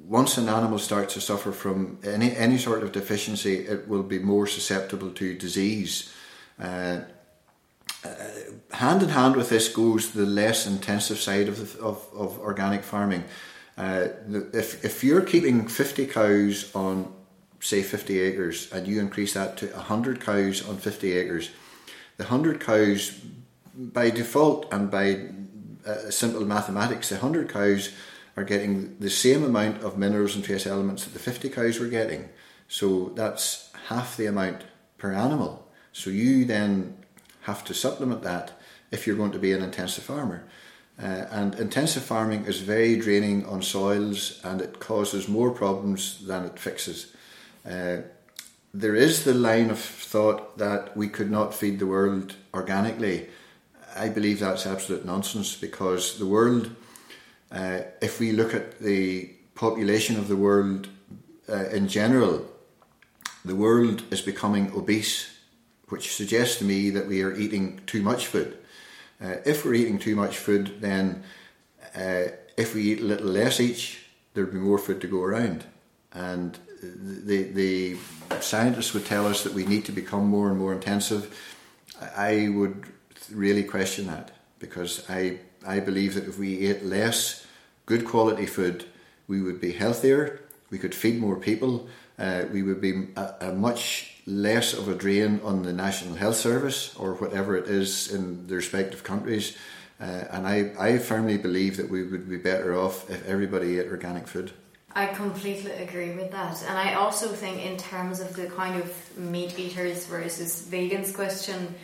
once 0.07 0.39
an 0.39 0.49
animal 0.49 0.79
starts 0.79 1.15
to 1.15 1.21
suffer 1.21 1.53
from 1.53 1.99
any 2.05 2.35
any 2.37 2.59
sort 2.59 2.83
of 2.83 2.93
deficiency, 2.93 3.67
it 3.67 3.89
will 3.89 4.03
be 4.03 4.19
more 4.19 4.47
susceptible 4.47 5.11
to 5.11 5.35
disease. 5.35 6.13
Uh, 6.59 7.01
uh, 8.05 8.09
hand 8.73 9.03
in 9.03 9.09
hand 9.09 9.37
with 9.37 9.49
this 9.49 9.69
goes 9.69 10.11
the 10.11 10.27
less 10.27 10.67
intensive 10.67 11.19
side 11.19 11.49
of 11.49 11.57
the, 11.59 11.83
of, 11.83 12.07
of 12.15 12.39
organic 12.39 12.83
farming. 12.83 13.25
Uh, 13.77 14.09
if 14.53 14.85
if 14.85 15.05
you're 15.05 15.23
keeping 15.23 15.69
fifty 15.69 16.07
cows 16.07 16.71
on 16.75 17.13
say 17.61 17.83
fifty 17.83 18.21
acres 18.21 18.73
and 18.73 18.87
you 18.87 19.01
increase 19.01 19.35
that 19.35 19.57
to 19.57 19.67
hundred 19.77 20.21
cows 20.21 20.67
on 20.69 20.77
fifty 20.77 21.13
acres, 21.13 21.51
the 22.17 22.25
hundred 22.25 22.61
cows 22.61 23.21
by 23.77 24.11
default 24.11 24.73
and 24.73 24.91
by 24.91 25.27
uh, 25.87 26.11
simple 26.11 26.45
mathematics, 26.45 27.09
the 27.09 27.19
hundred 27.19 27.49
cows 27.49 27.91
are 28.37 28.45
getting 28.45 28.97
the 28.99 29.11
same 29.11 29.45
amount 29.45 29.83
of 29.83 29.99
minerals 29.99 30.35
and 30.35 30.45
trace 30.45 30.67
elements 30.67 31.05
that 31.05 31.13
the 31.13 31.19
50 31.19 31.49
cows 31.51 31.79
were 31.79 31.89
getting. 31.89 32.29
So 32.69 33.13
that's 33.15 33.71
half 33.89 34.17
the 34.17 34.27
amount 34.27 34.65
per 34.99 35.13
animal. 35.13 35.69
So 35.93 36.11
you 36.11 36.45
then 36.45 36.97
have 37.43 37.65
to 37.65 37.75
supplement 37.75 38.23
that 38.23 38.53
if 38.91 39.07
you're 39.07 39.17
going 39.17 39.33
to 39.33 39.39
be 39.39 39.53
an 39.53 39.63
intensive 39.63 40.05
farmer. 40.05 40.45
Uh, 41.01 41.27
and 41.31 41.55
intensive 41.57 42.05
farming 42.05 42.45
is 42.47 42.61
very 42.61 42.97
draining 42.97 43.45
on 43.47 43.61
soils 43.63 44.41
and 44.45 44.61
it 44.61 44.79
causes 44.79 45.29
more 45.29 45.51
problems 45.51 46.25
than 46.27 46.45
it 46.45 46.59
fixes. 46.59 47.13
Uh, 47.69 47.99
there 48.75 48.97
is 48.97 49.25
the 49.25 49.33
line 49.33 49.71
of 49.71 49.79
thought 49.79 50.59
that 50.59 50.97
we 50.97 51.09
could 51.09 51.31
not 51.31 51.55
feed 51.55 51.79
the 51.79 51.87
world 51.87 52.35
organically. 52.53 53.29
I 53.97 54.09
believe 54.09 54.41
that's 54.41 54.67
absolute 54.67 55.07
nonsense 55.07 55.57
because 55.57 56.19
the 56.19 56.27
world 56.27 56.71
uh, 57.53 57.83
if 58.03 58.19
we 58.19 58.33
look 58.33 58.53
at 58.53 58.81
the 58.81 59.31
population 59.55 60.19
of 60.19 60.27
the 60.27 60.37
world 60.37 60.89
uh, 61.49 61.67
in 61.67 61.87
general, 61.87 62.45
the 63.45 63.55
world 63.55 64.03
is 64.11 64.21
becoming 64.21 64.73
obese 64.75 65.31
which 65.89 66.15
suggests 66.15 66.57
to 66.57 66.65
me 66.65 66.91
that 66.91 67.07
we 67.07 67.23
are 67.23 67.37
eating 67.37 67.81
too 67.87 68.03
much 68.03 68.27
food. 68.27 68.57
Uh, 69.23 69.37
if 69.45 69.65
we're 69.65 69.75
eating 69.75 69.99
too 69.99 70.17
much 70.17 70.39
food, 70.39 70.81
then 70.81 71.23
uh, 71.95 72.25
if 72.57 72.75
we 72.75 72.83
eat 72.83 73.01
a 73.01 73.05
little 73.05 73.29
less 73.29 73.61
each, 73.61 74.07
there'd 74.33 74.53
be 74.53 74.59
more 74.59 74.79
food 74.79 75.01
to 75.01 75.07
go 75.07 75.23
around. 75.23 75.65
And 76.13 76.59
the, 77.25 77.43
the 77.45 77.97
scientists 78.41 78.95
would 78.95 79.07
tell 79.07 79.27
us 79.27 79.43
that 79.45 79.53
we 79.53 79.65
need 79.65 79.85
to 79.87 79.93
become 79.93 80.27
more 80.27 80.49
and 80.49 80.59
more 80.59 80.73
intensive. 80.73 81.39
I 82.17 82.49
would 82.49 82.85
really 83.31 83.65
question 83.65 84.07
that 84.07 84.33
because 84.59 85.09
I, 85.09 85.39
I 85.67 85.81
believe 85.81 86.15
that 86.15 86.25
if 86.25 86.39
we 86.39 86.67
ate 86.67 86.85
less 86.85 87.47
good 87.87 88.05
quality 88.05 88.47
food, 88.47 88.85
we 89.27 89.43
would 89.43 89.61
be 89.61 89.73
healthier, 89.73 90.41
we 90.71 90.79
could 90.79 90.95
feed 90.95 91.21
more 91.21 91.37
people, 91.37 91.89
uh, 92.19 92.45
we 92.53 92.63
would 92.63 92.81
be 92.81 93.09
a, 93.17 93.35
a, 93.41 93.53
much 93.53 94.23
less 94.27 94.73
of 94.73 94.89
a 94.89 94.95
drain 94.95 95.41
on 95.43 95.63
the 95.63 95.73
National 95.73 96.15
Health 96.15 96.37
Service 96.37 96.95
or 96.97 97.15
whatever 97.15 97.57
it 97.57 97.67
is 97.67 98.13
in 98.13 98.47
the 98.47 98.57
respective 98.57 99.03
countries. 99.03 99.57
Uh, 100.01 100.25
and 100.31 100.47
I, 100.47 100.73
I 100.79 100.99
firmly 100.99 101.39
believe 101.39 101.77
that 101.77 101.89
we 101.89 102.05
would 102.05 102.29
be 102.29 102.37
better 102.37 102.77
off 102.77 103.11
if 103.11 103.27
everybody 103.27 103.79
ate 103.79 103.89
organic 103.89 104.29
food. 104.29 104.53
I 104.97 105.07
completely 105.07 105.73
agree 105.73 106.13
with 106.13 106.31
that. 106.31 106.63
And 106.69 106.79
I 106.79 106.95
also 106.95 107.29
think, 107.29 107.65
in 107.65 107.77
terms 107.77 108.21
of 108.21 108.37
the 108.37 108.47
kind 108.47 108.81
of 108.81 109.19
meat 109.19 109.59
eaters 109.59 110.07
versus 110.07 110.67
vegans 110.71 111.13
question, 111.13 111.75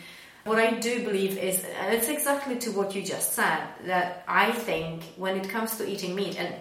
what 0.45 0.57
I 0.57 0.71
do 0.79 1.03
believe 1.03 1.37
is, 1.37 1.63
and 1.63 1.93
it's 1.93 2.07
exactly 2.07 2.57
to 2.59 2.71
what 2.71 2.95
you 2.95 3.03
just 3.03 3.33
said, 3.33 3.61
that 3.85 4.23
I 4.27 4.51
think 4.51 5.03
when 5.17 5.35
it 5.35 5.49
comes 5.49 5.77
to 5.77 5.87
eating 5.87 6.15
meat, 6.15 6.39
and 6.39 6.55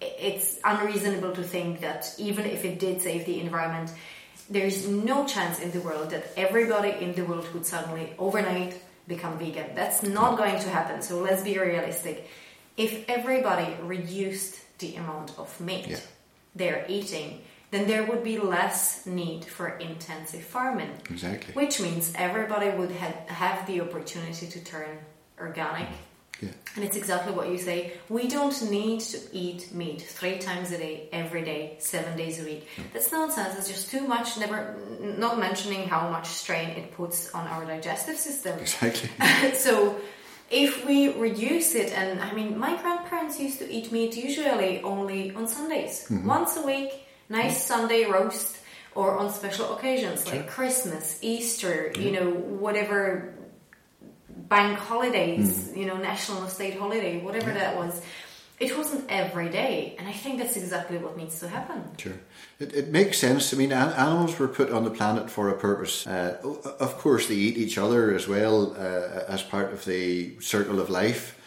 it's 0.00 0.58
unreasonable 0.64 1.32
to 1.32 1.42
think 1.42 1.80
that 1.80 2.14
even 2.18 2.46
if 2.46 2.64
it 2.64 2.78
did 2.78 3.02
save 3.02 3.26
the 3.26 3.40
environment, 3.40 3.92
there's 4.48 4.88
no 4.88 5.26
chance 5.26 5.60
in 5.60 5.72
the 5.72 5.80
world 5.80 6.10
that 6.10 6.32
everybody 6.36 7.04
in 7.04 7.14
the 7.14 7.24
world 7.24 7.52
would 7.52 7.66
suddenly 7.66 8.14
overnight 8.18 8.80
become 9.08 9.38
vegan. 9.38 9.74
That's 9.74 10.02
not 10.02 10.38
going 10.38 10.58
to 10.60 10.68
happen. 10.70 11.02
So 11.02 11.18
let's 11.18 11.42
be 11.42 11.58
realistic. 11.58 12.28
If 12.76 13.08
everybody 13.08 13.76
reduced 13.82 14.59
the 14.80 14.96
amount 14.96 15.38
of 15.38 15.60
meat 15.60 15.86
yeah. 15.88 16.00
they're 16.54 16.84
eating, 16.88 17.42
then 17.70 17.86
there 17.86 18.04
would 18.04 18.24
be 18.24 18.38
less 18.38 19.06
need 19.06 19.44
for 19.44 19.68
intensive 19.78 20.42
farming. 20.42 20.90
Exactly. 21.08 21.54
Which 21.54 21.80
means 21.80 22.12
everybody 22.16 22.70
would 22.70 22.90
have, 22.90 23.14
have 23.28 23.66
the 23.66 23.80
opportunity 23.80 24.48
to 24.48 24.64
turn 24.64 24.98
organic. 25.38 25.88
Yeah. 26.40 26.48
And 26.74 26.84
it's 26.84 26.96
exactly 26.96 27.32
what 27.32 27.50
you 27.50 27.58
say. 27.58 27.92
We 28.08 28.26
don't 28.26 28.70
need 28.70 29.00
to 29.00 29.18
eat 29.32 29.74
meat 29.74 30.00
three 30.02 30.38
times 30.38 30.72
a 30.72 30.78
day, 30.78 31.08
every 31.12 31.44
day, 31.44 31.76
seven 31.80 32.16
days 32.16 32.40
a 32.40 32.44
week. 32.44 32.66
That's 32.92 33.12
nonsense. 33.12 33.58
It's 33.58 33.68
just 33.68 33.90
too 33.90 34.06
much. 34.06 34.38
Never, 34.38 34.76
not 35.18 35.38
mentioning 35.38 35.86
how 35.86 36.08
much 36.10 36.26
strain 36.26 36.70
it 36.70 36.94
puts 36.94 37.30
on 37.34 37.46
our 37.46 37.66
digestive 37.66 38.16
system. 38.16 38.58
Exactly. 38.58 39.10
so, 39.54 39.96
if 40.50 40.86
we 40.86 41.12
reduce 41.12 41.74
it, 41.74 41.92
and 41.96 42.20
I 42.20 42.32
mean, 42.32 42.58
my 42.58 42.76
grandparents 42.80 43.38
used 43.38 43.58
to 43.60 43.70
eat 43.70 43.92
meat 43.92 44.16
usually 44.16 44.82
only 44.82 45.32
on 45.34 45.46
Sundays, 45.46 46.06
mm-hmm. 46.08 46.26
once 46.26 46.56
a 46.56 46.66
week 46.66 47.06
nice 47.30 47.64
Sunday 47.64 48.04
roast 48.04 48.58
or 48.94 49.16
on 49.16 49.32
special 49.32 49.74
occasions 49.76 50.26
like 50.26 50.48
Christmas, 50.48 51.18
Easter, 51.22 51.92
you 51.96 52.10
know, 52.10 52.30
whatever 52.30 53.32
bank 54.28 54.76
holidays, 54.78 55.68
mm. 55.68 55.76
you 55.76 55.86
know, 55.86 55.96
national 55.96 56.48
state 56.48 56.76
holiday, 56.76 57.20
whatever 57.20 57.52
that 57.52 57.76
was. 57.76 58.02
It 58.60 58.76
wasn't 58.76 59.06
every 59.08 59.48
day, 59.48 59.96
and 59.98 60.06
I 60.06 60.12
think 60.12 60.38
that's 60.38 60.54
exactly 60.54 60.98
what 60.98 61.16
needs 61.16 61.40
to 61.40 61.48
happen. 61.48 61.82
Sure, 61.96 62.20
it, 62.58 62.74
it 62.74 62.88
makes 62.88 63.16
sense. 63.16 63.54
I 63.54 63.56
mean, 63.56 63.72
animals 63.72 64.38
were 64.38 64.48
put 64.48 64.70
on 64.70 64.84
the 64.84 64.90
planet 64.90 65.30
for 65.30 65.48
a 65.48 65.56
purpose. 65.56 66.06
Uh, 66.06 66.36
of 66.78 66.98
course, 66.98 67.26
they 67.26 67.36
eat 67.36 67.56
each 67.56 67.78
other 67.78 68.14
as 68.14 68.28
well 68.28 68.76
uh, 68.76 69.24
as 69.26 69.42
part 69.42 69.72
of 69.72 69.86
the 69.86 70.38
circle 70.40 70.78
of 70.78 70.90
life. 70.90 71.38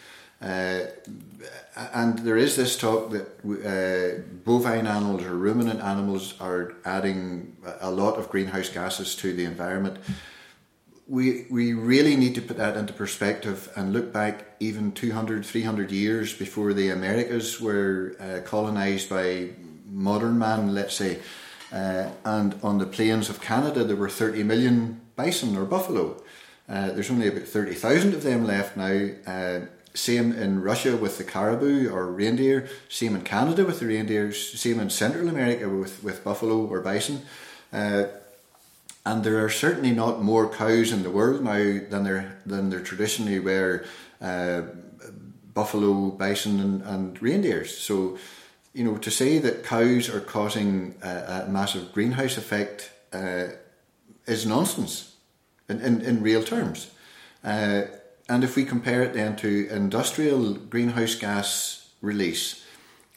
Uh, 0.42 0.86
and 1.94 2.18
there 2.18 2.36
is 2.36 2.56
this 2.56 2.76
talk 2.76 3.12
that 3.12 3.26
uh, 3.44 4.20
bovine 4.44 4.88
animals 4.88 5.22
or 5.22 5.36
ruminant 5.36 5.80
animals 5.80 6.34
are 6.40 6.74
adding 6.84 7.56
a 7.80 7.90
lot 7.90 8.18
of 8.18 8.28
greenhouse 8.28 8.68
gases 8.68 9.14
to 9.16 9.32
the 9.32 9.44
environment. 9.44 9.98
We, 11.06 11.46
we 11.50 11.74
really 11.74 12.16
need 12.16 12.34
to 12.36 12.40
put 12.40 12.56
that 12.56 12.76
into 12.76 12.92
perspective 12.92 13.70
and 13.76 13.92
look 13.92 14.12
back 14.12 14.56
even 14.58 14.92
200, 14.92 15.44
300 15.44 15.92
years 15.92 16.32
before 16.32 16.72
the 16.72 16.88
Americas 16.90 17.60
were 17.60 18.16
uh, 18.18 18.40
colonized 18.48 19.10
by 19.10 19.50
modern 19.86 20.38
man, 20.38 20.74
let's 20.74 20.94
say. 20.94 21.18
Uh, 21.70 22.08
and 22.24 22.58
on 22.62 22.78
the 22.78 22.86
plains 22.86 23.28
of 23.28 23.40
Canada, 23.40 23.84
there 23.84 23.96
were 23.96 24.08
30 24.08 24.44
million 24.44 25.00
bison 25.14 25.56
or 25.56 25.64
buffalo. 25.64 26.22
Uh, 26.68 26.90
there's 26.92 27.10
only 27.10 27.28
about 27.28 27.42
30,000 27.42 28.14
of 28.14 28.22
them 28.22 28.46
left 28.46 28.76
now 28.76 29.08
uh, 29.26 29.60
same 29.94 30.32
in 30.32 30.60
Russia 30.60 30.96
with 30.96 31.18
the 31.18 31.24
caribou 31.24 31.88
or 31.88 32.06
reindeer. 32.06 32.68
Same 32.88 33.14
in 33.14 33.22
Canada 33.22 33.64
with 33.64 33.78
the 33.78 33.86
reindeers. 33.86 34.60
Same 34.60 34.80
in 34.80 34.90
Central 34.90 35.28
America 35.28 35.68
with, 35.68 36.02
with 36.02 36.24
buffalo 36.24 36.66
or 36.66 36.80
bison. 36.80 37.22
And 39.06 39.22
there 39.22 39.44
are 39.44 39.50
certainly 39.50 39.92
not 39.92 40.22
more 40.22 40.48
cows 40.48 40.90
in 40.90 41.02
the 41.02 41.10
world 41.10 41.42
now 41.44 41.80
than 41.90 42.04
there 42.04 42.38
than 42.46 42.70
there 42.70 42.80
traditionally 42.80 43.38
were 43.38 43.84
uh, 44.20 44.62
buffalo, 45.52 46.10
bison, 46.10 46.60
and, 46.60 46.82
and 46.82 47.22
reindeers. 47.22 47.76
So, 47.76 48.18
you 48.72 48.82
know, 48.84 48.96
to 48.98 49.10
say 49.10 49.38
that 49.38 49.64
cows 49.64 50.08
are 50.08 50.20
causing 50.20 50.94
a, 51.02 51.44
a 51.46 51.48
massive 51.48 51.92
greenhouse 51.92 52.38
effect 52.38 52.90
uh, 53.12 53.48
is 54.26 54.46
nonsense 54.46 55.14
in, 55.68 55.80
in, 55.80 56.00
in 56.00 56.22
real 56.22 56.42
terms. 56.42 56.90
Uh, 57.44 57.82
and 58.28 58.42
if 58.42 58.56
we 58.56 58.64
compare 58.64 59.02
it 59.02 59.12
then 59.12 59.36
to 59.36 59.68
industrial 59.70 60.54
greenhouse 60.54 61.14
gas 61.14 61.90
release, 62.00 62.64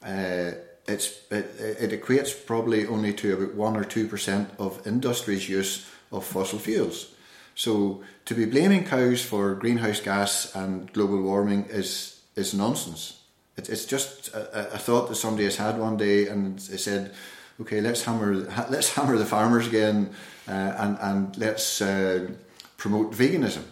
uh, 0.04 0.52
it's, 0.88 1.22
it, 1.30 1.46
it 1.60 2.02
equates 2.02 2.34
probably 2.46 2.88
only 2.88 3.14
to 3.14 3.34
about 3.34 3.56
1 3.56 3.78
or 3.78 3.84
2% 3.84 4.48
of 4.58 4.86
industry's 4.88 5.50
use 5.50 5.86
of 6.12 6.26
fossil 6.26 6.60
fuels. 6.60 7.14
So 7.56 8.04
to 8.26 8.36
be 8.36 8.46
blaming 8.46 8.86
cows 8.86 9.24
for 9.24 9.56
greenhouse 9.56 10.00
gas 10.00 10.56
and 10.56 10.92
global 10.94 11.22
warming 11.22 11.66
is, 11.66 12.22
is 12.36 12.54
nonsense. 12.54 13.20
It, 13.58 13.70
it's 13.70 13.86
just 13.86 14.30
a, 14.30 14.76
a, 14.76 14.78
thought 14.78 15.10
that 15.10 15.16
somebody 15.16 15.46
has 15.46 15.58
had 15.58 15.80
one 15.80 15.98
day 15.98 16.28
and 16.28 16.60
they 16.60 16.78
said, 16.78 17.14
okay, 17.60 17.82
let's 17.82 18.04
hammer, 18.04 18.34
let's 18.70 18.94
hammer 18.94 19.18
the 19.18 19.26
farmers 19.26 19.68
again 19.68 20.12
uh, 20.48 20.52
and, 20.52 20.98
and 21.02 21.38
let's 21.38 21.82
uh, 21.82 22.30
promote 22.78 23.12
veganism. 23.12 23.64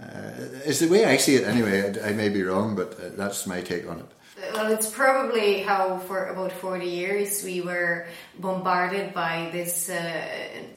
Uh, 0.00 0.64
is 0.64 0.80
the 0.80 0.88
way 0.88 1.04
I 1.04 1.16
see 1.16 1.36
it 1.36 1.44
anyway. 1.44 2.00
I, 2.00 2.10
I 2.10 2.12
may 2.12 2.28
be 2.28 2.42
wrong, 2.42 2.76
but 2.76 2.94
uh, 2.94 3.10
that's 3.16 3.46
my 3.46 3.62
take 3.62 3.88
on 3.88 3.98
it. 4.00 4.12
Well, 4.54 4.72
it's 4.72 4.90
probably 4.90 5.60
how 5.60 5.98
for 5.98 6.26
about 6.26 6.52
40 6.52 6.86
years 6.86 7.42
we 7.44 7.60
were 7.60 8.06
bombarded 8.38 9.12
by 9.12 9.48
this 9.52 9.90
uh, 9.90 10.22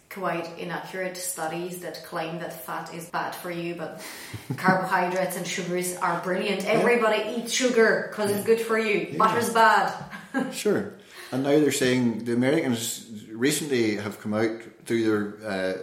quite 0.10 0.50
inaccurate 0.58 1.16
studies 1.18 1.80
that 1.82 2.04
claim 2.06 2.40
that 2.40 2.66
fat 2.66 2.94
is 2.94 3.10
bad 3.10 3.36
for 3.36 3.52
you, 3.52 3.76
but 3.76 4.02
carbohydrates 4.58 5.38
and 5.38 5.46
sugars 5.46 5.96
are 5.98 6.22
brilliant. 6.22 6.66
Everybody 6.66 7.20
yeah. 7.20 7.38
eats 7.38 7.54
sugar 7.54 8.08
because 8.10 8.32
yeah. 8.32 8.38
it's 8.38 8.46
good 8.46 8.62
for 8.62 8.78
you. 8.78 9.10
Yeah. 9.12 9.18
Butter's 9.18 9.54
bad. 9.54 9.94
sure. 10.52 10.94
And 11.32 11.44
now 11.44 11.60
they're 11.60 11.72
saying 11.72 12.26
the 12.26 12.34
Americans 12.34 13.08
recently 13.32 13.96
have 13.96 14.20
come 14.20 14.34
out 14.34 14.62
through 14.86 15.04
their 15.04 15.50
uh, 15.50 15.74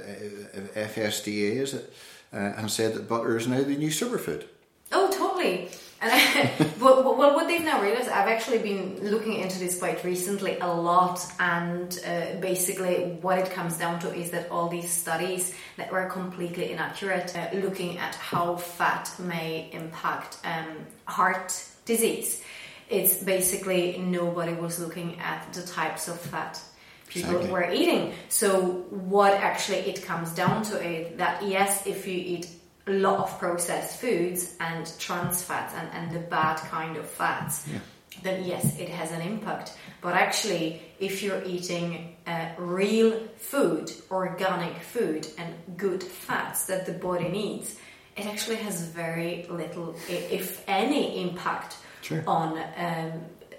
FSDA, 0.74 1.56
is 1.56 1.74
it? 1.74 1.92
uh, 2.32 2.36
and 2.36 2.70
said 2.70 2.94
that 2.94 3.08
butter 3.08 3.36
is 3.36 3.48
now 3.48 3.62
the 3.62 3.76
new 3.76 3.90
superfood. 3.90 4.44
Oh, 4.92 5.10
totally. 5.10 5.70
And 6.00 6.12
I, 6.12 6.52
well, 6.80 7.02
well, 7.02 7.34
what 7.34 7.48
they've 7.48 7.64
now 7.64 7.82
realized, 7.82 8.08
I've 8.08 8.28
actually 8.28 8.58
been 8.58 9.10
looking 9.10 9.34
into 9.34 9.58
this 9.58 9.78
quite 9.78 10.04
recently 10.04 10.58
a 10.58 10.66
lot, 10.66 11.20
and 11.40 11.98
uh, 12.06 12.40
basically, 12.40 13.18
what 13.20 13.38
it 13.38 13.50
comes 13.50 13.76
down 13.76 13.98
to 14.00 14.14
is 14.14 14.30
that 14.30 14.50
all 14.50 14.68
these 14.68 14.90
studies 14.90 15.54
that 15.76 15.90
were 15.90 16.06
completely 16.06 16.70
inaccurate, 16.72 17.36
uh, 17.36 17.48
looking 17.56 17.98
at 17.98 18.14
how 18.14 18.56
fat 18.56 19.12
may 19.18 19.68
impact 19.72 20.38
um, 20.44 20.86
heart 21.06 21.64
disease. 21.84 22.42
It's 22.88 23.22
basically 23.22 23.98
nobody 23.98 24.54
was 24.54 24.78
looking 24.78 25.18
at 25.20 25.52
the 25.52 25.62
types 25.62 26.08
of 26.08 26.20
fat 26.20 26.60
people 27.08 27.36
exactly. 27.36 27.52
were 27.52 27.70
eating. 27.72 28.12
So 28.28 28.86
what 28.90 29.32
actually 29.34 29.78
it 29.78 30.02
comes 30.04 30.30
down 30.32 30.62
to 30.64 30.80
is 30.80 31.16
that 31.18 31.42
yes, 31.42 31.86
if 31.86 32.06
you 32.06 32.14
eat 32.14 32.48
a 32.88 32.92
lot 32.92 33.20
of 33.20 33.38
processed 33.38 34.00
foods 34.00 34.54
and 34.60 34.90
trans 34.98 35.42
fats 35.42 35.74
and, 35.74 35.88
and 35.92 36.10
the 36.10 36.20
bad 36.28 36.56
kind 36.56 36.96
of 36.96 37.08
fats, 37.08 37.66
yeah. 37.68 37.78
then 38.22 38.44
yes, 38.44 38.78
it 38.78 38.88
has 38.88 39.12
an 39.12 39.20
impact. 39.20 39.76
But 40.00 40.14
actually, 40.14 40.82
if 40.98 41.22
you're 41.22 41.42
eating 41.44 42.16
uh, 42.26 42.50
real 42.58 43.20
food, 43.36 43.92
organic 44.10 44.76
food, 44.78 45.26
and 45.38 45.54
good 45.76 46.02
fats 46.02 46.66
that 46.66 46.86
the 46.86 46.92
body 46.92 47.28
needs, 47.28 47.76
it 48.16 48.26
actually 48.26 48.56
has 48.56 48.82
very 48.82 49.46
little, 49.48 49.94
if 50.08 50.64
any, 50.66 51.22
impact 51.22 51.76
sure. 52.02 52.24
on 52.26 52.58
um, 52.76 53.12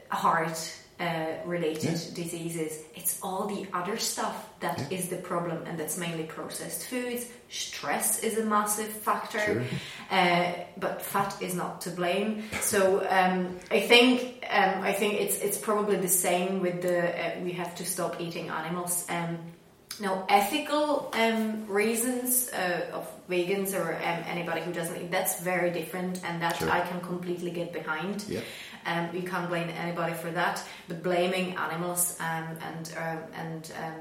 heart 0.10 0.79
uh, 1.00 1.38
related 1.46 1.94
yeah. 1.94 2.14
diseases. 2.14 2.84
It's 2.96 3.20
all 3.24 3.48
the 3.48 3.66
other 3.74 3.98
stuff 3.98 4.50
that 4.60 4.80
yeah. 4.80 4.98
is 4.98 5.10
the 5.10 5.16
problem, 5.18 5.64
and 5.66 5.80
that's 5.80 5.98
mainly 5.98 6.24
processed 6.24 6.88
foods. 6.88 7.26
Stress 7.50 8.24
is 8.24 8.38
a 8.38 8.44
massive 8.44 8.88
factor, 8.90 9.40
sure. 9.40 9.64
uh, 10.12 10.54
but 10.78 11.02
fat 11.02 11.42
is 11.42 11.56
not 11.56 11.82
to 11.82 11.90
blame. 11.92 12.44
So 12.62 13.06
um, 13.10 13.58
I 13.72 13.80
think 13.80 14.46
um, 14.50 14.82
I 14.82 14.94
think 14.94 15.14
it's 15.16 15.40
it's 15.40 15.58
probably 15.58 15.96
the 15.96 16.10
same 16.10 16.60
with 16.62 16.82
the 16.82 17.00
uh, 17.00 17.40
we 17.44 17.54
have 17.54 17.76
to 17.76 17.86
stop 17.86 18.20
eating 18.20 18.50
animals. 18.50 19.06
Um, 19.10 19.40
now, 20.02 20.26
ethical 20.30 21.12
um, 21.14 21.68
reasons 21.68 22.50
uh, 22.54 22.86
of 22.94 23.28
vegans 23.30 23.74
or 23.74 23.94
um, 23.96 24.24
anybody 24.28 24.62
who 24.62 24.72
doesn't 24.72 24.96
eat, 24.96 25.12
that's 25.12 25.42
very 25.42 25.72
different, 25.72 26.24
and 26.24 26.42
that 26.42 26.58
sure. 26.58 26.70
I 26.70 26.82
can 26.82 27.02
completely 27.02 27.52
get 27.52 27.74
behind. 27.74 28.24
Yeah. 28.28 28.42
Um, 28.86 29.10
you 29.14 29.24
can't 29.24 29.50
blame 29.50 29.70
anybody 29.70 30.14
for 30.14 30.32
that, 30.32 30.64
but 30.88 31.04
blaming 31.04 31.56
animals 31.58 32.18
um, 32.20 32.58
and 32.62 32.94
um, 32.98 33.20
and 33.34 33.72
um, 33.78 34.00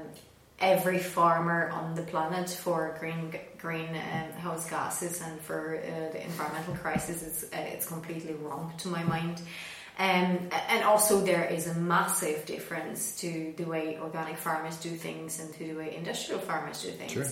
every 0.59 0.99
farmer 0.99 1.69
on 1.69 1.95
the 1.95 2.01
planet 2.01 2.49
for 2.49 2.95
green 2.99 3.33
greenhouse 3.57 4.65
um, 4.65 4.69
gases 4.69 5.21
and 5.21 5.39
for 5.41 5.77
uh, 5.77 6.11
the 6.11 6.23
environmental 6.23 6.75
crisis 6.75 7.21
is 7.23 7.43
uh, 7.53 7.57
it's 7.57 7.87
completely 7.87 8.33
wrong 8.33 8.73
to 8.77 8.87
my 8.87 9.03
mind. 9.03 9.41
Um, 9.99 10.49
and 10.69 10.85
also, 10.85 11.19
there 11.19 11.43
is 11.43 11.67
a 11.67 11.73
massive 11.73 12.45
difference 12.45 13.17
to 13.19 13.53
the 13.57 13.65
way 13.65 13.99
organic 14.01 14.37
farmers 14.37 14.77
do 14.77 14.91
things 14.91 15.41
and 15.41 15.53
to 15.55 15.67
the 15.67 15.73
way 15.73 15.93
industrial 15.93 16.39
farmers 16.39 16.81
do 16.83 16.91
things. 16.91 17.11
Sure. 17.11 17.27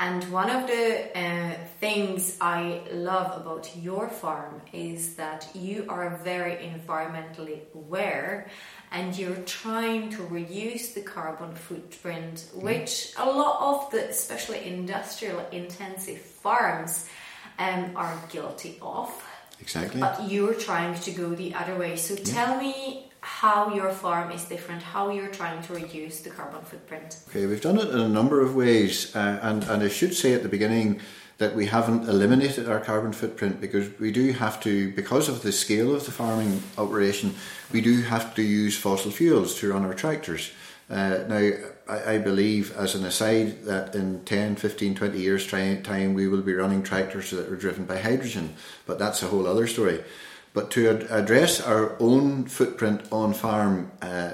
And 0.00 0.22
one 0.30 0.48
of 0.48 0.68
the 0.68 1.18
uh, 1.18 1.54
things 1.80 2.36
I 2.40 2.82
love 2.92 3.40
about 3.40 3.68
your 3.76 4.08
farm 4.08 4.62
is 4.72 5.16
that 5.16 5.48
you 5.54 5.86
are 5.88 6.20
very 6.22 6.54
environmentally 6.56 7.62
aware 7.74 8.48
and 8.92 9.16
you're 9.18 9.42
trying 9.44 10.10
to 10.10 10.22
reduce 10.22 10.92
the 10.92 11.02
carbon 11.02 11.52
footprint, 11.54 12.46
which 12.54 13.12
a 13.18 13.26
lot 13.26 13.60
of 13.60 13.90
the, 13.90 14.08
especially 14.08 14.64
industrial 14.64 15.44
intensive 15.50 16.20
farms, 16.20 17.08
um, 17.58 17.92
are 17.96 18.16
guilty 18.30 18.78
of. 18.80 19.10
Exactly. 19.60 20.00
But 20.00 20.30
you're 20.30 20.54
trying 20.54 20.94
to 21.00 21.10
go 21.10 21.34
the 21.34 21.54
other 21.54 21.76
way. 21.76 21.96
So 21.96 22.14
yeah. 22.14 22.24
tell 22.24 22.60
me 22.60 23.07
how 23.20 23.74
your 23.74 23.90
farm 23.90 24.30
is 24.30 24.44
different, 24.44 24.82
how 24.82 25.10
you're 25.10 25.28
trying 25.28 25.62
to 25.62 25.74
reduce 25.74 26.20
the 26.20 26.30
carbon 26.30 26.62
footprint. 26.62 27.18
Okay, 27.28 27.46
we've 27.46 27.60
done 27.60 27.78
it 27.78 27.88
in 27.88 28.00
a 28.00 28.08
number 28.08 28.40
of 28.40 28.54
ways, 28.54 29.14
uh, 29.14 29.38
and 29.42 29.64
and 29.64 29.82
I 29.82 29.88
should 29.88 30.14
say 30.14 30.34
at 30.34 30.42
the 30.42 30.48
beginning 30.48 31.00
that 31.38 31.54
we 31.54 31.66
haven't 31.66 32.08
eliminated 32.08 32.68
our 32.68 32.80
carbon 32.80 33.12
footprint 33.12 33.60
because 33.60 33.88
we 34.00 34.10
do 34.10 34.32
have 34.32 34.60
to, 34.60 34.90
because 34.92 35.28
of 35.28 35.42
the 35.42 35.52
scale 35.52 35.94
of 35.94 36.04
the 36.04 36.10
farming 36.10 36.60
operation, 36.76 37.32
we 37.72 37.80
do 37.80 38.02
have 38.02 38.34
to 38.34 38.42
use 38.42 38.76
fossil 38.76 39.12
fuels 39.12 39.54
to 39.54 39.72
run 39.72 39.84
our 39.84 39.94
tractors. 39.94 40.50
Uh, 40.90 41.20
now, 41.28 41.50
I, 41.88 42.14
I, 42.14 42.18
believe, 42.18 42.74
as 42.76 42.94
an 42.94 43.04
aside, 43.04 43.64
that 43.64 43.94
in 43.94 44.24
10, 44.24 44.56
15, 44.56 44.94
20 44.96 45.18
years' 45.18 45.46
time, 45.46 46.14
we 46.14 46.26
will 46.26 46.42
be 46.42 46.54
running 46.54 46.82
tractors 46.82 47.30
that 47.30 47.48
are 47.48 47.56
driven 47.56 47.84
by 47.84 47.98
hydrogen, 47.98 48.54
but 48.86 48.98
that's 48.98 49.22
a 49.22 49.28
whole 49.28 49.46
other 49.46 49.66
story. 49.66 50.02
But 50.54 50.70
to 50.72 50.90
ad- 50.90 51.06
address 51.10 51.60
our 51.60 51.96
own 52.00 52.46
footprint 52.46 53.02
on 53.12 53.34
farm, 53.34 53.90
uh, 54.02 54.30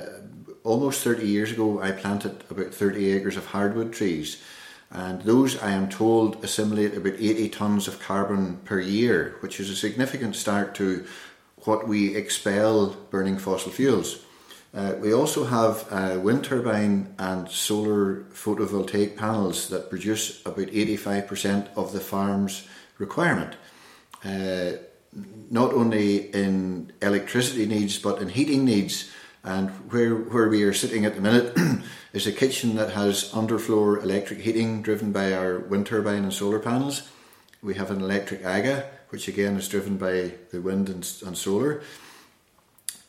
almost 0.62 1.02
30 1.02 1.26
years 1.26 1.52
ago, 1.52 1.80
I 1.80 1.92
planted 1.92 2.44
about 2.50 2.74
30 2.74 3.12
acres 3.12 3.36
of 3.36 3.46
hardwood 3.46 3.92
trees. 3.92 4.42
And 4.90 5.22
those, 5.22 5.60
I 5.60 5.70
am 5.72 5.88
told, 5.88 6.42
assimilate 6.44 6.96
about 6.96 7.14
80 7.14 7.50
tonnes 7.50 7.88
of 7.88 8.00
carbon 8.00 8.58
per 8.64 8.80
year, 8.80 9.36
which 9.40 9.58
is 9.58 9.68
a 9.68 9.76
significant 9.76 10.36
start 10.36 10.74
to 10.76 11.04
what 11.64 11.88
we 11.88 12.14
expel 12.14 12.96
burning 13.10 13.38
fossil 13.38 13.72
fuels. 13.72 14.24
Uh, 14.74 14.94
we 15.00 15.12
also 15.14 15.44
have 15.44 15.90
a 15.92 16.18
wind 16.18 16.44
turbine 16.44 17.14
and 17.18 17.48
solar 17.48 18.24
photovoltaic 18.32 19.16
panels 19.16 19.68
that 19.68 19.88
produce 19.88 20.40
about 20.44 20.66
85% 20.66 21.68
of 21.76 21.92
the 21.92 22.00
farm's 22.00 22.66
requirement. 22.98 23.54
Uh, 24.24 24.72
not 25.50 25.72
only 25.72 26.30
in 26.32 26.92
electricity 27.02 27.66
needs 27.66 27.98
but 27.98 28.20
in 28.20 28.28
heating 28.28 28.64
needs. 28.64 29.10
And 29.42 29.68
where, 29.92 30.14
where 30.14 30.48
we 30.48 30.62
are 30.62 30.72
sitting 30.72 31.04
at 31.04 31.16
the 31.16 31.20
minute 31.20 31.54
is 32.14 32.26
a 32.26 32.32
kitchen 32.32 32.76
that 32.76 32.92
has 32.92 33.30
underfloor 33.32 34.02
electric 34.02 34.40
heating 34.40 34.80
driven 34.80 35.12
by 35.12 35.34
our 35.34 35.58
wind 35.58 35.86
turbine 35.86 36.22
and 36.22 36.32
solar 36.32 36.58
panels. 36.58 37.10
We 37.62 37.74
have 37.74 37.90
an 37.90 38.00
electric 38.00 38.44
AGA, 38.44 38.90
which 39.10 39.28
again 39.28 39.56
is 39.56 39.68
driven 39.68 39.98
by 39.98 40.32
the 40.50 40.62
wind 40.62 40.88
and, 40.88 41.06
and 41.26 41.36
solar. 41.36 41.82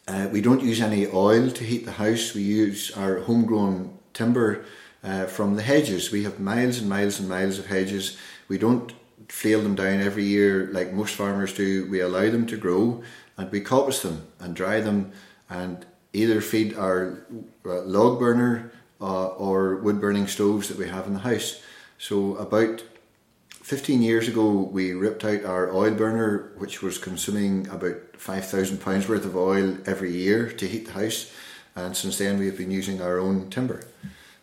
Uh, 0.08 0.28
we 0.32 0.42
don't 0.42 0.62
use 0.62 0.82
any 0.82 1.08
oil 1.08 1.50
to 1.50 1.64
heat 1.64 1.86
the 1.86 1.94
house. 1.94 2.34
We 2.34 2.44
use 2.44 2.92
our 2.92 3.20
homegrown 3.22 3.98
timber 4.14 4.66
uh, 5.04 5.26
from 5.26 5.56
the 5.56 5.62
hedges. 5.62 6.12
We 6.12 6.24
have 6.24 6.40
miles 6.40 6.80
and 6.80 6.90
miles 6.90 7.20
and 7.20 7.30
miles 7.30 7.60
of 7.60 7.68
hedges. 7.68 8.18
We 8.48 8.58
don't 8.58 8.94
flail 9.30 9.62
them 9.62 9.76
down 9.76 10.02
every 10.02 10.24
year 10.24 10.70
like 10.72 10.94
most 10.94 11.16
farmers 11.16 11.54
do. 11.54 11.90
We 11.90 12.00
allow 12.00 12.30
them 12.30 12.46
to 12.48 12.58
grow 12.58 13.04
and 13.38 13.52
we 13.52 13.62
coppice 13.62 14.02
them 14.02 14.28
and 14.40 14.56
dry 14.56 14.82
them 14.82 15.12
and 15.50 15.86
either 16.14 16.42
feed 16.42 16.76
our 16.76 17.26
uh, 17.66 17.82
log 17.82 18.20
burner 18.20 18.72
uh, 19.02 19.28
or 19.28 19.78
wood 19.78 20.00
burning 20.00 20.28
stoves 20.28 20.68
that 20.70 20.78
we 20.78 20.88
have 20.88 21.08
in 21.08 21.14
the 21.14 21.20
house. 21.20 21.62
So 21.98 22.36
about 22.38 22.84
15 23.50 24.02
years 24.02 24.28
ago, 24.28 24.52
we 24.52 24.94
ripped 24.94 25.26
out 25.26 25.44
our 25.44 25.74
oil 25.74 25.92
burner, 25.92 26.52
which 26.58 26.82
was 26.82 26.98
consuming 26.98 27.68
about 27.68 28.14
£5,000 28.14 29.10
worth 29.10 29.26
of 29.26 29.36
oil 29.36 29.78
every 29.86 30.12
year 30.14 30.50
to 30.50 30.68
heat 30.68 30.86
the 30.86 30.94
house. 30.94 31.34
And 31.76 31.98
since 31.98 32.18
then, 32.18 32.40
we 32.40 32.46
have 32.46 32.58
been 32.58 32.72
using 32.72 33.02
our 33.02 33.20
own 33.20 33.50
timber. 33.50 33.82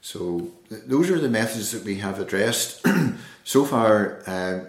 So, 0.00 0.50
th- 0.68 0.82
those 0.86 1.08
are 1.08 1.20
the 1.20 1.28
methods 1.28 1.70
that 1.70 1.84
we 1.84 1.98
have 1.98 2.18
addressed. 2.18 2.84
so 3.44 3.64
far, 3.64 4.22
uh, 4.26 4.60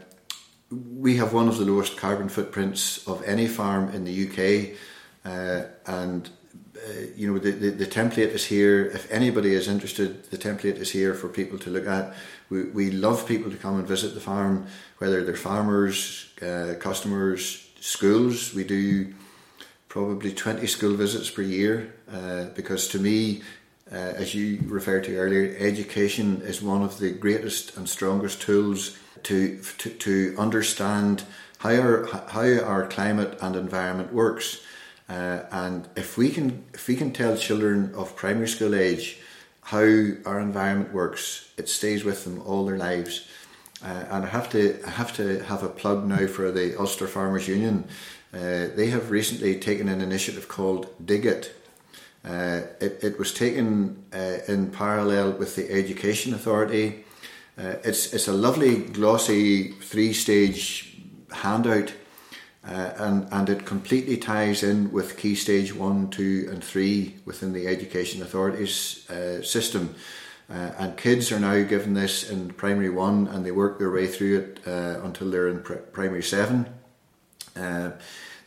we 0.71 1.17
have 1.17 1.33
one 1.33 1.47
of 1.47 1.57
the 1.57 1.65
lowest 1.65 1.97
carbon 1.97 2.29
footprints 2.29 3.07
of 3.07 3.23
any 3.23 3.47
farm 3.47 3.89
in 3.89 4.05
the 4.05 4.27
UK. 4.27 4.77
Uh, 5.25 5.67
and 5.85 6.29
uh, 6.75 6.91
you 7.15 7.31
know 7.31 7.39
the, 7.39 7.51
the, 7.51 7.69
the, 7.69 7.85
template 7.85 8.29
is 8.29 8.45
here 8.45 8.85
if 8.87 9.09
anybody 9.09 9.53
is 9.53 9.69
interested 9.69 10.25
the 10.31 10.37
template 10.37 10.75
is 10.75 10.91
here 10.91 11.13
for 11.13 11.29
people 11.29 11.57
to 11.57 11.69
look 11.69 11.87
at 11.87 12.13
we, 12.49 12.63
we 12.63 12.91
love 12.91 13.25
people 13.25 13.49
to 13.49 13.55
come 13.55 13.77
and 13.79 13.87
visit 13.87 14.13
the 14.13 14.19
farm 14.19 14.65
whether 14.97 15.23
they're 15.23 15.35
farmers 15.35 16.33
uh, 16.41 16.73
customers 16.79 17.69
schools 17.79 18.53
we 18.53 18.65
do 18.65 19.13
probably 19.87 20.33
20 20.33 20.67
school 20.67 20.95
visits 20.95 21.29
per 21.29 21.41
year 21.41 21.93
uh, 22.11 22.45
because 22.55 22.89
to 22.89 22.99
me 22.99 23.41
uh, 23.93 23.95
as 23.95 24.33
you 24.33 24.59
referred 24.65 25.03
to 25.03 25.15
earlier 25.15 25.55
education 25.59 26.41
is 26.41 26.61
one 26.61 26.81
of 26.81 26.99
the 26.99 27.11
greatest 27.11 27.77
and 27.77 27.87
strongest 27.87 28.41
tools 28.41 28.97
to, 29.23 29.59
to, 29.77 29.89
to 29.89 30.35
understand 30.37 31.23
how 31.59 31.75
our, 31.75 32.05
how 32.27 32.59
our 32.63 32.87
climate 32.87 33.37
and 33.41 33.55
environment 33.55 34.11
works 34.11 34.63
uh, 35.09 35.43
and 35.51 35.87
if 35.95 36.17
we 36.17 36.29
can 36.29 36.63
if 36.73 36.87
we 36.87 36.95
can 36.95 37.11
tell 37.11 37.35
children 37.35 37.93
of 37.93 38.15
primary 38.15 38.47
school 38.47 38.73
age 38.73 39.19
how 39.61 39.81
our 40.25 40.39
environment 40.39 40.93
works, 40.93 41.51
it 41.57 41.69
stays 41.69 42.03
with 42.03 42.23
them 42.23 42.41
all 42.45 42.65
their 42.65 42.77
lives. 42.77 43.27
Uh, 43.83 44.05
and 44.09 44.25
I 44.25 44.27
have 44.27 44.49
to 44.51 44.79
I 44.85 44.89
have 44.91 45.15
to 45.17 45.43
have 45.43 45.63
a 45.63 45.69
plug 45.69 46.05
now 46.05 46.27
for 46.27 46.51
the 46.51 46.79
Ulster 46.79 47.07
Farmers 47.07 47.47
Union. 47.47 47.85
Uh, 48.33 48.67
they 48.75 48.87
have 48.87 49.11
recently 49.11 49.59
taken 49.59 49.87
an 49.87 50.01
initiative 50.01 50.47
called 50.47 50.87
Dig 51.05 51.25
It. 51.25 51.55
Uh, 52.25 52.61
it, 52.79 53.03
it 53.03 53.19
was 53.19 53.33
taken 53.33 54.05
uh, 54.13 54.37
in 54.47 54.71
parallel 54.71 55.31
with 55.31 55.55
the 55.55 55.69
Education 55.69 56.33
Authority. 56.33 57.03
Uh, 57.57 57.75
it's 57.83 58.13
it's 58.13 58.27
a 58.27 58.33
lovely 58.33 58.77
glossy 58.77 59.71
three 59.71 60.13
stage 60.13 60.97
handout 61.31 61.93
uh, 62.65 62.93
and, 62.97 63.27
and 63.31 63.49
it 63.49 63.65
completely 63.65 64.15
ties 64.15 64.63
in 64.63 64.89
with 64.91 65.17
Key 65.17 65.35
Stage 65.35 65.75
1, 65.75 66.09
2, 66.11 66.47
and 66.49 66.63
3 66.63 67.15
within 67.25 67.51
the 67.51 67.67
Education 67.67 68.21
Authorities 68.21 69.09
uh, 69.09 69.41
system. 69.41 69.95
And 70.49 70.95
kids 70.97 71.31
are 71.31 71.39
now 71.39 71.63
given 71.63 71.95
this 71.95 72.29
in 72.29 72.51
primary 72.51 72.89
1 72.89 73.27
and 73.27 73.43
they 73.43 73.51
work 73.51 73.79
their 73.79 73.89
way 73.89 74.05
through 74.05 74.39
it 74.39 74.59
until 74.65 75.31
they're 75.31 75.47
in 75.47 75.61
pr- 75.61 75.73
primary 75.73 76.21
7. 76.21 76.67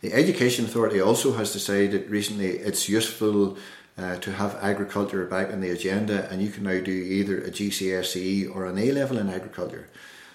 The 0.01 0.13
Education 0.13 0.65
Authority 0.65 1.01
also 1.01 1.33
has 1.33 1.53
decided 1.53 2.09
recently 2.09 2.47
it's 2.47 2.87
useful 2.87 3.57
uh, 3.97 4.17
to 4.17 4.31
have 4.33 4.55
agriculture 4.61 5.25
back 5.25 5.51
on 5.51 5.59
the 5.59 5.71
agenda, 5.71 6.29
and 6.29 6.41
you 6.41 6.51
can 6.51 6.63
now 6.63 6.79
do 6.79 6.91
either 6.91 7.39
a 7.39 7.49
GCSE 7.49 8.55
or 8.55 8.67
an 8.67 8.77
A 8.77 8.91
level 8.91 9.17
in 9.17 9.29
agriculture. 9.29 9.89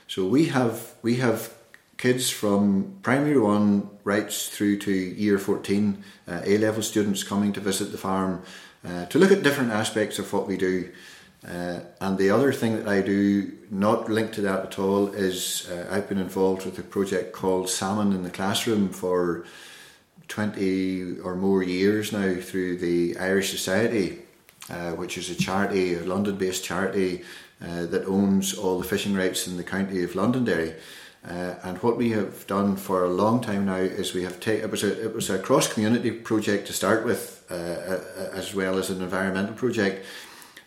So 0.08 0.26
we 0.26 0.46
have 0.46 0.94
we 1.02 1.16
have 1.16 1.54
kids 1.96 2.28
from 2.28 2.98
primary 3.02 3.38
one 3.38 3.88
right 4.02 4.32
through 4.32 4.78
to 4.78 4.90
year 4.90 5.38
14, 5.38 6.02
uh, 6.26 6.40
A 6.44 6.58
level 6.58 6.82
students 6.82 7.22
coming 7.22 7.52
to 7.52 7.60
visit 7.60 7.92
the 7.92 7.98
farm 7.98 8.42
uh, 8.84 9.06
to 9.06 9.18
look 9.18 9.30
at 9.30 9.44
different 9.44 9.70
aspects 9.70 10.18
of 10.18 10.32
what 10.32 10.48
we 10.48 10.56
do. 10.56 10.90
Uh, 11.46 11.80
and 12.00 12.18
the 12.18 12.30
other 12.30 12.52
thing 12.52 12.76
that 12.76 12.86
I 12.86 13.00
do, 13.00 13.52
not 13.70 14.08
linked 14.08 14.34
to 14.34 14.42
that 14.42 14.64
at 14.64 14.78
all, 14.78 15.08
is 15.08 15.68
uh, 15.70 15.88
I've 15.90 16.08
been 16.08 16.18
involved 16.18 16.64
with 16.64 16.78
a 16.78 16.82
project 16.82 17.32
called 17.32 17.68
Salmon 17.68 18.12
in 18.12 18.22
the 18.22 18.30
Classroom 18.30 18.90
for 18.90 19.44
20 20.28 21.18
or 21.20 21.34
more 21.34 21.62
years 21.62 22.12
now 22.12 22.36
through 22.40 22.78
the 22.78 23.16
Irish 23.18 23.50
Society, 23.50 24.20
uh, 24.70 24.92
which 24.92 25.18
is 25.18 25.30
a 25.30 25.34
charity, 25.34 25.94
a 25.94 26.04
London 26.04 26.36
based 26.36 26.64
charity 26.64 27.24
uh, 27.60 27.86
that 27.86 28.06
owns 28.06 28.54
all 28.54 28.78
the 28.78 28.88
fishing 28.88 29.14
rights 29.14 29.48
in 29.48 29.56
the 29.56 29.64
county 29.64 30.02
of 30.04 30.14
Londonderry. 30.14 30.74
Uh, 31.28 31.54
and 31.64 31.78
what 31.78 31.96
we 31.96 32.10
have 32.10 32.46
done 32.46 32.76
for 32.76 33.04
a 33.04 33.08
long 33.08 33.40
time 33.40 33.66
now 33.66 33.76
is 33.76 34.14
we 34.14 34.24
have 34.24 34.40
taken 34.40 34.64
it 34.64 34.70
was 34.70 34.82
a 34.82 35.04
it 35.04 35.14
was 35.14 35.30
a 35.30 35.38
cross 35.38 35.72
community 35.72 36.10
project 36.10 36.66
to 36.66 36.72
start 36.72 37.04
with, 37.04 37.44
uh, 37.50 38.34
as 38.34 38.54
well 38.54 38.78
as 38.78 38.90
an 38.90 39.00
environmental 39.00 39.54
project. 39.54 40.04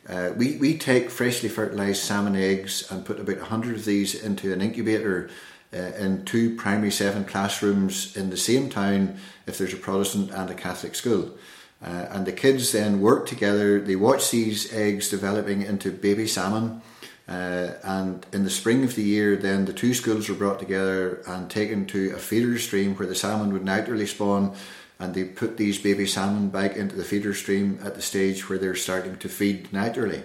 Uh, 0.07 0.31
we 0.35 0.57
we 0.57 0.77
take 0.77 1.09
freshly 1.09 1.49
fertilized 1.49 2.03
salmon 2.03 2.35
eggs 2.35 2.89
and 2.91 3.05
put 3.05 3.19
about 3.19 3.39
hundred 3.39 3.75
of 3.75 3.85
these 3.85 4.13
into 4.13 4.53
an 4.53 4.61
incubator 4.61 5.29
uh, 5.73 5.77
in 5.77 6.23
two 6.25 6.55
primary 6.55 6.91
seven 6.91 7.25
classrooms 7.25 8.15
in 8.15 8.29
the 8.29 8.37
same 8.37 8.69
town 8.69 9.17
if 9.47 9.57
there's 9.57 9.73
a 9.73 9.77
Protestant 9.77 10.31
and 10.31 10.49
a 10.49 10.53
Catholic 10.53 10.95
school. 10.95 11.37
Uh, 11.83 12.07
and 12.11 12.25
the 12.25 12.31
kids 12.31 12.71
then 12.71 13.01
work 13.01 13.27
together. 13.27 13.79
They 13.79 13.95
watch 13.95 14.31
these 14.31 14.71
eggs 14.73 15.09
developing 15.09 15.61
into 15.61 15.91
baby 15.91 16.27
salmon 16.27 16.81
uh, 17.27 17.73
and 17.83 18.25
in 18.33 18.43
the 18.43 18.49
spring 18.49 18.83
of 18.83 18.95
the 18.95 19.03
year, 19.03 19.35
then 19.35 19.65
the 19.65 19.73
two 19.73 19.93
schools 19.93 20.29
were 20.29 20.35
brought 20.35 20.59
together 20.59 21.23
and 21.27 21.49
taken 21.49 21.85
to 21.87 22.13
a 22.15 22.19
feeder 22.19 22.57
stream 22.59 22.95
where 22.95 23.07
the 23.07 23.15
salmon 23.15 23.51
would 23.51 23.65
naturally 23.65 24.05
spawn. 24.05 24.55
And 24.99 25.13
they 25.13 25.25
put 25.25 25.58
these 25.58 25.77
baby 25.77 26.08
salmon 26.08 26.49
back 26.49 26.75
into 26.75 26.95
the 26.95 27.03
feeder 27.03 27.34
stream 27.34 27.79
at 27.84 27.95
the 27.95 28.01
stage 28.01 28.49
where 28.49 28.58
they're 28.58 28.75
starting 28.75 29.17
to 29.17 29.29
feed 29.29 29.73
naturally. 29.73 30.23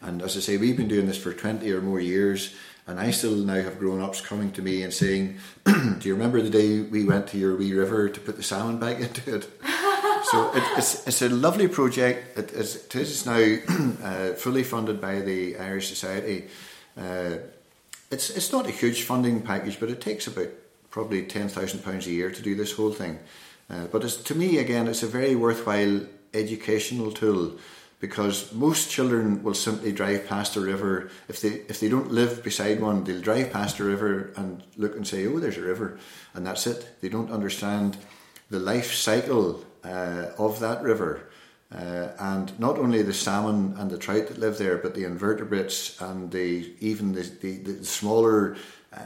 And 0.00 0.22
as 0.22 0.36
I 0.36 0.40
say, 0.40 0.56
we've 0.56 0.76
been 0.76 0.88
doing 0.88 1.06
this 1.06 1.18
for 1.18 1.32
20 1.32 1.70
or 1.72 1.80
more 1.80 2.00
years. 2.00 2.54
And 2.86 2.98
I 2.98 3.10
still 3.10 3.36
now 3.36 3.54
have 3.54 3.78
grown 3.78 4.00
ups 4.00 4.20
coming 4.20 4.50
to 4.52 4.62
me 4.62 4.82
and 4.82 4.92
saying, 4.92 5.38
Do 5.64 6.00
you 6.02 6.14
remember 6.14 6.40
the 6.40 6.50
day 6.50 6.80
we 6.80 7.04
went 7.04 7.26
to 7.28 7.38
your 7.38 7.56
wee 7.56 7.74
river 7.74 8.08
to 8.08 8.20
put 8.20 8.36
the 8.36 8.42
salmon 8.42 8.78
back 8.78 9.00
into 9.00 9.36
it? 9.36 9.48
so 10.24 10.50
it, 10.54 10.62
it's, 10.76 11.06
it's 11.06 11.22
a 11.22 11.28
lovely 11.28 11.68
project. 11.68 12.38
It 12.38 12.52
is, 12.52 12.76
it 12.86 12.94
is 12.96 13.26
now 13.26 13.56
uh, 14.02 14.32
fully 14.34 14.64
funded 14.64 15.00
by 15.00 15.20
the 15.20 15.58
Irish 15.58 15.88
Society. 15.88 16.48
Uh, 16.96 17.36
it's 18.10 18.30
it's 18.30 18.50
not 18.50 18.66
a 18.66 18.70
huge 18.70 19.02
funding 19.02 19.40
package, 19.40 19.78
but 19.78 19.88
it 19.88 20.00
takes 20.00 20.26
about 20.26 20.48
probably 20.90 21.22
ten 21.22 21.48
thousand 21.48 21.80
pounds 21.80 22.06
a 22.06 22.10
year 22.10 22.30
to 22.30 22.42
do 22.42 22.54
this 22.54 22.72
whole 22.72 22.92
thing. 22.92 23.18
Uh, 23.68 23.86
but 23.86 24.02
to 24.02 24.34
me, 24.34 24.58
again, 24.58 24.88
it's 24.88 25.02
a 25.02 25.06
very 25.06 25.34
worthwhile 25.36 26.00
educational 26.34 27.12
tool 27.12 27.52
because 28.00 28.52
most 28.52 28.90
children 28.90 29.42
will 29.42 29.54
simply 29.54 29.92
drive 29.92 30.26
past 30.26 30.56
a 30.56 30.60
river 30.60 31.10
if 31.28 31.40
they 31.40 31.62
if 31.68 31.80
they 31.80 31.88
don't 31.88 32.10
live 32.12 32.42
beside 32.42 32.80
one 32.80 33.04
they'll 33.04 33.20
drive 33.20 33.52
past 33.52 33.78
a 33.78 33.84
river 33.84 34.32
and 34.36 34.62
look 34.76 34.94
and 34.94 35.06
say 35.06 35.26
oh 35.26 35.38
there's 35.38 35.58
a 35.58 35.60
river 35.60 35.98
and 36.32 36.46
that's 36.46 36.66
it 36.66 36.96
they 37.00 37.08
don't 37.08 37.32
understand 37.32 37.98
the 38.50 38.58
life 38.58 38.92
cycle 38.92 39.64
uh, 39.84 40.26
of 40.38 40.60
that 40.60 40.82
river. 40.82 41.30
Uh, 41.72 42.08
and 42.18 42.58
not 42.58 42.78
only 42.78 43.00
the 43.02 43.14
salmon 43.14 43.74
and 43.78 43.90
the 43.90 43.98
trout 43.98 44.26
that 44.26 44.38
live 44.38 44.58
there, 44.58 44.76
but 44.76 44.94
the 44.94 45.04
invertebrates 45.04 46.00
and 46.02 46.32
the 46.32 46.74
even 46.80 47.12
the, 47.12 47.22
the, 47.40 47.58
the 47.58 47.84
smaller 47.84 48.56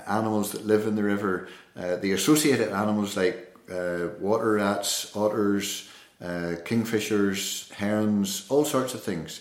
animals 0.06 0.52
that 0.52 0.66
live 0.66 0.86
in 0.86 0.96
the 0.96 1.02
river, 1.02 1.48
uh, 1.76 1.96
the 1.96 2.12
associated 2.12 2.70
animals 2.70 3.16
like 3.16 3.54
uh, 3.70 4.08
water 4.20 4.52
rats, 4.52 5.14
otters, 5.16 5.88
uh, 6.22 6.56
kingfishers, 6.64 7.70
herons, 7.72 8.46
all 8.48 8.64
sorts 8.64 8.94
of 8.94 9.02
things. 9.02 9.40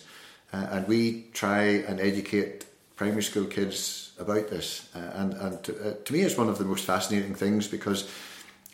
and 0.52 0.88
we 0.88 1.26
try 1.34 1.64
and 1.88 2.00
educate 2.00 2.66
primary 2.96 3.24
school 3.24 3.46
kids 3.46 4.14
about 4.20 4.50
this. 4.50 4.90
and 4.94 5.34
and 5.34 5.64
to, 5.64 5.98
to 6.06 6.14
me, 6.14 6.22
it's 6.22 6.38
one 6.38 6.50
of 6.50 6.58
the 6.58 6.66
most 6.66 6.86
fascinating 6.86 7.36
things 7.36 7.68
because 7.68 8.08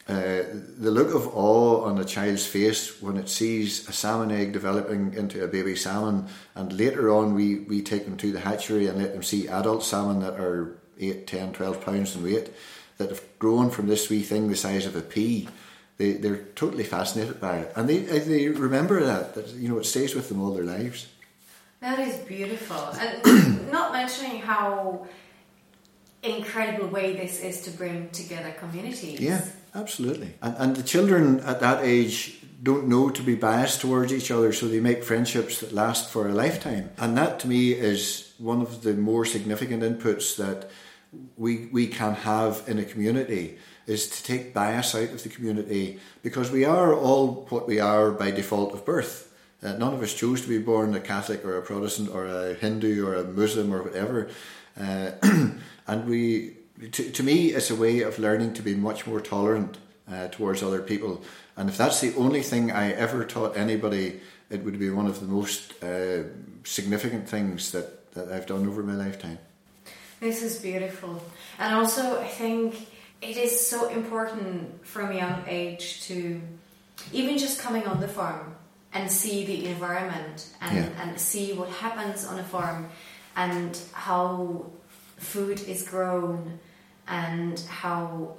uh, 0.09 0.43
the 0.79 0.89
look 0.89 1.13
of 1.13 1.27
awe 1.37 1.83
on 1.85 1.99
a 1.99 2.03
child's 2.03 2.47
face 2.47 2.99
when 2.99 3.15
it 3.15 3.29
sees 3.29 3.87
a 3.87 3.93
salmon 3.93 4.31
egg 4.31 4.51
developing 4.51 5.13
into 5.13 5.43
a 5.43 5.47
baby 5.47 5.75
salmon, 5.75 6.27
and 6.55 6.73
later 6.73 7.11
on 7.11 7.35
we, 7.35 7.59
we 7.59 7.79
take 7.79 8.05
them 8.05 8.17
to 8.17 8.31
the 8.31 8.39
hatchery 8.39 8.87
and 8.87 8.97
let 8.97 9.13
them 9.13 9.21
see 9.21 9.47
adult 9.47 9.83
salmon 9.83 10.19
that 10.19 10.33
are 10.33 10.79
8, 10.99 11.27
10, 11.27 11.53
12 11.53 11.85
pounds 11.85 12.15
in 12.15 12.23
weight 12.23 12.51
that 12.97 13.09
have 13.09 13.21
grown 13.39 13.69
from 13.69 13.87
this 13.87 14.09
wee 14.09 14.21
thing 14.21 14.49
the 14.49 14.55
size 14.55 14.85
of 14.85 14.95
a 14.95 15.01
pea. 15.01 15.47
They, 15.97 16.13
they're 16.13 16.43
totally 16.55 16.83
fascinated 16.83 17.41
by 17.41 17.57
it. 17.57 17.73
And 17.75 17.89
they, 17.89 17.99
they 17.99 18.47
remember 18.47 19.03
that, 19.03 19.35
that, 19.35 19.49
you 19.49 19.69
know, 19.69 19.79
it 19.79 19.85
stays 19.85 20.15
with 20.15 20.29
them 20.29 20.41
all 20.41 20.53
their 20.53 20.63
lives. 20.63 21.07
That 21.81 21.99
is 21.99 22.17
beautiful. 22.19 22.77
And 22.99 23.71
not 23.71 23.93
mentioning 23.93 24.41
how 24.41 25.07
incredible 26.23 26.87
way 26.87 27.15
this 27.15 27.41
is 27.41 27.61
to 27.61 27.71
bring 27.71 28.09
together 28.09 28.51
communities. 28.59 29.19
Yeah, 29.19 29.45
absolutely. 29.73 30.33
And, 30.41 30.55
and 30.57 30.75
the 30.75 30.83
children 30.83 31.39
at 31.41 31.59
that 31.61 31.83
age 31.83 32.39
don't 32.61 32.87
know 32.87 33.09
to 33.09 33.21
be 33.21 33.35
biased 33.35 33.79
towards 33.79 34.11
each 34.11 34.31
other, 34.31 34.51
so 34.51 34.67
they 34.67 34.81
make 34.81 35.03
friendships 35.03 35.61
that 35.61 35.71
last 35.71 36.09
for 36.09 36.27
a 36.27 36.33
lifetime. 36.33 36.89
And 36.97 37.17
that 37.17 37.39
to 37.41 37.47
me 37.47 37.71
is 37.71 38.33
one 38.37 38.61
of 38.61 38.83
the 38.83 38.93
more 38.93 39.25
significant 39.25 39.83
inputs 39.83 40.35
that 40.35 40.69
we, 41.37 41.67
we 41.71 41.87
can 41.87 42.13
have 42.13 42.63
in 42.67 42.79
a 42.79 42.85
community 42.85 43.57
is 43.87 44.07
to 44.07 44.23
take 44.23 44.53
bias 44.53 44.93
out 44.93 45.09
of 45.09 45.23
the 45.23 45.29
community 45.29 45.99
because 46.21 46.51
we 46.51 46.63
are 46.65 46.93
all 46.93 47.47
what 47.49 47.67
we 47.67 47.79
are 47.79 48.11
by 48.11 48.29
default 48.29 48.73
of 48.73 48.85
birth. 48.85 49.33
Uh, 49.61 49.73
none 49.73 49.93
of 49.93 50.01
us 50.01 50.13
chose 50.13 50.41
to 50.41 50.47
be 50.47 50.59
born 50.59 50.93
a 50.93 50.99
Catholic 50.99 51.43
or 51.43 51.57
a 51.57 51.61
Protestant 51.61 52.09
or 52.09 52.25
a 52.25 52.53
Hindu 52.53 53.05
or 53.05 53.15
a 53.15 53.23
Muslim 53.23 53.73
or 53.73 53.81
whatever. 53.81 54.29
Uh, 54.79 55.11
and 55.87 56.07
we, 56.07 56.55
to, 56.91 57.11
to 57.11 57.23
me, 57.23 57.47
it's 57.47 57.69
a 57.69 57.75
way 57.75 58.01
of 58.01 58.19
learning 58.19 58.53
to 58.53 58.61
be 58.61 58.75
much 58.75 59.07
more 59.07 59.19
tolerant 59.19 59.79
uh, 60.09 60.27
towards 60.29 60.63
other 60.63 60.81
people. 60.81 61.23
And 61.57 61.67
if 61.67 61.77
that's 61.77 61.99
the 61.99 62.15
only 62.15 62.41
thing 62.41 62.71
I 62.71 62.91
ever 62.91 63.25
taught 63.25 63.57
anybody, 63.57 64.21
it 64.49 64.63
would 64.63 64.79
be 64.79 64.89
one 64.89 65.07
of 65.07 65.19
the 65.19 65.27
most 65.27 65.83
uh, 65.83 66.23
significant 66.63 67.27
things 67.27 67.71
that, 67.71 68.13
that 68.13 68.31
I've 68.31 68.45
done 68.45 68.67
over 68.67 68.81
my 68.83 68.93
lifetime. 68.93 69.39
This 70.19 70.43
is 70.43 70.57
beautiful. 70.59 71.23
And 71.57 71.75
also, 71.75 72.19
I 72.19 72.27
think 72.27 72.75
it 73.21 73.37
is 73.37 73.67
so 73.67 73.89
important 73.89 74.85
from 74.85 75.11
a 75.11 75.15
young 75.15 75.43
age 75.47 76.03
to 76.03 76.41
even 77.13 77.37
just 77.37 77.59
coming 77.59 77.87
on 77.87 77.99
the 77.99 78.07
farm 78.07 78.55
and 78.93 79.09
see 79.09 79.45
the 79.45 79.67
environment 79.67 80.49
and, 80.61 80.77
yeah. 80.77 80.89
and 81.01 81.19
see 81.19 81.53
what 81.53 81.69
happens 81.69 82.25
on 82.25 82.39
a 82.39 82.43
farm 82.43 82.89
and 83.35 83.79
how 83.93 84.65
food 85.17 85.61
is 85.61 85.87
grown 85.87 86.59
and 87.07 87.59
how 87.69 88.35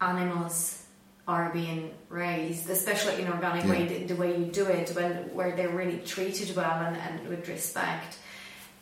animals 0.00 0.84
are 1.28 1.50
being 1.50 1.92
raised, 2.08 2.68
especially 2.70 3.22
in 3.22 3.28
organic 3.28 3.64
yeah. 3.64 3.70
way, 3.70 3.86
the, 3.86 4.14
the, 4.14 4.16
way 4.16 4.36
you 4.36 4.46
do 4.46 4.66
it, 4.66 4.90
when 4.90 5.12
where 5.34 5.54
they're 5.54 5.68
really 5.68 5.98
treated 5.98 6.54
well 6.56 6.80
and, 6.80 6.96
and 6.96 7.28
with 7.28 7.48
respect. 7.48 8.18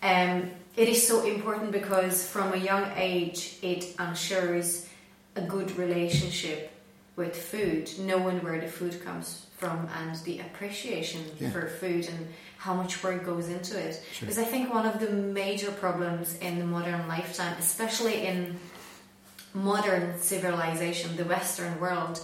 Um, 0.02 0.50
it 0.78 0.88
is 0.88 1.06
so 1.06 1.26
important 1.26 1.72
because 1.72 2.26
from 2.26 2.52
a 2.54 2.56
young 2.56 2.90
age 2.96 3.58
it 3.62 3.96
ensures 3.98 4.86
a 5.34 5.40
good 5.42 5.76
relationship 5.76 6.70
with 7.16 7.36
food, 7.36 7.90
knowing 7.98 8.38
where 8.44 8.60
the 8.60 8.68
food 8.68 9.04
comes 9.04 9.46
from 9.56 9.88
and 9.98 10.14
the 10.24 10.38
appreciation 10.38 11.24
yeah. 11.40 11.50
for 11.50 11.66
food 11.66 12.06
and 12.06 12.28
how 12.58 12.74
much 12.74 13.02
work 13.02 13.24
goes 13.26 13.48
into 13.48 13.76
it. 13.76 14.00
Sure. 14.12 14.26
Because 14.26 14.38
I 14.38 14.44
think 14.44 14.72
one 14.72 14.86
of 14.86 15.00
the 15.00 15.10
major 15.10 15.72
problems 15.72 16.38
in 16.38 16.60
the 16.60 16.64
modern 16.64 17.08
lifetime, 17.08 17.56
especially 17.58 18.26
in 18.26 18.56
modern 19.54 20.16
civilization, 20.20 21.16
the 21.16 21.24
Western 21.24 21.80
world, 21.80 22.20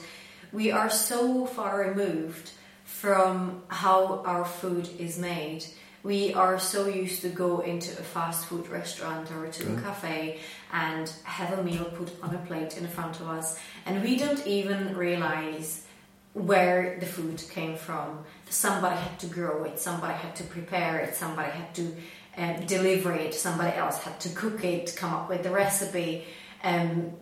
we 0.53 0.71
are 0.71 0.91
so 0.91 1.45
far 1.47 1.81
removed 1.89 2.53
from 2.85 3.63
how 3.67 4.23
our 4.25 4.45
food 4.45 4.89
is 5.01 5.19
made. 5.19 5.65
We 6.05 6.35
are 6.35 6.59
so 6.59 6.87
used 6.87 7.23
to 7.23 7.31
go 7.31 7.61
into 7.61 7.91
a 7.93 8.03
fast 8.03 8.45
food 8.45 8.69
restaurant 8.69 9.33
or 9.33 9.49
to 9.49 9.73
a 9.73 9.81
cafe 9.81 10.39
and 10.71 11.11
have 11.25 11.59
a 11.59 11.65
meal 11.65 11.87
put 11.87 12.13
on 12.23 12.35
a 12.35 12.39
plate 12.47 12.77
in 12.77 12.87
front 12.89 13.21
of 13.21 13.29
us, 13.29 13.59
and 13.87 14.03
we 14.03 14.19
don't 14.19 14.47
even 14.47 14.95
realize 14.95 15.87
where 16.35 16.99
the 17.01 17.07
food 17.07 17.43
came 17.51 17.77
from. 17.77 18.23
Somebody 18.51 18.97
had 18.97 19.19
to 19.21 19.27
grow 19.29 19.65
it, 19.65 19.79
somebody 19.79 20.13
had 20.13 20.37
to 20.37 20.45
prepare 20.45 20.99
it, 20.99 21.15
somebody 21.15 21.51
had 21.51 21.75
to 21.77 21.97
uh, 22.37 22.53
deliver 22.67 23.13
it, 23.13 23.33
somebody 23.33 23.75
else 23.75 23.97
had 23.99 24.21
to 24.21 24.29
cook 24.31 24.63
it, 24.63 24.95
come 24.97 25.15
up 25.15 25.31
with 25.31 25.43
the 25.43 25.51
recipe. 25.51 26.25
Um, 26.63 27.13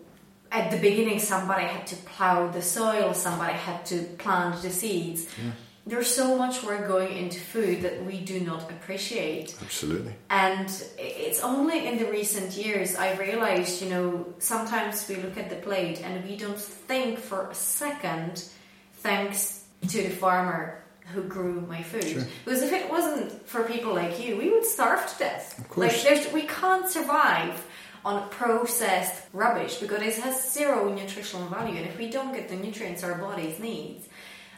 at 0.51 0.71
the 0.71 0.77
beginning, 0.77 1.19
somebody 1.19 1.65
had 1.65 1.87
to 1.87 1.95
plow 1.95 2.47
the 2.47 2.61
soil, 2.61 3.13
somebody 3.13 3.53
had 3.53 3.85
to 3.87 4.03
plant 4.17 4.61
the 4.61 4.69
seeds. 4.69 5.25
Yeah. 5.41 5.51
There's 5.85 6.07
so 6.07 6.37
much 6.37 6.63
work 6.63 6.87
going 6.87 7.17
into 7.17 7.41
food 7.41 7.81
that 7.81 8.05
we 8.05 8.19
do 8.19 8.39
not 8.39 8.71
appreciate. 8.71 9.53
Absolutely. 9.61 10.15
And 10.29 10.69
it's 10.97 11.41
only 11.41 11.87
in 11.87 11.97
the 11.97 12.05
recent 12.05 12.53
years 12.53 12.95
I 12.95 13.17
realized, 13.17 13.81
you 13.81 13.89
know, 13.89 14.33
sometimes 14.39 15.07
we 15.09 15.17
look 15.17 15.37
at 15.37 15.49
the 15.49 15.57
plate 15.57 16.01
and 16.01 16.23
we 16.25 16.37
don't 16.37 16.59
think 16.59 17.19
for 17.19 17.49
a 17.49 17.53
second 17.53 18.45
thanks 18.93 19.65
to 19.89 20.03
the 20.03 20.09
farmer 20.09 20.81
who 21.13 21.23
grew 21.23 21.59
my 21.61 21.83
food. 21.83 22.05
Sure. 22.05 22.23
Because 22.45 22.61
if 22.61 22.71
it 22.71 22.89
wasn't 22.89 23.45
for 23.45 23.63
people 23.63 23.93
like 23.93 24.23
you, 24.23 24.37
we 24.37 24.49
would 24.51 24.65
starve 24.65 25.05
to 25.11 25.19
death. 25.19 25.59
Of 25.59 25.67
course. 25.67 26.05
Like 26.05 26.33
we 26.33 26.43
can't 26.43 26.87
survive 26.89 27.65
on 28.05 28.29
processed 28.29 29.23
rubbish 29.33 29.77
because 29.77 30.01
it 30.01 30.15
has 30.15 30.51
zero 30.51 30.93
nutritional 30.93 31.47
value. 31.47 31.77
And 31.77 31.87
if 31.87 31.97
we 31.97 32.09
don't 32.09 32.33
get 32.33 32.49
the 32.49 32.55
nutrients 32.55 33.03
our 33.03 33.15
bodies 33.15 33.59
needs, 33.59 34.07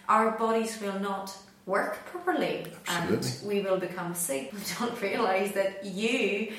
our 0.08 0.32
bodies 0.32 0.80
will 0.82 1.00
not 1.00 1.36
work 1.66 1.98
properly 2.12 2.68
Absolutely. 2.88 3.30
and 3.40 3.48
we 3.50 3.62
will 3.70 3.78
become 3.80 4.14
sick. 4.14 4.52
We 4.54 4.60
don't 4.80 5.02
realize 5.02 5.52
that 5.54 5.84
you 5.86 6.54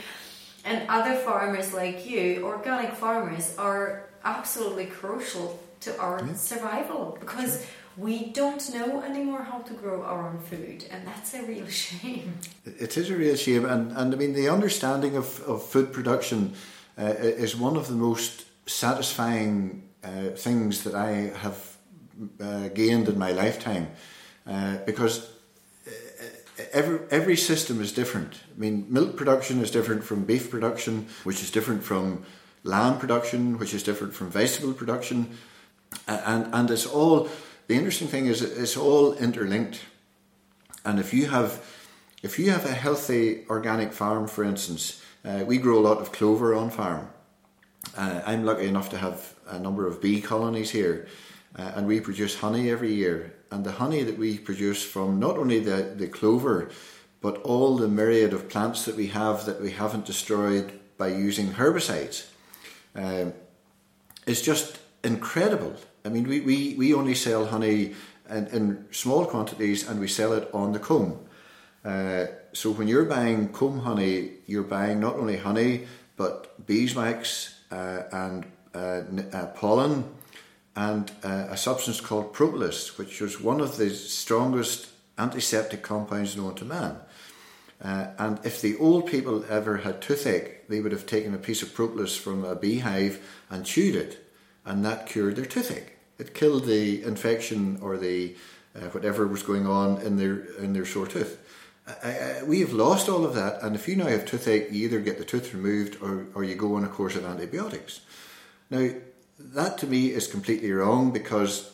and 0.65 0.89
other 0.89 1.15
farmers 1.15 1.73
like 1.73 2.05
you, 2.11 2.45
organic 2.45 2.93
farmers, 2.93 3.55
are 3.57 4.09
absolutely 4.25 4.87
crucial 4.87 5.59
to 5.81 5.91
our 6.01 6.19
Yeah. 6.27 6.35
survival 6.35 7.17
because 7.21 7.65
we 7.97 8.31
don't 8.33 8.63
know 8.75 9.01
anymore 9.03 9.43
how 9.51 9.61
to 9.61 9.73
grow 9.75 10.03
our 10.03 10.29
own 10.29 10.39
food, 10.41 10.85
and 10.91 11.07
that's 11.07 11.33
a 11.35 11.43
real 11.47 11.67
shame. 11.85 12.39
It 12.65 12.97
is 12.97 13.11
a 13.11 13.17
real 13.17 13.37
shame, 13.37 13.65
and, 13.65 13.93
and 13.97 14.13
I 14.15 14.17
mean 14.17 14.33
the 14.35 14.49
understanding 14.49 15.17
of, 15.17 15.41
of 15.47 15.63
food 15.63 15.93
production 15.93 16.53
uh, 16.99 17.05
is 17.45 17.55
one 17.57 17.77
of 17.77 17.87
the 17.87 17.95
most 17.95 18.45
satisfying 18.67 19.83
uh, 20.05 20.31
things 20.37 20.83
that 20.85 20.95
I 20.95 21.31
have 21.43 21.76
uh, 22.41 22.69
gained 22.69 23.09
in 23.09 23.19
my 23.19 23.33
lifetime, 23.33 23.89
uh, 24.47 24.77
because 24.87 25.29
uh, 25.87 26.63
every 26.73 27.01
every 27.11 27.37
system 27.37 27.81
is 27.81 27.93
different. 27.93 28.35
I 28.57 28.61
mean, 28.61 28.87
milk 28.89 29.17
production 29.17 29.63
is 29.63 29.71
different 29.71 30.05
from 30.05 30.25
beef 30.25 30.51
production, 30.51 31.07
which 31.25 31.43
is 31.43 31.51
different 31.51 31.83
from 31.83 32.25
lamb 32.63 32.99
production, 32.99 33.59
which 33.59 33.75
is 33.75 33.83
different 33.83 34.15
from 34.15 34.31
vegetable 34.31 34.75
production, 34.75 35.37
and 36.07 36.55
and 36.55 36.71
it's 36.71 36.87
all. 36.87 37.29
The 37.69 37.75
interesting 37.75 38.09
thing 38.09 38.27
is 38.27 38.43
it's 38.43 38.77
all 38.77 39.15
interlinked, 39.15 39.81
and 40.85 41.01
if 41.01 41.13
you 41.13 41.29
have 41.29 41.61
if 42.23 42.39
you 42.39 42.51
have 42.51 42.65
a 42.65 42.73
healthy 42.73 43.45
organic 43.49 43.93
farm, 43.93 44.27
for 44.29 44.45
instance, 44.45 45.03
uh, 45.25 45.45
we 45.47 45.59
grow 45.59 45.79
a 45.79 45.85
lot 45.89 45.99
of 45.99 46.13
clover 46.13 46.55
on 46.55 46.71
farm. 46.71 47.09
Uh, 47.97 48.23
I'm 48.27 48.45
lucky 48.45 48.67
enough 48.67 48.91
to 48.91 48.99
have 48.99 49.35
a 49.49 49.59
number 49.59 49.87
of 49.87 50.01
bee 50.01 50.21
colonies 50.21 50.71
here, 50.71 51.07
uh, 51.59 51.73
and 51.75 51.87
we 51.87 52.01
produce 52.01 52.37
honey 52.39 52.71
every 52.71 52.93
year. 52.93 53.35
And 53.51 53.65
the 53.65 53.73
honey 53.73 54.03
that 54.03 54.19
we 54.19 54.39
produce 54.39 54.83
from 54.83 55.19
not 55.19 55.39
only 55.39 55.61
the, 55.61 55.95
the 55.97 56.09
clover, 56.09 56.71
but 57.21 57.39
all 57.43 57.77
the 57.77 57.89
myriad 57.89 58.33
of 58.33 58.49
plants 58.49 58.85
that 58.85 58.97
we 58.97 59.09
have 59.09 59.47
that 59.47 59.61
we 59.61 59.71
haven't 59.71 60.05
destroyed 60.05 60.79
by 60.99 61.09
using 61.09 61.49
herbicides, 61.53 62.27
um, 62.95 63.33
is 64.27 64.43
just 64.43 64.79
incredible. 65.05 65.75
I 66.05 66.09
mean, 66.09 66.29
we, 66.29 66.41
we, 66.41 66.75
we 66.77 66.95
only 66.95 67.15
sell 67.15 67.47
honey 67.47 67.95
in, 68.29 68.47
in 68.49 68.87
small 68.91 69.27
quantities 69.27 69.89
and 69.89 70.01
we 70.01 70.09
sell 70.09 70.33
it 70.33 70.49
on 70.53 70.73
the 70.73 70.79
comb. 70.79 71.19
Uh, 71.85 72.27
so 72.53 72.73
when 72.73 72.89
you're 72.89 73.05
buying 73.05 73.49
comb 73.51 73.81
honey, 73.81 74.31
you're 74.47 74.65
buying 74.65 75.01
not 75.01 75.17
only 75.17 75.37
honey 75.37 75.87
but 76.17 76.67
beeswax 76.67 77.61
uh, 77.71 78.03
and 78.13 78.47
uh, 78.75 79.03
uh, 79.33 79.47
pollen 79.55 80.05
and 80.77 81.11
uh, 81.25 81.47
a 81.49 81.57
substance 81.57 82.01
called 82.01 82.35
propolis, 82.35 82.99
which 82.99 83.21
was 83.21 83.41
one 83.41 83.61
of 83.61 83.79
the 83.79 83.91
strongest 83.91 84.89
antiseptic 85.19 85.83
compounds 85.83 86.37
known 86.37 86.55
to 86.55 86.65
man. 86.65 86.99
Uh, 87.83 88.09
and 88.19 88.39
if 88.45 88.61
the 88.61 88.77
old 88.77 89.07
people 89.07 89.45
ever 89.49 89.79
had 89.79 90.01
toothache, 90.01 90.69
they 90.69 90.81
would 90.81 90.93
have 90.93 91.07
taken 91.07 91.35
a 91.35 91.39
piece 91.39 91.63
of 91.63 91.75
propolis 91.75 92.17
from 92.17 92.45
a 92.45 92.55
beehive 92.55 93.21
and 93.51 93.65
chewed 93.65 93.95
it, 93.95 94.19
and 94.65 94.85
that 94.85 95.07
cured 95.07 95.37
their 95.37 95.47
toothache. 95.47 95.97
It 96.19 96.35
killed 96.35 96.67
the 96.67 97.03
infection 97.03 97.79
or 97.83 97.97
the 97.97 98.37
uh, 98.75 98.89
whatever 98.91 99.27
was 99.27 99.43
going 99.43 99.67
on 99.67 100.01
in 100.03 100.17
their 100.17 100.45
in 100.57 100.73
their 100.73 100.87
sore 100.87 101.07
tooth. 101.07 101.39
I, 101.87 102.09
I, 102.09 102.43
we 102.43 102.61
have 102.61 102.73
lost 102.73 103.09
all 103.09 103.25
of 103.25 103.35
that, 103.35 103.63
and 103.63 103.75
if 103.75 103.87
you 103.89 103.97
now 103.97 104.07
have 104.07 104.27
toothache, 104.27 104.73
you 104.73 104.85
either 104.85 105.01
get 105.01 105.19
the 105.19 105.25
tooth 105.25 105.55
removed 105.55 105.99
or, 106.03 106.27
or 106.35 106.45
you 106.45 106.55
go 106.55 106.75
on 106.75 106.85
a 106.85 106.89
course 106.89 107.17
of 107.17 107.25
antibiotics. 107.25 108.01
Now, 108.71 108.91
that 109.39 109.79
to 109.79 109.87
me 109.87 110.09
is 110.09 110.27
completely 110.27 110.73
wrong 110.73 111.11
because 111.13 111.73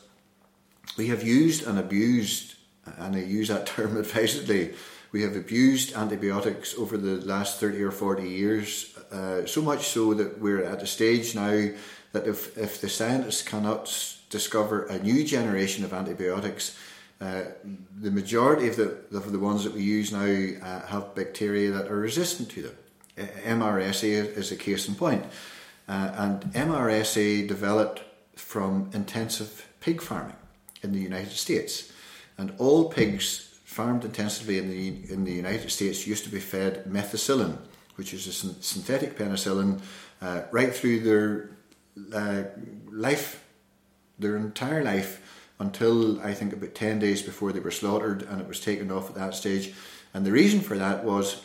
we 0.96 1.08
have 1.08 1.22
used 1.22 1.66
and 1.66 1.78
abused, 1.78 2.54
and 2.98 3.16
I 3.16 3.20
use 3.20 3.48
that 3.48 3.66
term 3.74 3.96
advisedly, 3.96 4.74
we 5.12 5.22
have 5.22 5.36
abused 5.36 5.94
antibiotics 5.94 6.74
over 6.76 6.96
the 6.96 7.24
last 7.26 7.60
30 7.60 7.82
or 7.82 7.90
40 7.90 8.28
years, 8.28 8.96
uh, 9.12 9.46
so 9.46 9.60
much 9.60 9.88
so 9.88 10.14
that 10.14 10.40
we're 10.40 10.64
at 10.64 10.82
a 10.82 10.86
stage 10.86 11.34
now 11.34 11.68
that 12.12 12.26
if, 12.26 12.56
if 12.56 12.80
the 12.80 12.88
scientists 12.88 13.42
cannot 13.42 14.16
discover 14.30 14.86
a 14.86 14.98
new 14.98 15.22
generation 15.24 15.84
of 15.84 15.92
antibiotics, 15.92 16.78
uh, 17.20 17.42
the 18.00 18.10
majority 18.10 18.68
of 18.68 18.76
the, 18.76 18.96
of 19.16 19.30
the 19.30 19.38
ones 19.38 19.64
that 19.64 19.74
we 19.74 19.82
use 19.82 20.12
now 20.12 20.66
uh, 20.66 20.86
have 20.86 21.14
bacteria 21.14 21.70
that 21.70 21.88
are 21.88 21.96
resistant 21.96 22.50
to 22.50 22.62
them. 22.62 22.76
MRSA 23.16 24.36
is 24.36 24.50
a 24.50 24.56
case 24.56 24.88
in 24.88 24.94
point. 24.94 25.24
Uh, 25.92 26.10
and 26.16 26.40
MRSA 26.54 27.46
developed 27.46 28.00
from 28.34 28.88
intensive 28.94 29.68
pig 29.80 30.00
farming 30.00 30.36
in 30.82 30.92
the 30.92 30.98
United 30.98 31.32
States. 31.32 31.92
And 32.38 32.54
all 32.56 32.88
pigs 32.88 33.58
farmed 33.66 34.02
intensively 34.02 34.56
in 34.56 34.70
the, 34.70 35.12
in 35.12 35.24
the 35.24 35.32
United 35.32 35.70
States 35.70 36.06
used 36.06 36.24
to 36.24 36.30
be 36.30 36.40
fed 36.40 36.86
methicillin, 36.86 37.58
which 37.96 38.14
is 38.14 38.26
a 38.26 38.32
syn- 38.32 38.62
synthetic 38.62 39.18
penicillin, 39.18 39.82
uh, 40.22 40.44
right 40.50 40.74
through 40.74 41.00
their 41.00 41.50
uh, 42.14 42.44
life, 42.90 43.44
their 44.18 44.38
entire 44.38 44.82
life, 44.82 45.20
until 45.58 46.22
I 46.22 46.32
think 46.32 46.54
about 46.54 46.74
10 46.74 47.00
days 47.00 47.20
before 47.20 47.52
they 47.52 47.60
were 47.60 47.70
slaughtered, 47.70 48.22
and 48.22 48.40
it 48.40 48.48
was 48.48 48.60
taken 48.60 48.90
off 48.90 49.10
at 49.10 49.16
that 49.16 49.34
stage. 49.34 49.74
And 50.14 50.24
the 50.24 50.32
reason 50.32 50.60
for 50.60 50.78
that 50.78 51.04
was 51.04 51.44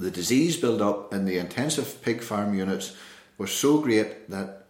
the 0.00 0.10
disease 0.10 0.56
build-up 0.56 1.14
in 1.14 1.26
the 1.26 1.38
intensive 1.38 2.02
pig 2.02 2.22
farm 2.22 2.54
units 2.54 2.96
was 3.42 3.50
so 3.50 3.80
great 3.80 4.30
that 4.30 4.66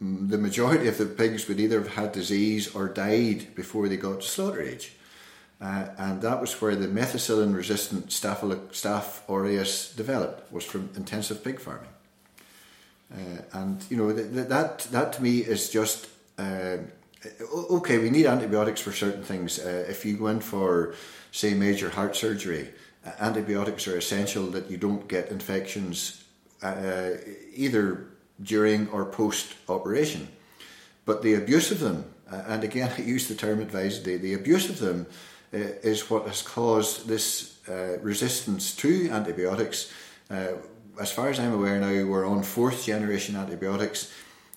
the 0.00 0.36
majority 0.36 0.88
of 0.88 0.98
the 0.98 1.06
pigs 1.06 1.46
would 1.46 1.60
either 1.60 1.78
have 1.80 1.94
had 1.94 2.10
disease 2.10 2.74
or 2.74 2.88
died 2.88 3.54
before 3.54 3.88
they 3.88 3.96
got 3.96 4.20
to 4.20 4.26
slaughter 4.26 4.60
age. 4.60 4.92
Uh, 5.60 5.86
and 5.96 6.20
that 6.20 6.40
was 6.40 6.60
where 6.60 6.74
the 6.74 6.88
methicillin 6.88 7.54
resistant 7.54 8.08
Staph 8.08 9.20
aureus 9.28 9.94
developed, 9.94 10.52
was 10.52 10.64
from 10.64 10.90
intensive 10.96 11.42
pig 11.44 11.60
farming. 11.60 11.94
Uh, 13.14 13.42
and 13.52 13.84
you 13.88 13.96
know 13.96 14.12
th- 14.12 14.32
th- 14.34 14.48
that 14.48 14.78
that 14.90 15.12
to 15.12 15.22
me 15.22 15.38
is 15.38 15.70
just 15.70 16.08
uh, 16.36 16.78
okay. 17.78 17.96
We 17.98 18.10
need 18.10 18.26
antibiotics 18.26 18.80
for 18.80 18.92
certain 18.92 19.22
things. 19.22 19.60
Uh, 19.60 19.86
if 19.88 20.04
you 20.04 20.16
go 20.16 20.26
in 20.26 20.40
for 20.40 20.94
say 21.30 21.54
major 21.54 21.90
heart 21.90 22.16
surgery, 22.16 22.74
antibiotics 23.20 23.86
are 23.86 23.96
essential 23.96 24.46
that 24.48 24.68
you 24.68 24.76
don't 24.76 25.06
get 25.06 25.30
infections 25.30 26.24
uh, 26.62 27.10
either 27.54 28.06
during 28.42 28.88
or 28.88 29.04
post 29.04 29.54
operation. 29.68 30.28
But 31.04 31.22
the 31.22 31.34
abuse 31.34 31.70
of 31.70 31.80
them, 31.80 32.04
and 32.30 32.64
again 32.64 32.92
I 32.98 33.02
use 33.02 33.28
the 33.28 33.34
term 33.34 33.60
advisedly, 33.60 34.16
the 34.16 34.34
abuse 34.34 34.68
of 34.68 34.78
them 34.78 35.06
uh, 35.54 35.58
is 35.82 36.10
what 36.10 36.26
has 36.26 36.42
caused 36.42 37.06
this 37.06 37.58
uh, 37.68 37.98
resistance 38.02 38.74
to 38.76 39.08
antibiotics. 39.10 39.92
Uh, 40.30 40.54
as 41.00 41.12
far 41.12 41.28
as 41.28 41.38
I'm 41.38 41.52
aware 41.52 41.78
now, 41.78 42.10
we're 42.10 42.26
on 42.26 42.42
fourth 42.42 42.84
generation 42.84 43.36
antibiotics. 43.36 44.12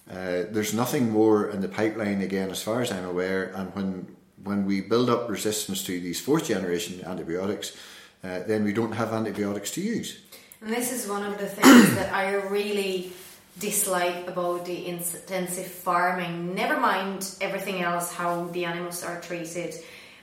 There's 0.08 0.74
nothing 0.74 1.12
more 1.12 1.50
in 1.50 1.62
the 1.62 1.68
pipeline 1.68 2.22
again, 2.22 2.50
as 2.50 2.64
far 2.64 2.82
as 2.82 2.92
I'm 2.92 3.06
aware. 3.06 3.54
And 3.56 3.76
when 3.76 4.16
when 4.44 4.66
we 4.66 4.82
build 4.82 5.10
up 5.10 5.30
resistance 5.30 5.84
to 5.84 6.00
these 6.00 6.20
fourth 6.20 6.48
generation 6.48 7.04
antibiotics, 7.06 7.76
uh, 8.24 8.40
then 8.48 8.64
we 8.64 8.74
don't 8.74 8.94
have 8.94 9.14
antibiotics 9.14 9.72
to 9.72 9.82
use. 9.82 10.20
And 10.62 10.74
this 10.74 10.92
is 10.92 11.08
one 11.08 11.24
of 11.24 11.38
the 11.38 11.48
things 11.48 11.96
that 12.00 12.14
I 12.14 12.34
really 12.34 13.14
dislike 13.60 14.28
about 14.28 14.66
the 14.66 14.88
intensive 14.88 15.68
farming. 15.68 16.56
Never 16.56 16.80
mind 16.80 17.30
everything 17.42 17.82
else, 17.82 18.14
how 18.14 18.46
the 18.46 18.66
animals 18.66 19.04
are 19.04 19.20
treated, 19.22 19.76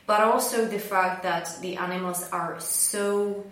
but 0.07 0.21
also 0.21 0.65
the 0.67 0.79
fact 0.79 1.23
that 1.23 1.57
the 1.61 1.77
animals 1.77 2.29
are 2.33 2.59
so 2.61 3.45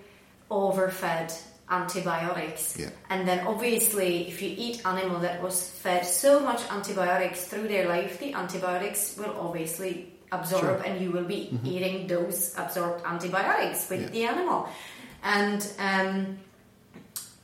overfed 0.51 1.33
antibiotics. 1.71 2.77
Yeah. 2.79 2.91
And 3.11 3.27
then 3.27 3.47
obviously, 3.47 4.29
if 4.29 4.41
you 4.43 4.55
eat 4.57 4.85
animal 4.87 5.21
that 5.21 5.43
was 5.43 5.69
fed 5.71 6.05
so 6.07 6.41
much 6.41 6.61
antibiotics 6.71 7.45
through 7.47 7.69
their 7.69 7.89
life, 7.89 8.19
the 8.21 8.35
antibiotics 8.35 9.17
will 9.17 9.35
obviously 9.41 10.13
absorb, 10.33 10.61
Sure. 10.63 10.83
and 10.85 11.01
you 11.01 11.11
will 11.11 11.25
be 11.25 11.59
eating 11.65 12.07
those 12.07 12.55
absorbed 12.59 13.05
antibiotics 13.05 13.89
with 13.89 14.03
Yeah. 14.03 14.09
the 14.09 14.25
animal. 14.25 14.69
And 15.23 15.67
um, 15.79 16.39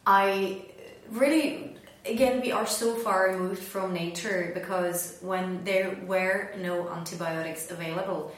I 0.06 0.62
really, 1.10 1.76
again, 2.10 2.40
we 2.40 2.52
are 2.52 2.66
so 2.66 2.94
far 2.96 3.30
removed 3.30 3.62
from 3.62 3.92
nature 3.92 4.50
because 4.54 5.18
when 5.20 5.64
there 5.64 5.96
were 6.06 6.50
no 6.58 6.88
antibiotics 6.90 7.70
available, 7.70 8.32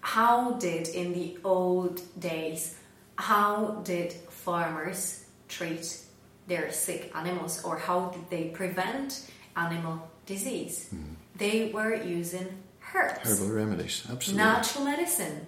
how 0.00 0.52
did 0.52 0.88
in 0.88 1.12
the 1.12 1.38
old 1.44 2.00
days, 2.18 2.76
how 3.16 3.82
did 3.84 4.12
farmers 4.12 5.24
treat 5.48 6.00
their 6.46 6.72
sick 6.72 7.12
animals 7.14 7.62
or 7.64 7.78
how 7.78 8.08
did 8.08 8.30
they 8.30 8.44
prevent 8.48 9.30
animal 9.56 10.08
disease? 10.26 10.90
They 11.36 11.70
were 11.72 11.94
using 11.94 12.48
herbs. 12.94 13.40
Herbal 13.40 13.54
remedies, 13.54 14.06
absolutely. 14.10 14.44
natural 14.44 14.84
medicine. 14.84 15.46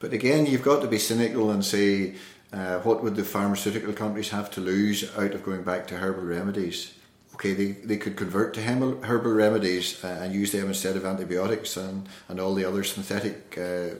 But 0.00 0.12
again, 0.12 0.46
you've 0.46 0.62
got 0.62 0.82
to 0.82 0.88
be 0.88 0.98
cynical 0.98 1.50
and 1.50 1.64
say 1.64 2.14
uh, 2.52 2.78
what 2.80 3.02
would 3.02 3.16
the 3.16 3.24
pharmaceutical 3.24 3.92
companies 3.92 4.30
have 4.30 4.50
to 4.52 4.60
lose 4.60 5.10
out 5.16 5.34
of 5.34 5.44
going 5.44 5.62
back 5.62 5.86
to 5.88 5.96
herbal 5.96 6.24
remedies? 6.24 6.94
Okay, 7.34 7.52
they, 7.52 7.72
they 7.72 7.96
could 7.96 8.16
convert 8.16 8.54
to 8.54 8.62
herbal 8.62 9.32
remedies 9.32 10.02
uh, 10.04 10.20
and 10.22 10.32
use 10.32 10.52
them 10.52 10.68
instead 10.68 10.96
of 10.96 11.04
antibiotics 11.04 11.76
and, 11.76 12.08
and 12.28 12.38
all 12.38 12.54
the 12.54 12.64
other 12.64 12.84
synthetic 12.84 13.58
uh, 13.58 13.96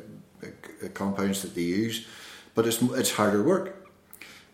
compounds 0.94 1.42
that 1.42 1.54
they 1.54 1.62
use, 1.62 2.06
but 2.54 2.66
it's, 2.66 2.80
it's 2.80 3.12
harder 3.12 3.42
work. 3.42 3.88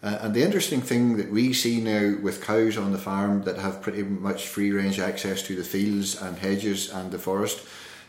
Uh, 0.02 0.18
and 0.22 0.34
the 0.34 0.42
interesting 0.42 0.80
thing 0.80 1.18
that 1.18 1.30
we 1.30 1.52
see 1.52 1.78
now 1.78 2.16
with 2.22 2.42
cows 2.42 2.78
on 2.78 2.92
the 2.92 2.98
farm 2.98 3.42
that 3.42 3.58
have 3.58 3.82
pretty 3.82 4.02
much 4.02 4.48
free 4.48 4.72
range 4.72 4.98
access 4.98 5.42
to 5.42 5.54
the 5.54 5.64
fields 5.64 6.20
and 6.20 6.38
hedges 6.38 6.90
and 6.90 7.10
the 7.10 7.18
forest 7.18 7.62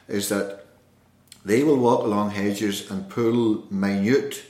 is 0.07 0.29
that 0.29 0.65
they 1.43 1.63
will 1.63 1.77
walk 1.77 2.03
along 2.03 2.31
hedges 2.31 2.89
and 2.89 3.09
pull 3.09 3.65
minute 3.69 4.41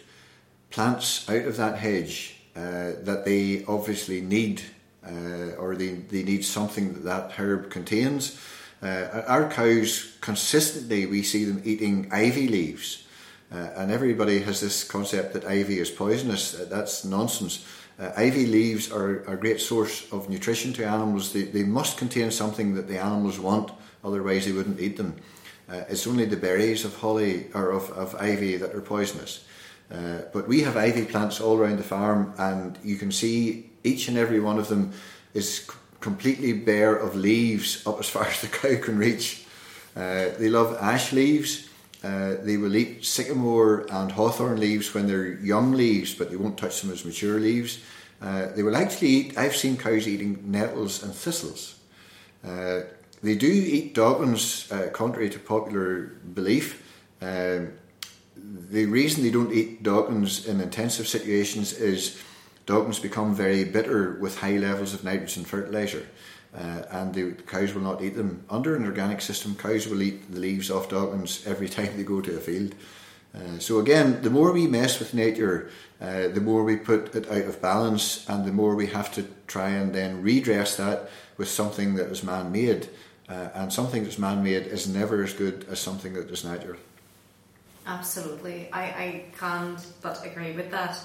plants 0.70 1.28
out 1.30 1.46
of 1.46 1.58
that 1.58 1.80
hedge 1.80 2.36
uh, 2.56 2.92
that 3.02 3.24
they 3.26 3.66
obviously 3.66 4.22
need 4.22 4.62
uh, 5.06 5.56
or 5.58 5.76
they, 5.76 5.94
they 5.94 6.24
need 6.24 6.46
something 6.46 6.94
that 6.94 7.04
that 7.04 7.32
herb 7.32 7.70
contains. 7.70 8.40
Uh, 8.82 9.24
our 9.28 9.50
cows 9.50 10.18
consistently 10.22 11.06
we 11.06 11.24
see 11.24 11.46
them 11.46 11.62
eating 11.64 12.08
ivy 12.12 12.48
leaves, 12.48 13.06
uh, 13.52 13.70
and 13.76 13.92
everybody 13.92 14.40
has 14.40 14.60
this 14.60 14.84
concept 14.84 15.34
that 15.34 15.46
ivy 15.46 15.80
is 15.80 15.90
poisonous. 15.90 16.60
Uh, 16.60 16.66
that's 16.70 17.06
nonsense. 17.06 17.66
Uh, 18.00 18.12
ivy 18.18 18.46
leaves 18.46 18.92
are, 18.92 19.24
a 19.32 19.38
great 19.38 19.62
source 19.62 20.12
of 20.12 20.30
nutrition 20.30 20.74
to 20.74 20.84
animals. 20.84 21.34
They, 21.34 21.44
they 21.44 21.64
must 21.64 21.98
contain 21.98 22.32
something 22.32 22.74
that 22.74 22.88
the 22.88 22.98
animals 22.98 23.40
want, 23.40 23.72
otherwise 24.04 24.46
they 24.46 24.52
wouldn't 24.52 24.80
eat 24.80 24.98
them. 24.98 25.16
It's 25.88 26.06
only 26.06 26.26
the 26.26 26.36
berries 26.36 26.84
of 26.84 26.98
holly 26.98 27.48
or 27.54 27.72
of, 27.72 27.92
of 27.92 28.14
ivy 28.16 28.58
that 28.58 28.76
are 28.76 28.82
poisonous. 28.82 29.46
Uh, 29.92 30.22
but 30.34 30.48
we 30.48 30.62
have 30.62 30.78
ivy 30.78 31.06
plants 31.06 31.42
all 31.42 31.58
around 31.58 31.78
the 31.78 31.84
farm, 31.84 32.34
and 32.38 32.78
you 32.84 32.96
can 32.96 33.12
see 33.12 33.71
each 33.84 34.08
and 34.08 34.18
every 34.18 34.40
one 34.40 34.60
of 34.60 34.68
them 34.68 34.94
is 35.34 35.70
completely 36.00 36.54
bare 36.54 36.96
of 36.96 37.16
leaves 37.16 37.86
up 37.86 38.00
as 38.00 38.10
far 38.10 38.26
as 38.28 38.42
the 38.42 38.48
cow 38.48 38.76
can 38.82 38.98
reach. 38.98 39.46
Uh, 39.96 40.30
they 40.38 40.50
love 40.50 40.78
ash 40.82 41.12
leaves. 41.14 41.68
Uh, 42.04 42.36
they 42.42 42.58
will 42.58 42.76
eat 42.76 43.06
sycamore 43.06 43.86
and 43.92 44.12
hawthorn 44.12 44.60
leaves 44.60 44.94
when 44.94 45.06
they're 45.06 45.34
young 45.34 45.74
leaves, 45.74 46.16
but 46.16 46.32
they 46.32 46.36
won't 46.36 46.58
touch 46.58 46.82
them 46.82 46.92
as 46.92 47.06
mature 47.06 47.40
leaves. 47.40 47.80
Uh, 48.20 48.48
they 48.56 48.64
will 48.64 48.76
actually 48.76 49.10
eat, 49.10 49.38
I've 49.38 49.56
seen 49.56 49.78
cows 49.78 50.08
eating 50.08 50.44
nettles 50.46 51.04
and 51.04 51.14
thistles. 51.14 51.76
Uh, 52.44 52.82
they 53.22 53.36
do 53.36 53.48
eat 53.48 53.94
doglins, 53.94 54.72
uh, 54.72 54.90
contrary 54.90 55.30
to 55.30 55.40
popular 55.40 56.14
belief. 56.34 56.84
Um, 57.22 57.74
the 58.36 58.86
reason 58.86 59.24
they 59.24 59.30
don't 59.30 59.54
eat 59.54 59.84
doglins 59.84 60.48
in 60.48 60.60
intensive 60.60 61.08
situations 61.08 61.74
is 61.74 62.20
doglins 62.72 63.02
become 63.02 63.36
very 63.36 63.66
bitter 63.66 64.14
with 64.22 64.40
high 64.40 64.58
levels 64.58 64.94
of 64.94 65.04
nitrogen 65.04 65.44
fertilizer. 65.44 66.08
Uh, 66.56 66.84
and 66.92 67.14
the 67.14 67.32
cows 67.44 67.74
will 67.74 67.82
not 67.82 68.02
eat 68.02 68.16
them. 68.16 68.44
Under 68.50 68.76
an 68.76 68.86
organic 68.86 69.22
system, 69.22 69.56
cows 69.56 69.88
will 69.88 70.02
eat 70.02 70.32
the 70.32 70.40
leaves 70.40 70.72
off 70.72 70.90
doglins 70.90 71.46
every 71.46 71.68
time 71.78 71.98
they 71.98 72.04
go 72.04 72.22
to 72.22 72.38
a 72.38 72.40
field. 72.40 72.74
Uh, 73.36 73.60
so 73.60 73.80
again, 73.80 74.22
the 74.22 74.30
more 74.30 74.52
we 74.54 74.68
mess 74.68 75.00
with 75.00 75.14
nature, 75.14 75.70
uh, 76.02 76.28
the 76.30 76.42
more 76.42 76.64
we 76.64 76.78
put 76.78 77.14
it 77.16 77.30
out 77.30 77.46
of 77.46 77.62
balance, 77.62 78.28
and 78.30 78.46
the 78.46 78.52
more 78.52 78.76
we 78.76 78.88
have 78.88 79.14
to 79.14 79.26
try 79.48 79.70
and 79.70 79.94
then 79.94 80.22
redress 80.22 80.78
that 80.78 81.10
with 81.38 81.50
something 81.50 81.96
that 81.96 82.08
is 82.08 82.24
man-made. 82.24 82.90
Uh, 83.30 83.50
and 83.54 83.72
something 83.72 84.04
that's 84.04 84.18
man-made 84.18 84.68
is 84.68 84.88
never 84.88 85.24
as 85.24 85.34
good 85.34 85.66
as 85.70 85.80
something 85.80 86.14
that 86.14 86.30
is 86.30 86.44
natural. 86.44 86.78
Absolutely, 87.86 88.70
I, 88.72 88.84
I 88.84 89.26
can't 89.38 89.86
but 90.02 90.26
agree 90.26 90.52
with 90.52 90.70
that. 90.72 90.98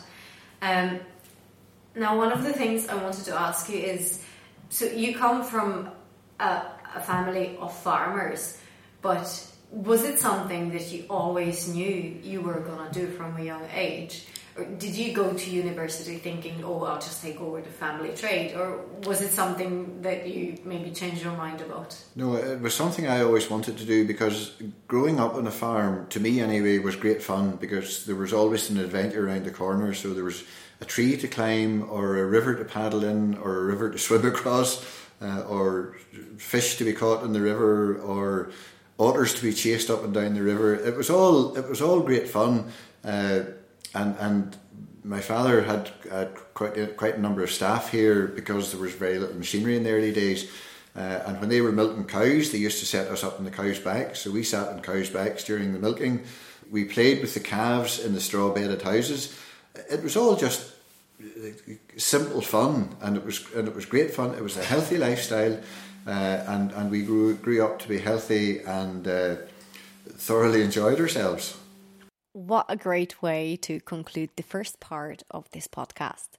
Um, 0.63 1.01
now, 1.97 2.17
one 2.17 2.31
of 2.31 2.45
the 2.45 2.53
things 2.53 2.89
I 2.89 2.95
wanted 2.95 3.25
to 3.25 3.35
ask 3.35 3.69
you 3.69 3.79
is 3.79 4.23
so 4.69 4.85
you 4.87 5.15
come 5.15 5.43
from 5.43 5.91
a, 6.39 6.63
a 6.95 7.01
family 7.01 7.57
of 7.59 7.77
farmers, 7.77 8.59
but 9.01 9.27
was 9.71 10.05
it 10.05 10.19
something 10.21 10.71
that 10.71 10.93
you 10.93 11.05
always 11.09 11.69
knew 11.69 12.19
you 12.23 12.41
were 12.41 12.61
going 12.61 12.91
to 12.91 13.01
do 13.01 13.07
from 13.09 13.37
a 13.37 13.43
young 13.43 13.67
age? 13.75 14.27
Or 14.57 14.65
did 14.65 14.95
you 14.95 15.13
go 15.13 15.35
to 15.35 15.51
university 15.51 16.17
thinking, 16.17 16.65
oh, 16.65 16.85
I'll 16.85 17.01
just 17.01 17.21
take 17.21 17.39
over 17.41 17.61
the 17.61 17.69
family 17.69 18.11
trade? 18.15 18.55
Or 18.55 18.81
was 19.05 19.21
it 19.21 19.29
something 19.29 20.01
that 20.01 20.27
you 20.27 20.57
maybe 20.65 20.91
changed 20.93 21.23
your 21.23 21.37
mind 21.37 21.61
about? 21.61 22.03
No, 22.15 22.37
it 22.37 22.61
was 22.61 22.75
something 22.75 23.07
I 23.07 23.21
always 23.23 23.51
wanted 23.51 23.77
to 23.77 23.85
do 23.85 24.07
because 24.07 24.53
growing 24.89 25.21
up 25.21 25.35
on 25.35 25.47
a 25.47 25.51
farm, 25.51 26.07
to 26.09 26.21
me 26.21 26.41
anyway, 26.41 26.79
was 26.79 26.97
great 26.97 27.23
fun 27.23 27.57
because 27.57 28.07
there 28.07 28.17
was 28.17 28.33
always 28.33 28.71
an 28.71 28.79
adventure 28.79 29.27
around 29.27 29.45
the 29.45 29.51
corner. 29.51 29.93
So 29.93 30.15
there 30.15 30.25
was 30.25 30.43
a 30.81 30.85
tree 30.85 31.17
to 31.17 31.29
climb, 31.29 31.89
or 31.91 32.19
a 32.19 32.27
river 32.27 32.55
to 32.55 32.65
paddle 32.65 33.05
in, 33.05 33.37
or 33.39 33.57
a 33.57 33.65
river 33.65 33.91
to 33.91 33.99
swim 34.07 34.27
across, 34.27 34.85
uh, 35.21 35.43
or 35.43 35.97
fish 36.37 36.77
to 36.77 36.85
be 36.85 36.93
caught 36.93 37.25
in 37.25 37.33
the 37.33 37.41
river, 37.41 37.99
or 37.99 38.51
otters 38.99 39.35
to 39.35 39.43
be 39.43 39.53
chased 39.53 39.91
up 39.91 40.05
and 40.05 40.15
down 40.15 40.35
the 40.35 40.43
river. 40.43 40.75
It 40.75 40.97
was 40.97 41.11
all 41.11 41.57
it 41.57 41.69
was 41.69 41.81
all 41.83 42.01
great 42.01 42.29
fun, 42.29 42.71
uh, 43.05 43.41
and 43.95 44.17
and 44.19 44.57
my 45.07 45.21
father 45.21 45.63
had, 45.63 45.91
had 46.11 46.35
quite 46.53 46.77
a, 46.77 46.89
quite 46.89 47.15
a 47.15 47.21
number 47.21 47.43
of 47.43 47.51
staff 47.51 47.93
here 47.93 48.27
because 48.27 48.73
there 48.73 48.81
was 48.81 48.93
very 48.93 49.19
little 49.21 49.37
machinery 49.37 49.77
in 49.77 49.85
the 49.85 49.91
early 49.91 50.13
days. 50.13 50.51
Uh, 50.97 51.23
and 51.27 51.41
when 51.41 51.49
they 51.49 51.61
were 51.61 51.71
milking 51.71 52.05
cows, 52.05 52.51
they 52.51 52.59
used 52.59 52.81
to 52.81 52.87
set 52.87 53.07
us 53.07 53.23
up 53.23 53.39
on 53.39 53.45
the 53.45 53.51
cows' 53.51 53.79
backs. 53.79 54.21
So 54.21 54.33
we 54.33 54.43
sat 54.43 54.69
on 54.69 54.81
cows' 54.81 55.11
backs 55.11 55.45
during 55.45 55.73
the 55.73 55.79
milking. 55.79 56.25
We 56.71 56.85
played 56.85 57.21
with 57.21 57.35
the 57.35 57.41
calves 57.41 58.01
in 58.05 58.15
the 58.15 58.21
straw 58.21 58.53
bedded 58.53 58.83
houses 58.83 59.39
it 59.91 60.03
was 60.03 60.17
all 60.17 60.37
just 60.37 60.73
simple 61.97 62.41
fun, 62.41 62.97
and 63.01 63.17
it 63.17 63.25
was 63.25 63.45
and 63.55 63.69
it 63.69 63.75
was 63.75 63.87
great 63.87 64.13
fun. 64.15 64.35
It 64.35 64.43
was 64.43 64.57
a 64.57 64.65
healthy 64.65 64.99
lifestyle, 64.99 65.59
uh, 66.07 66.45
and 66.47 66.73
and 66.73 66.91
we 66.91 67.03
grew 67.03 67.35
grew 67.35 67.65
up 67.65 67.79
to 67.81 67.89
be 67.89 67.99
healthy 67.99 68.61
and 68.61 69.07
uh, 69.07 69.37
thoroughly 70.07 70.63
enjoyed 70.63 71.01
ourselves. 71.01 71.57
What 72.33 72.67
a 72.69 72.77
great 72.77 73.23
way 73.23 73.57
to 73.63 73.81
conclude 73.81 74.31
the 74.37 74.43
first 74.43 74.79
part 74.79 75.23
of 75.31 75.51
this 75.53 75.67
podcast. 75.67 76.37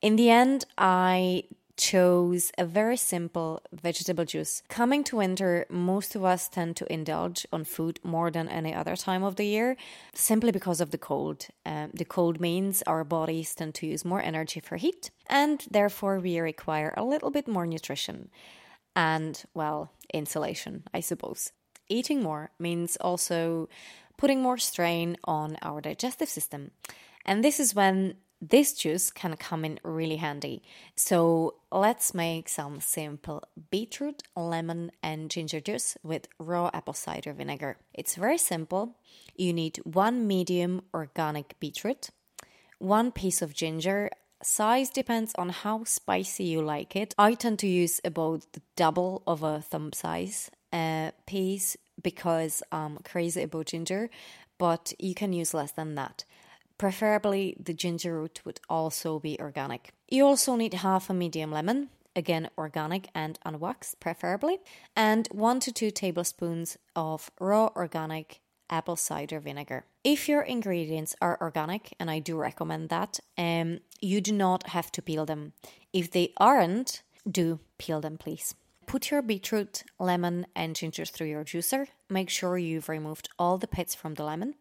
in 0.02 0.16
the 0.16 0.32
end, 0.32 0.66
I 0.76 1.44
chose 1.78 2.52
a 2.58 2.66
very 2.66 2.98
simple 2.98 3.62
vegetable 3.72 4.26
juice. 4.26 4.64
Coming 4.68 5.04
to 5.06 5.18
winter, 5.18 5.66
most 5.70 6.16
of 6.16 6.26
us 6.26 6.50
tend 6.50 6.76
to 6.78 6.92
indulge 6.92 7.46
on 7.54 7.64
food 7.64 8.00
more 8.04 8.32
than 8.32 8.50
any 8.50 8.74
other 8.74 8.96
time 8.96 9.24
of 9.24 9.36
the 9.36 9.46
year, 9.46 9.78
simply 10.14 10.52
because 10.52 10.82
of 10.82 10.92
the 10.92 10.98
cold. 10.98 11.48
Um, 11.66 11.92
the 11.94 12.06
cold 12.06 12.42
means 12.42 12.84
our 12.88 13.04
bodies 13.04 13.56
tend 13.56 13.76
to 13.76 13.88
use 13.88 14.04
more 14.04 14.22
energy 14.22 14.60
for 14.60 14.76
heat, 14.76 15.12
and 15.30 15.64
therefore 15.70 16.20
we 16.20 16.40
require 16.40 16.94
a 16.98 17.06
little 17.06 17.30
bit 17.30 17.48
more 17.48 17.68
nutrition. 17.68 18.30
And, 18.96 19.44
well, 19.54 19.92
insulation, 20.14 20.84
I 20.94 21.02
suppose. 21.02 21.52
Eating 21.88 22.24
more 22.24 22.52
means 22.60 22.98
also 22.98 23.70
putting 24.18 24.42
more 24.42 24.58
strain 24.58 25.16
on 25.24 25.58
our 25.62 25.80
digestive 25.80 26.28
system. 26.28 26.72
And 27.24 27.44
this 27.44 27.60
is 27.60 27.76
when 27.76 28.16
this 28.42 28.74
juice 28.74 29.10
can 29.10 29.36
come 29.36 29.66
in 29.66 29.80
really 29.84 30.18
handy. 30.18 30.62
So 30.96 31.56
let's 31.72 32.14
make 32.14 32.50
some 32.50 32.80
simple 32.80 33.44
beetroot, 33.72 34.24
lemon, 34.36 34.92
and 35.02 35.30
ginger 35.30 35.60
juice 35.60 35.98
with 36.04 36.28
raw 36.38 36.70
apple 36.74 36.94
cider 36.94 37.34
vinegar. 37.34 37.78
It's 37.94 38.16
very 38.16 38.38
simple. 38.38 38.96
You 39.36 39.54
need 39.54 39.78
one 39.84 40.28
medium 40.28 40.84
organic 40.94 41.60
beetroot, 41.60 42.10
one 42.80 43.12
piece 43.12 43.42
of 43.42 43.54
ginger. 43.54 44.12
Size 44.44 44.90
depends 44.90 45.34
on 45.36 45.50
how 45.50 45.84
spicy 45.84 46.44
you 46.44 46.62
like 46.62 46.96
it. 46.96 47.16
I 47.18 47.34
tend 47.34 47.58
to 47.60 47.68
use 47.68 48.00
about 48.06 48.46
the 48.54 48.62
double 48.76 49.24
of 49.26 49.42
a 49.42 49.62
thumb 49.62 49.94
size 49.94 50.52
uh, 50.72 51.12
piece 51.26 51.76
because 52.04 52.62
I'm 52.72 52.98
crazy 53.00 53.42
about 53.42 53.66
ginger, 53.66 54.12
but 54.60 54.94
you 55.00 55.16
can 55.16 55.34
use 55.34 55.56
less 55.56 55.72
than 55.72 55.96
that 55.96 56.24
Preferably, 56.78 57.56
the 57.60 57.74
ginger 57.74 58.20
root 58.20 58.42
would 58.46 58.60
also 58.70 59.20
be 59.20 59.40
organic. 59.40 59.94
You 60.08 60.26
also 60.26 60.56
need 60.56 60.76
half 60.76 61.10
a 61.10 61.14
medium 61.14 61.52
lemon, 61.52 61.90
again 62.16 62.50
organic 62.58 63.10
and 63.16 63.40
unwaxed 63.46 64.00
preferably, 64.00 64.60
and 64.96 65.28
one 65.32 65.60
to 65.62 65.72
two 65.72 65.92
tablespoons 65.92 66.78
of 66.96 67.32
raw 67.40 67.70
organic 67.76 68.42
apple 68.70 68.96
cider 68.96 69.40
vinegar. 69.40 69.86
If 70.04 70.28
your 70.28 70.42
ingredients 70.42 71.16
are 71.22 71.38
organic, 71.42 71.94
and 72.00 72.12
I 72.12 72.20
do 72.20 72.38
recommend 72.38 72.90
that, 72.90 73.20
um, 73.38 73.80
you 74.02 74.22
do 74.22 74.34
not 74.34 74.70
have 74.70 74.92
to 74.94 75.02
peel 75.02 75.26
them. 75.26 75.54
If 75.94 76.12
they 76.12 76.34
aren't, 76.38 77.02
do 77.30 77.60
peel 77.78 78.02
them, 78.02 78.18
please. 78.18 78.56
Put 78.86 79.12
your 79.12 79.22
beetroot, 79.22 79.84
lemon, 80.00 80.48
and 80.56 80.76
ginger 80.76 81.06
through 81.06 81.28
your 81.28 81.44
juicer. 81.44 81.88
Make 82.10 82.30
sure 82.30 82.58
you've 82.58 82.88
removed 82.88 83.30
all 83.38 83.58
the 83.58 83.68
pits 83.68 83.94
from 83.94 84.14
the 84.14 84.24
lemon. 84.24 84.56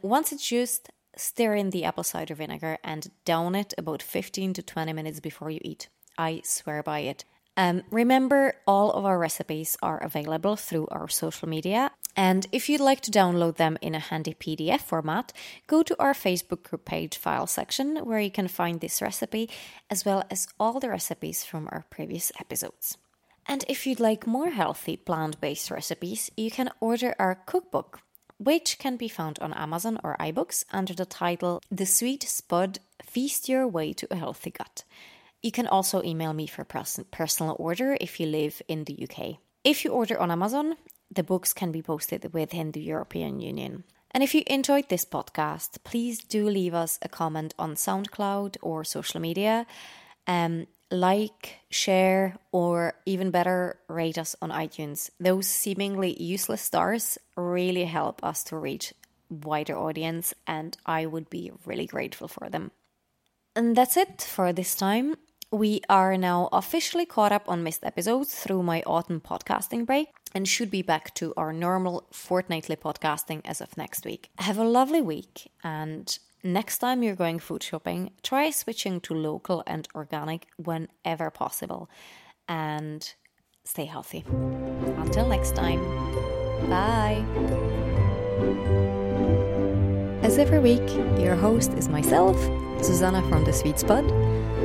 Once 0.00 0.32
it's 0.32 0.48
juiced, 0.48 0.88
stir 1.18 1.54
in 1.54 1.70
the 1.70 1.84
apple 1.84 2.04
cider 2.04 2.34
vinegar 2.34 2.78
and 2.82 3.10
down 3.24 3.54
it 3.54 3.74
about 3.76 4.02
15 4.02 4.54
to 4.54 4.62
20 4.62 4.92
minutes 4.92 5.20
before 5.20 5.50
you 5.50 5.60
eat. 5.62 5.88
I 6.16 6.40
swear 6.44 6.82
by 6.82 7.00
it. 7.00 7.24
Um, 7.56 7.82
remember, 7.90 8.54
all 8.68 8.92
of 8.92 9.04
our 9.04 9.18
recipes 9.18 9.76
are 9.82 9.98
available 9.98 10.54
through 10.54 10.86
our 10.92 11.08
social 11.08 11.48
media. 11.48 11.90
And 12.16 12.46
if 12.52 12.68
you'd 12.68 12.80
like 12.80 13.00
to 13.02 13.10
download 13.10 13.56
them 13.56 13.76
in 13.80 13.96
a 13.96 13.98
handy 13.98 14.34
PDF 14.34 14.80
format, 14.80 15.32
go 15.66 15.82
to 15.82 16.00
our 16.00 16.14
Facebook 16.14 16.62
group 16.62 16.84
page 16.84 17.16
file 17.16 17.48
section 17.48 17.96
where 17.98 18.20
you 18.20 18.30
can 18.30 18.46
find 18.46 18.80
this 18.80 19.02
recipe 19.02 19.50
as 19.90 20.04
well 20.04 20.22
as 20.30 20.46
all 20.60 20.78
the 20.78 20.88
recipes 20.88 21.42
from 21.44 21.68
our 21.72 21.84
previous 21.90 22.30
episodes. 22.38 22.96
And 23.44 23.64
if 23.66 23.86
you'd 23.86 23.98
like 23.98 24.26
more 24.26 24.50
healthy 24.50 24.96
plant 24.96 25.40
based 25.40 25.70
recipes, 25.70 26.30
you 26.36 26.52
can 26.52 26.70
order 26.80 27.16
our 27.18 27.34
cookbook, 27.34 28.02
which 28.38 28.78
can 28.78 28.96
be 28.96 29.08
found 29.08 29.38
on 29.40 29.52
Amazon 29.52 29.98
or 30.02 30.16
iBooks 30.18 30.64
under 30.72 30.94
the 30.94 31.04
title 31.04 31.60
The 31.70 31.86
Sweet 31.86 32.22
Spud 32.22 32.78
Feast 33.02 33.48
Your 33.48 33.66
Way 33.66 33.92
to 33.94 34.06
a 34.10 34.16
Healthy 34.16 34.50
Gut. 34.52 34.84
You 35.42 35.52
can 35.52 35.66
also 35.66 36.02
email 36.02 36.32
me 36.32 36.46
for 36.46 36.64
personal 36.64 37.56
order 37.58 37.96
if 38.00 38.18
you 38.18 38.26
live 38.26 38.60
in 38.68 38.84
the 38.84 39.08
UK. 39.08 39.36
If 39.64 39.84
you 39.84 39.90
order 39.90 40.18
on 40.18 40.30
Amazon, 40.30 40.76
the 41.10 41.22
books 41.22 41.52
can 41.52 41.72
be 41.72 41.82
posted 41.82 42.32
within 42.32 42.72
the 42.72 42.80
European 42.80 43.40
Union. 43.40 43.84
And 44.12 44.22
if 44.22 44.34
you 44.34 44.42
enjoyed 44.46 44.88
this 44.88 45.04
podcast, 45.04 45.78
please 45.84 46.18
do 46.18 46.48
leave 46.48 46.74
us 46.74 46.98
a 47.02 47.08
comment 47.08 47.54
on 47.58 47.74
SoundCloud 47.74 48.56
or 48.62 48.84
social 48.84 49.20
media. 49.20 49.66
Um, 50.26 50.66
like, 50.90 51.56
share, 51.70 52.38
or 52.52 52.94
even 53.06 53.30
better, 53.30 53.78
rate 53.88 54.18
us 54.18 54.34
on 54.40 54.50
iTunes. 54.50 55.10
Those 55.20 55.46
seemingly 55.46 56.20
useless 56.22 56.62
stars 56.62 57.18
really 57.36 57.84
help 57.84 58.24
us 58.24 58.42
to 58.44 58.56
reach 58.56 58.94
wider 59.28 59.76
audience, 59.76 60.34
and 60.46 60.76
I 60.86 61.06
would 61.06 61.28
be 61.28 61.52
really 61.66 61.86
grateful 61.86 62.28
for 62.28 62.48
them. 62.48 62.70
And 63.54 63.76
that's 63.76 63.96
it 63.96 64.22
for 64.22 64.52
this 64.52 64.74
time. 64.74 65.16
We 65.50 65.80
are 65.88 66.16
now 66.16 66.48
officially 66.52 67.06
caught 67.06 67.32
up 67.32 67.48
on 67.48 67.62
missed 67.62 67.82
episodes 67.82 68.34
through 68.34 68.62
my 68.62 68.82
autumn 68.86 69.20
podcasting 69.20 69.86
break 69.86 70.08
and 70.34 70.46
should 70.46 70.70
be 70.70 70.82
back 70.82 71.14
to 71.14 71.32
our 71.36 71.52
normal 71.54 72.06
fortnightly 72.12 72.76
podcasting 72.76 73.40
as 73.46 73.60
of 73.62 73.76
next 73.76 74.04
week. 74.04 74.28
Have 74.38 74.58
a 74.58 74.64
lovely 74.64 75.00
week, 75.00 75.50
and 75.64 76.18
next 76.42 76.78
time 76.78 77.02
you're 77.02 77.14
going 77.14 77.38
food 77.38 77.62
shopping, 77.62 78.10
try 78.22 78.50
switching 78.50 79.00
to 79.02 79.14
local 79.14 79.62
and 79.66 79.88
organic 79.94 80.46
whenever 80.56 81.30
possible, 81.30 81.90
and 82.48 83.14
stay 83.64 83.84
healthy. 83.84 84.24
Until 84.28 85.28
next 85.28 85.54
time, 85.54 85.80
bye. 86.68 87.24
As 90.22 90.38
every 90.38 90.58
week, 90.58 90.88
your 91.18 91.36
host 91.36 91.72
is 91.72 91.88
myself, 91.88 92.36
Susanna 92.82 93.26
from 93.28 93.44
The 93.44 93.52
Sweet 93.52 93.78
Spud. 93.78 94.04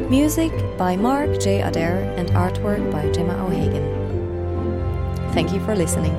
Music 0.10 0.52
by 0.78 0.96
Mark 0.96 1.40
J. 1.40 1.62
Adair 1.62 2.14
and 2.18 2.30
artwork 2.30 2.92
by 2.92 3.10
Gemma 3.12 3.34
O'Hagan. 3.46 4.04
Thank 5.34 5.54
you 5.54 5.60
for 5.66 5.76
listening. 5.76 6.14